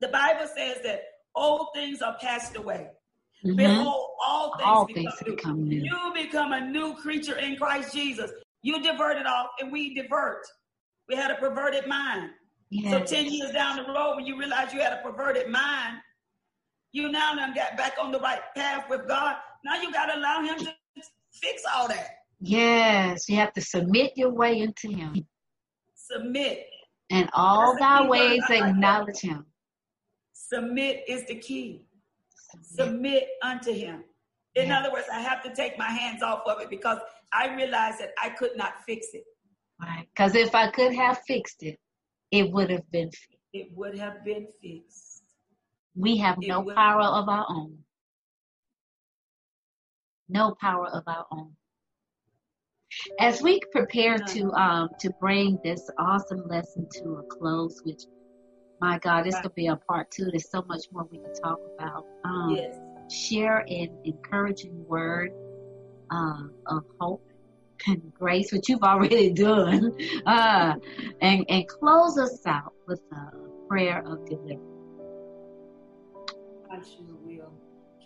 The 0.00 0.08
Bible 0.08 0.46
says 0.54 0.78
that 0.84 1.02
old 1.34 1.68
things 1.74 2.02
are 2.02 2.16
passed 2.20 2.56
away. 2.56 2.88
Mm-hmm. 3.44 3.56
Behold, 3.56 4.10
all 4.24 4.56
things, 4.56 4.66
all 4.66 4.86
become, 4.86 5.04
things 5.04 5.22
new. 5.26 5.36
become 5.36 5.68
new. 5.68 5.82
You 5.82 6.12
become 6.14 6.52
a 6.52 6.60
new 6.60 6.94
creature 6.94 7.38
in 7.38 7.56
Christ 7.56 7.92
Jesus. 7.92 8.30
You 8.62 8.80
divert 8.82 9.16
it 9.16 9.26
off, 9.26 9.48
and 9.60 9.72
we 9.72 9.94
divert. 9.94 10.46
We 11.08 11.16
had 11.16 11.30
a 11.30 11.34
perverted 11.34 11.86
mind. 11.88 12.30
Yes. 12.70 13.10
So 13.10 13.16
10 13.16 13.32
years 13.32 13.50
down 13.50 13.76
the 13.76 13.92
road, 13.92 14.16
when 14.16 14.26
you 14.26 14.38
realize 14.38 14.72
you 14.72 14.80
had 14.80 14.92
a 14.92 15.02
perverted 15.02 15.48
mind, 15.48 15.98
you 16.92 17.10
now 17.10 17.34
done 17.34 17.54
got 17.54 17.76
back 17.76 17.94
on 18.00 18.12
the 18.12 18.20
right 18.20 18.40
path 18.54 18.84
with 18.88 19.08
God. 19.08 19.36
Now 19.64 19.80
you 19.80 19.92
got 19.92 20.06
to 20.06 20.18
allow 20.18 20.42
Him 20.42 20.58
to 20.58 20.72
fix 21.32 21.62
all 21.74 21.88
that. 21.88 22.10
Yes, 22.40 23.28
you 23.28 23.36
have 23.36 23.52
to 23.54 23.60
submit 23.60 24.12
your 24.16 24.30
way 24.30 24.60
into 24.60 24.90
Him. 24.90 25.26
Submit. 26.12 26.66
And 27.10 27.28
all 27.32 27.76
thy 27.78 28.06
ways 28.06 28.42
acknowledge 28.48 29.20
Him. 29.20 29.46
Submit 30.32 31.04
is 31.08 31.26
the 31.26 31.36
key. 31.36 31.86
Submit 32.62 33.28
unto 33.42 33.72
Him. 33.72 34.04
In 34.54 34.68
yeah. 34.68 34.80
other 34.80 34.92
words, 34.92 35.06
I 35.12 35.20
have 35.20 35.42
to 35.44 35.54
take 35.54 35.78
my 35.78 35.88
hands 35.88 36.22
off 36.22 36.42
of 36.46 36.60
it 36.60 36.68
because 36.68 36.98
I 37.32 37.54
realized 37.54 38.00
that 38.00 38.10
I 38.22 38.30
could 38.30 38.56
not 38.56 38.84
fix 38.86 39.08
it. 39.14 39.24
Right. 39.80 40.06
Because 40.14 40.34
if 40.34 40.54
I 40.54 40.70
could 40.70 40.94
have 40.94 41.18
fixed 41.26 41.62
it, 41.62 41.78
it 42.30 42.50
would 42.50 42.70
have 42.70 42.90
been 42.90 43.10
fixed. 43.10 43.38
It 43.54 43.68
would 43.74 43.98
have 43.98 44.24
been 44.24 44.46
fixed. 44.62 45.22
We 45.94 46.16
have 46.18 46.38
it 46.40 46.48
no 46.48 46.62
power 46.74 47.02
of 47.02 47.28
our 47.28 47.46
own. 47.48 47.78
No 50.28 50.54
power 50.60 50.88
of 50.88 51.02
our 51.06 51.26
own. 51.30 51.52
As 53.20 53.42
we 53.42 53.60
prepare 53.72 54.18
to 54.18 54.52
um 54.52 54.88
to 55.00 55.10
bring 55.20 55.58
this 55.64 55.88
awesome 55.98 56.46
lesson 56.46 56.86
to 56.94 57.16
a 57.16 57.22
close, 57.24 57.80
which 57.84 58.02
my 58.80 58.98
God, 58.98 59.24
this 59.24 59.38
could 59.40 59.54
be 59.54 59.68
a 59.68 59.76
part 59.76 60.10
two. 60.10 60.24
There's 60.24 60.50
so 60.50 60.62
much 60.66 60.86
more 60.90 61.06
we 61.10 61.18
can 61.18 61.32
talk 61.34 61.58
about. 61.78 62.04
Um, 62.24 62.56
yes. 62.56 62.76
Share 63.08 63.58
an 63.68 63.90
encouraging 64.04 64.84
word 64.88 65.30
uh, 66.10 66.42
of 66.66 66.84
hope 67.00 67.22
and 67.86 68.12
grace, 68.14 68.52
which 68.52 68.68
you've 68.68 68.82
already 68.82 69.30
done, 69.48 69.92
uh, 70.26 70.74
and 71.20 71.44
and 71.48 71.68
close 71.68 72.18
us 72.18 72.44
out 72.46 72.72
with 72.86 73.00
a 73.12 73.68
prayer 73.68 74.02
of 74.06 74.26
deliverance. 74.26 74.60
I 76.70 76.76
sure 76.76 77.16
will. 77.24 77.52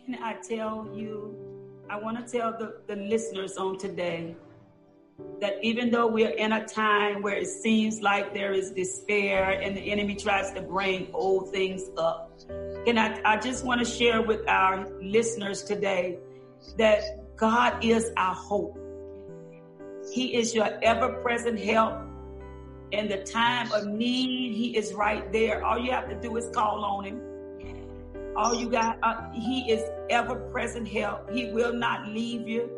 Can 0.05 0.23
I 0.23 0.35
tell 0.35 0.89
you? 0.95 1.35
I 1.89 1.97
want 1.97 2.19
to 2.19 2.39
tell 2.39 2.53
the, 2.53 2.81
the 2.89 2.97
listeners 2.97 3.57
on 3.57 3.79
today 3.79 4.35
that 5.41 5.55
even 5.63 5.91
though 5.91 6.07
we're 6.07 6.31
in 6.31 6.53
a 6.53 6.67
time 6.67 7.23
where 7.23 7.37
it 7.37 7.47
seems 7.47 8.01
like 8.01 8.33
there 8.35 8.53
is 8.53 8.71
despair 8.71 9.51
and 9.61 9.77
the 9.77 9.81
enemy 9.81 10.15
tries 10.15 10.53
to 10.53 10.63
bring 10.63 11.09
old 11.13 11.53
things 11.53 11.83
up, 11.99 12.33
and 12.87 12.99
I, 12.99 13.21
I 13.25 13.37
just 13.39 13.65
want 13.65 13.81
to 13.81 13.87
share 13.87 14.23
with 14.23 14.47
our 14.49 14.89
listeners 15.01 15.63
today 15.63 16.19
that 16.79 17.37
God 17.37 17.85
is 17.85 18.11
our 18.17 18.35
hope. 18.35 18.79
He 20.13 20.37
is 20.37 20.55
your 20.55 20.79
ever 20.83 21.21
present 21.23 21.59
help. 21.59 22.03
In 22.93 23.09
the 23.09 23.25
time 23.25 23.73
of 23.73 23.87
need, 23.87 24.55
He 24.55 24.77
is 24.77 24.95
right 24.95 25.31
there. 25.33 25.65
All 25.65 25.79
you 25.79 25.91
have 25.91 26.09
to 26.09 26.21
do 26.21 26.37
is 26.37 26.49
call 26.55 26.85
on 26.85 27.05
Him. 27.05 27.21
All 28.37 28.55
you 28.55 28.71
got, 28.71 28.99
uh, 29.03 29.31
He 29.33 29.71
is 29.71 29.83
ever 30.09 30.37
present 30.51 30.87
help. 30.87 31.31
He 31.31 31.51
will 31.51 31.73
not 31.73 32.07
leave 32.07 32.47
you. 32.47 32.71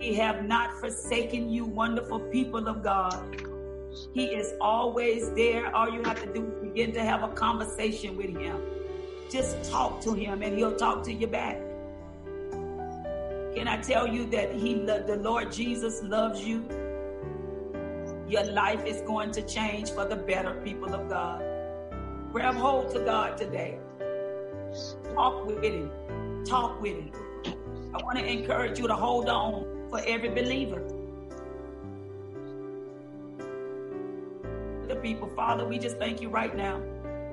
He 0.00 0.14
have 0.14 0.46
not 0.46 0.80
forsaken 0.80 1.50
you, 1.50 1.66
wonderful 1.66 2.20
people 2.20 2.68
of 2.68 2.82
God. 2.82 3.44
He 4.14 4.24
is 4.28 4.54
always 4.58 5.30
there. 5.32 5.76
All 5.76 5.90
you 5.90 6.02
have 6.04 6.22
to 6.22 6.32
do 6.32 6.46
is 6.46 6.68
begin 6.68 6.92
to 6.92 7.04
have 7.04 7.22
a 7.22 7.28
conversation 7.28 8.16
with 8.16 8.34
him. 8.34 8.62
Just 9.30 9.62
talk 9.70 10.00
to 10.00 10.14
him 10.14 10.40
and 10.40 10.56
he'll 10.56 10.74
talk 10.74 11.02
to 11.04 11.12
you 11.12 11.26
back. 11.26 11.58
Can 13.54 13.68
I 13.68 13.78
tell 13.82 14.08
you 14.08 14.24
that 14.30 14.54
he 14.54 14.74
the 14.74 15.20
Lord 15.20 15.52
Jesus 15.52 16.02
loves 16.02 16.42
you? 16.42 16.64
Your 18.26 18.44
life 18.44 18.86
is 18.86 19.02
going 19.02 19.32
to 19.32 19.42
change 19.42 19.90
for 19.90 20.06
the 20.06 20.16
better, 20.16 20.54
people 20.64 20.94
of 20.94 21.10
God. 21.10 21.44
Grab 22.32 22.54
hold 22.54 22.90
to 22.94 23.00
God 23.00 23.36
today. 23.36 23.78
Talk 25.14 25.44
with 25.44 25.62
him. 25.62 25.90
Talk 26.46 26.80
with 26.80 26.96
him. 26.96 27.12
I 27.92 28.02
want 28.02 28.18
to 28.18 28.24
encourage 28.24 28.78
you 28.78 28.86
to 28.86 28.94
hold 28.94 29.28
on 29.28 29.69
for 29.90 30.00
every 30.06 30.28
believer. 30.30 30.82
The 34.88 34.96
people, 34.96 35.28
Father, 35.36 35.66
we 35.66 35.78
just 35.78 35.98
thank 35.98 36.20
you 36.20 36.28
right 36.28 36.54
now. 36.56 36.80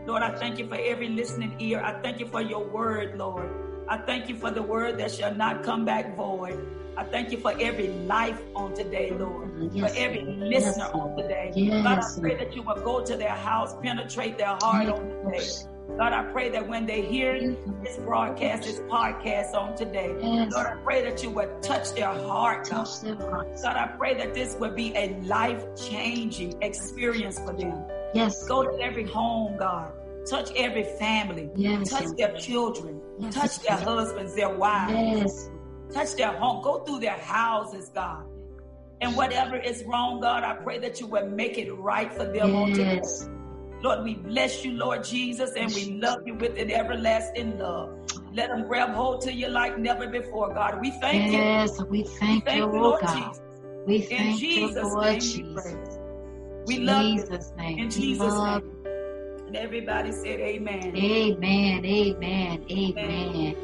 Lord, 0.05 0.23
I 0.23 0.35
thank 0.35 0.57
you 0.57 0.67
for 0.67 0.75
every 0.75 1.09
listening 1.09 1.55
ear. 1.59 1.81
I 1.81 1.99
thank 2.01 2.19
you 2.19 2.27
for 2.27 2.41
your 2.41 2.63
word, 2.63 3.17
Lord. 3.17 3.49
I 3.89 3.97
thank 3.97 4.29
you 4.29 4.35
for 4.35 4.51
the 4.51 4.61
word 4.61 4.97
that 4.99 5.11
shall 5.11 5.33
not 5.33 5.63
come 5.63 5.85
back 5.85 6.15
void. 6.15 6.59
I 6.97 7.03
thank 7.03 7.31
you 7.31 7.37
for 7.37 7.53
every 7.59 7.89
life 8.05 8.41
on 8.55 8.73
today, 8.73 9.11
Lord. 9.11 9.71
Yes. 9.71 9.93
For 9.93 9.99
every 9.99 10.23
listener 10.23 10.85
yes. 10.85 10.91
on 10.93 11.15
today. 11.15 11.51
Yes. 11.55 11.83
God, 11.83 11.99
I 11.99 12.21
pray 12.21 12.35
that 12.43 12.55
you 12.55 12.63
will 12.63 12.81
go 12.83 13.03
to 13.05 13.15
their 13.15 13.35
house, 13.35 13.75
penetrate 13.81 14.37
their 14.37 14.57
heart 14.61 14.87
on 14.87 15.07
today. 15.25 15.47
God, 15.95 16.13
I 16.13 16.23
pray 16.31 16.49
that 16.49 16.67
when 16.67 16.85
they 16.85 17.01
hear 17.01 17.39
this 17.81 17.97
broadcast, 17.97 18.63
this 18.63 18.79
podcast 18.81 19.53
on 19.53 19.75
today, 19.75 20.13
yes. 20.21 20.51
Lord, 20.53 20.67
I 20.67 20.75
pray 20.83 21.01
that 21.03 21.23
you 21.23 21.29
would 21.31 21.63
touch 21.63 21.93
their 21.93 22.07
heart. 22.07 22.69
God. 22.69 22.85
Touch. 22.85 23.17
God, 23.63 23.75
I 23.77 23.87
pray 23.97 24.13
that 24.15 24.33
this 24.33 24.55
would 24.59 24.75
be 24.75 24.93
a 24.95 25.15
life 25.23 25.63
changing 25.75 26.61
experience 26.61 27.39
for 27.39 27.53
them. 27.53 27.83
Yes. 28.13 28.47
Go 28.47 28.63
to 28.63 28.81
every 28.81 29.05
home, 29.05 29.57
God. 29.57 29.91
Touch 30.29 30.51
every 30.55 30.83
family. 30.99 31.49
Yes. 31.55 31.89
Touch 31.89 32.15
their 32.17 32.35
children. 32.37 33.01
Yes. 33.17 33.33
Touch 33.33 33.59
their 33.61 33.77
husbands, 33.77 34.35
their 34.35 34.53
wives. 34.53 34.93
Yes. 34.93 35.49
Touch 35.93 36.15
their 36.15 36.33
home. 36.33 36.61
Go 36.63 36.79
through 36.79 36.99
their 36.99 37.17
houses, 37.17 37.89
God. 37.95 38.25
And 38.99 39.15
whatever 39.15 39.55
is 39.55 39.83
wrong, 39.85 40.19
God, 40.19 40.43
I 40.43 40.53
pray 40.53 40.79
that 40.79 40.99
you 40.99 41.07
would 41.07 41.31
make 41.31 41.57
it 41.57 41.71
right 41.73 42.11
for 42.11 42.25
them 42.25 42.55
on 42.55 42.73
today. 42.73 43.01
Lord, 43.81 44.03
we 44.03 44.15
bless 44.15 44.65
you, 44.65 44.73
Lord 44.73 45.03
Jesus, 45.03 45.51
and 45.55 45.71
we 45.73 45.99
love 45.99 46.25
you 46.25 46.33
with 46.33 46.57
an 46.57 46.71
everlasting 46.71 47.59
love. 47.59 47.93
Let 48.33 48.49
them 48.49 48.67
grab 48.67 48.89
hold 48.93 49.21
to 49.21 49.33
you 49.33 49.49
like 49.49 49.77
never 49.77 50.07
before, 50.07 50.53
God. 50.53 50.79
We 50.81 50.91
thank 50.99 51.31
yes, 51.31 51.77
you. 51.79 51.85
Yes, 51.85 51.89
we 51.89 52.03
thank, 52.03 52.45
we 52.45 52.51
thank 52.51 52.57
you, 52.57 52.63
oh 52.63 52.81
Lord 52.81 53.01
God. 53.01 53.15
Jesus. 53.15 53.41
We 53.85 54.01
thank 54.01 54.31
In 54.31 54.37
Jesus' 54.37 54.75
you, 54.75 54.81
Lord 54.83 55.05
name 55.05 55.19
Jesus. 55.19 55.99
We, 56.67 56.79
we 56.79 56.83
love 56.83 57.03
Jesus 57.03 57.51
you. 57.55 57.63
Name. 57.63 57.79
In 57.79 57.89
Jesus' 57.89 58.33
name. 58.33 58.77
And 59.47 59.55
everybody 59.55 60.11
said 60.11 60.39
amen. 60.39 60.95
Amen, 60.95 61.85
amen, 61.85 62.65
amen. 62.69 62.97
amen. 62.97 63.55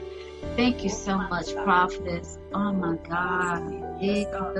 Thank 0.55 0.83
you 0.83 0.89
so 0.89 1.13
oh, 1.13 1.27
much, 1.29 1.53
prophetess. 1.55 2.37
Oh 2.53 2.71
my 2.71 2.95
God. 3.09 3.73
Yes, 3.99 4.27
God. 4.31 4.57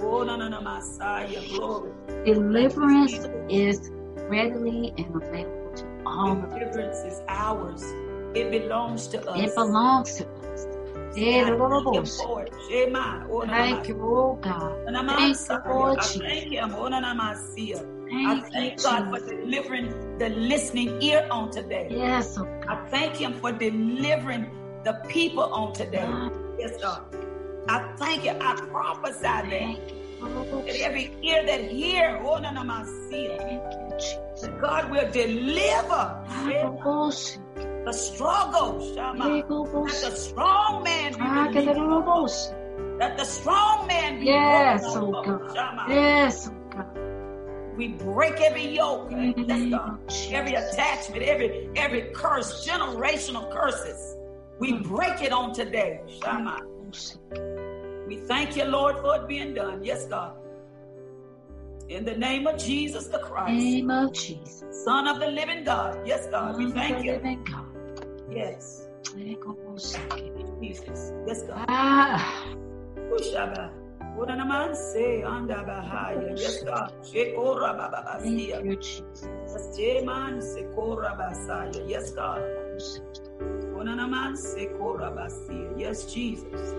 Oh, 0.00 0.24
no, 0.24 0.36
no, 0.36 0.48
no, 0.48 0.60
Glory. 1.56 1.92
Deliverance 2.24 3.26
is 3.48 3.90
readily 4.28 4.92
and 4.98 5.14
available 5.16 5.72
to 5.76 5.84
all 6.06 6.32
of 6.32 6.44
us. 6.44 6.52
Deliverance 6.54 6.98
is 7.04 7.22
ours. 7.28 7.82
It 8.34 8.50
belongs 8.50 9.06
to 9.08 9.18
us. 9.30 9.40
It 9.40 9.54
belongs 9.54 10.16
to 10.18 10.28
us. 10.28 10.66
Thank 13.48 13.88
you, 13.88 14.00
oh 14.02 14.38
God. 14.40 14.72
Thank 15.16 15.36
you, 15.66 15.70
Lord 15.74 15.98
Jesus. 16.00 16.20
Thank 16.20 16.52
you, 16.52 18.28
I 18.28 18.40
thank 18.52 18.82
God 18.82 19.10
for 19.10 19.20
delivering 19.26 20.18
the 20.18 20.28
listening 20.30 21.02
ear 21.02 21.26
on 21.30 21.50
today. 21.50 21.88
Yes, 21.90 22.36
oh 22.38 22.46
I 22.68 22.76
thank 22.88 23.16
Him 23.16 23.34
for 23.40 23.52
delivering 23.52 24.50
the 24.84 24.94
people 25.08 25.44
on 25.44 25.72
today. 25.72 26.06
Yes, 26.58 26.80
God. 26.80 27.02
I 27.68 27.94
thank 27.96 28.24
you. 28.24 28.32
I 28.40 28.54
prophesy 28.70 29.22
that. 29.22 29.97
Every 30.22 31.14
ear 31.22 31.44
that 31.46 31.70
hear, 31.70 32.20
oh, 32.22 32.38
no, 32.38 32.50
no, 32.52 32.64
my 32.64 32.84
seal. 33.08 33.36
God 34.60 34.90
will 34.90 35.10
deliver 35.12 36.24
the 37.84 37.92
struggle, 37.92 38.94
Shama. 38.94 39.42
That 39.42 39.48
the 39.48 40.16
strong 40.16 40.82
man 40.82 41.12
be 41.12 41.20
released. 41.22 42.54
That 42.98 43.16
the 43.16 43.24
strong 43.24 43.86
man 43.86 44.20
be 44.20 44.26
Yes, 44.26 44.84
oh 44.86 45.22
God. 45.22 45.88
Yes, 45.88 46.50
oh 46.50 46.70
God. 46.70 47.76
We 47.76 47.88
break 47.88 48.40
every 48.40 48.68
yoke, 48.68 49.12
every 49.12 50.54
attachment, 50.54 51.22
every 51.22 51.70
every 51.76 52.10
curse, 52.12 52.66
generational 52.66 53.50
curses. 53.52 54.16
We 54.58 54.72
break 54.80 55.22
it 55.22 55.32
on 55.32 55.54
today, 55.54 56.00
Shama. 56.20 56.58
We 58.08 58.16
thank 58.16 58.56
you, 58.56 58.64
Lord, 58.64 58.96
for 59.00 59.16
it 59.16 59.28
being 59.28 59.52
done. 59.52 59.84
Yes, 59.84 60.06
God. 60.06 60.32
In 61.90 62.06
the 62.06 62.16
name 62.16 62.46
of 62.46 62.56
Jesus 62.58 63.08
the 63.08 63.18
Christ. 63.18 63.52
Name 63.52 63.90
of 63.90 64.14
Jesus. 64.14 64.84
Son 64.84 65.06
of 65.06 65.20
the 65.20 65.26
living 65.26 65.62
God. 65.64 66.06
Yes, 66.06 66.26
God. 66.30 66.56
We 66.56 66.72
thank 66.72 67.04
you. 67.04 67.12
Living 67.12 67.44
God. 67.44 67.66
Yes. 68.30 68.88
Jesus. 70.62 71.12
Yes, 71.26 71.42
God. 71.42 71.66
Ah. 71.68 72.46
Ushaba. 73.12 73.70
What 74.14 74.30
an 74.30 74.48
man 74.48 74.74
say 74.74 75.22
under 75.22 75.56
Bahaya. 75.56 76.32
Yes, 76.34 76.62
God. 76.62 76.92
Thank 78.22 78.64
you, 78.64 78.76
Jesus. 78.76 79.28
Yes, 79.46 79.78
Jeman 79.78 80.40
Sekora 80.40 81.12
Basaya. 81.16 81.86
Yes, 81.86 82.12
God. 82.12 82.40
What 83.74 83.86
an 83.86 83.98
man 84.10 84.32
Sekora 84.34 85.14
Basia. 85.14 85.72
Yes, 85.76 86.12
Jesus. 86.12 86.74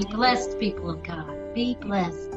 Be 0.00 0.06
blessed, 0.06 0.58
people 0.58 0.88
of 0.88 1.02
God. 1.02 1.54
Be 1.54 1.74
blessed. 1.74 2.30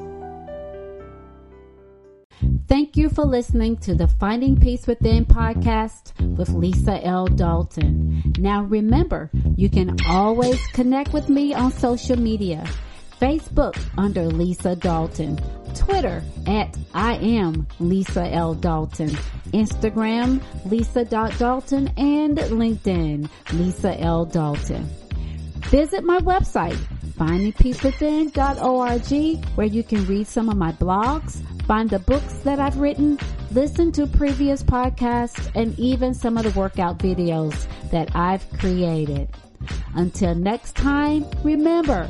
Thank 2.68 2.97
you 2.97 3.07
for 3.07 3.24
listening 3.24 3.78
to 3.78 3.95
the 3.95 4.09
Finding 4.09 4.59
Peace 4.59 4.86
Within 4.86 5.26
podcast 5.26 6.11
with 6.36 6.49
Lisa 6.49 7.01
L. 7.05 7.28
Dalton. 7.28 8.34
Now 8.38 8.64
remember, 8.64 9.30
you 9.55 9.70
can 9.70 9.95
always 10.09 10.61
connect 10.74 11.14
with 11.14 11.30
me 11.30 11.53
on 11.53 11.72
social 11.72 12.18
media. 12.18 12.66
Facebook 13.22 13.80
under 13.97 14.26
Lisa 14.26 14.76
Dalton. 14.76 15.39
Twitter 15.74 16.22
at 16.45 16.78
I 16.93 17.16
am 17.16 17.66
Lisa 17.80 18.28
L. 18.28 18.55
Dalton. 18.55 19.11
Instagram 19.53 20.43
Lisa 20.70 21.05
Dalton 21.05 21.88
and 21.95 22.38
LinkedIn 22.38 23.30
Lisa 23.53 23.97
L. 24.01 24.26
Dalton. 24.26 24.89
Visit 25.70 26.03
my 26.03 26.20
website, 26.20 26.78
findingpeacewithin.org, 27.18 29.45
where 29.55 29.68
you 29.68 29.84
can 29.84 30.05
read 30.05 30.28
some 30.28 30.49
of 30.49 30.57
my 30.57 30.72
blogs, 30.74 31.41
find 31.66 31.89
the 31.89 31.99
books 31.99 32.34
that 32.39 32.59
I've 32.59 32.78
written, 32.78 33.18
listen 33.51 33.91
to 33.93 34.07
previous 34.07 34.64
podcasts, 34.64 35.49
and 35.55 35.78
even 35.80 36.14
some 36.14 36.38
of 36.38 36.43
the 36.43 36.59
workout 36.59 36.99
videos 36.99 37.68
that 37.91 38.14
I've 38.16 38.45
created. 38.59 39.30
Until 39.95 40.36
next 40.36 40.76
time, 40.76 41.26
remember 41.43 42.09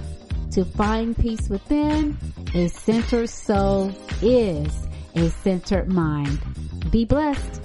to 0.51 0.63
find 0.63 1.17
peace 1.17 1.49
within, 1.49 2.17
a 2.53 2.67
centered 2.67 3.29
soul 3.29 3.91
is 4.21 4.71
a 5.15 5.29
centered 5.29 5.89
mind. 5.89 6.39
Be 6.91 7.05
blessed. 7.05 7.62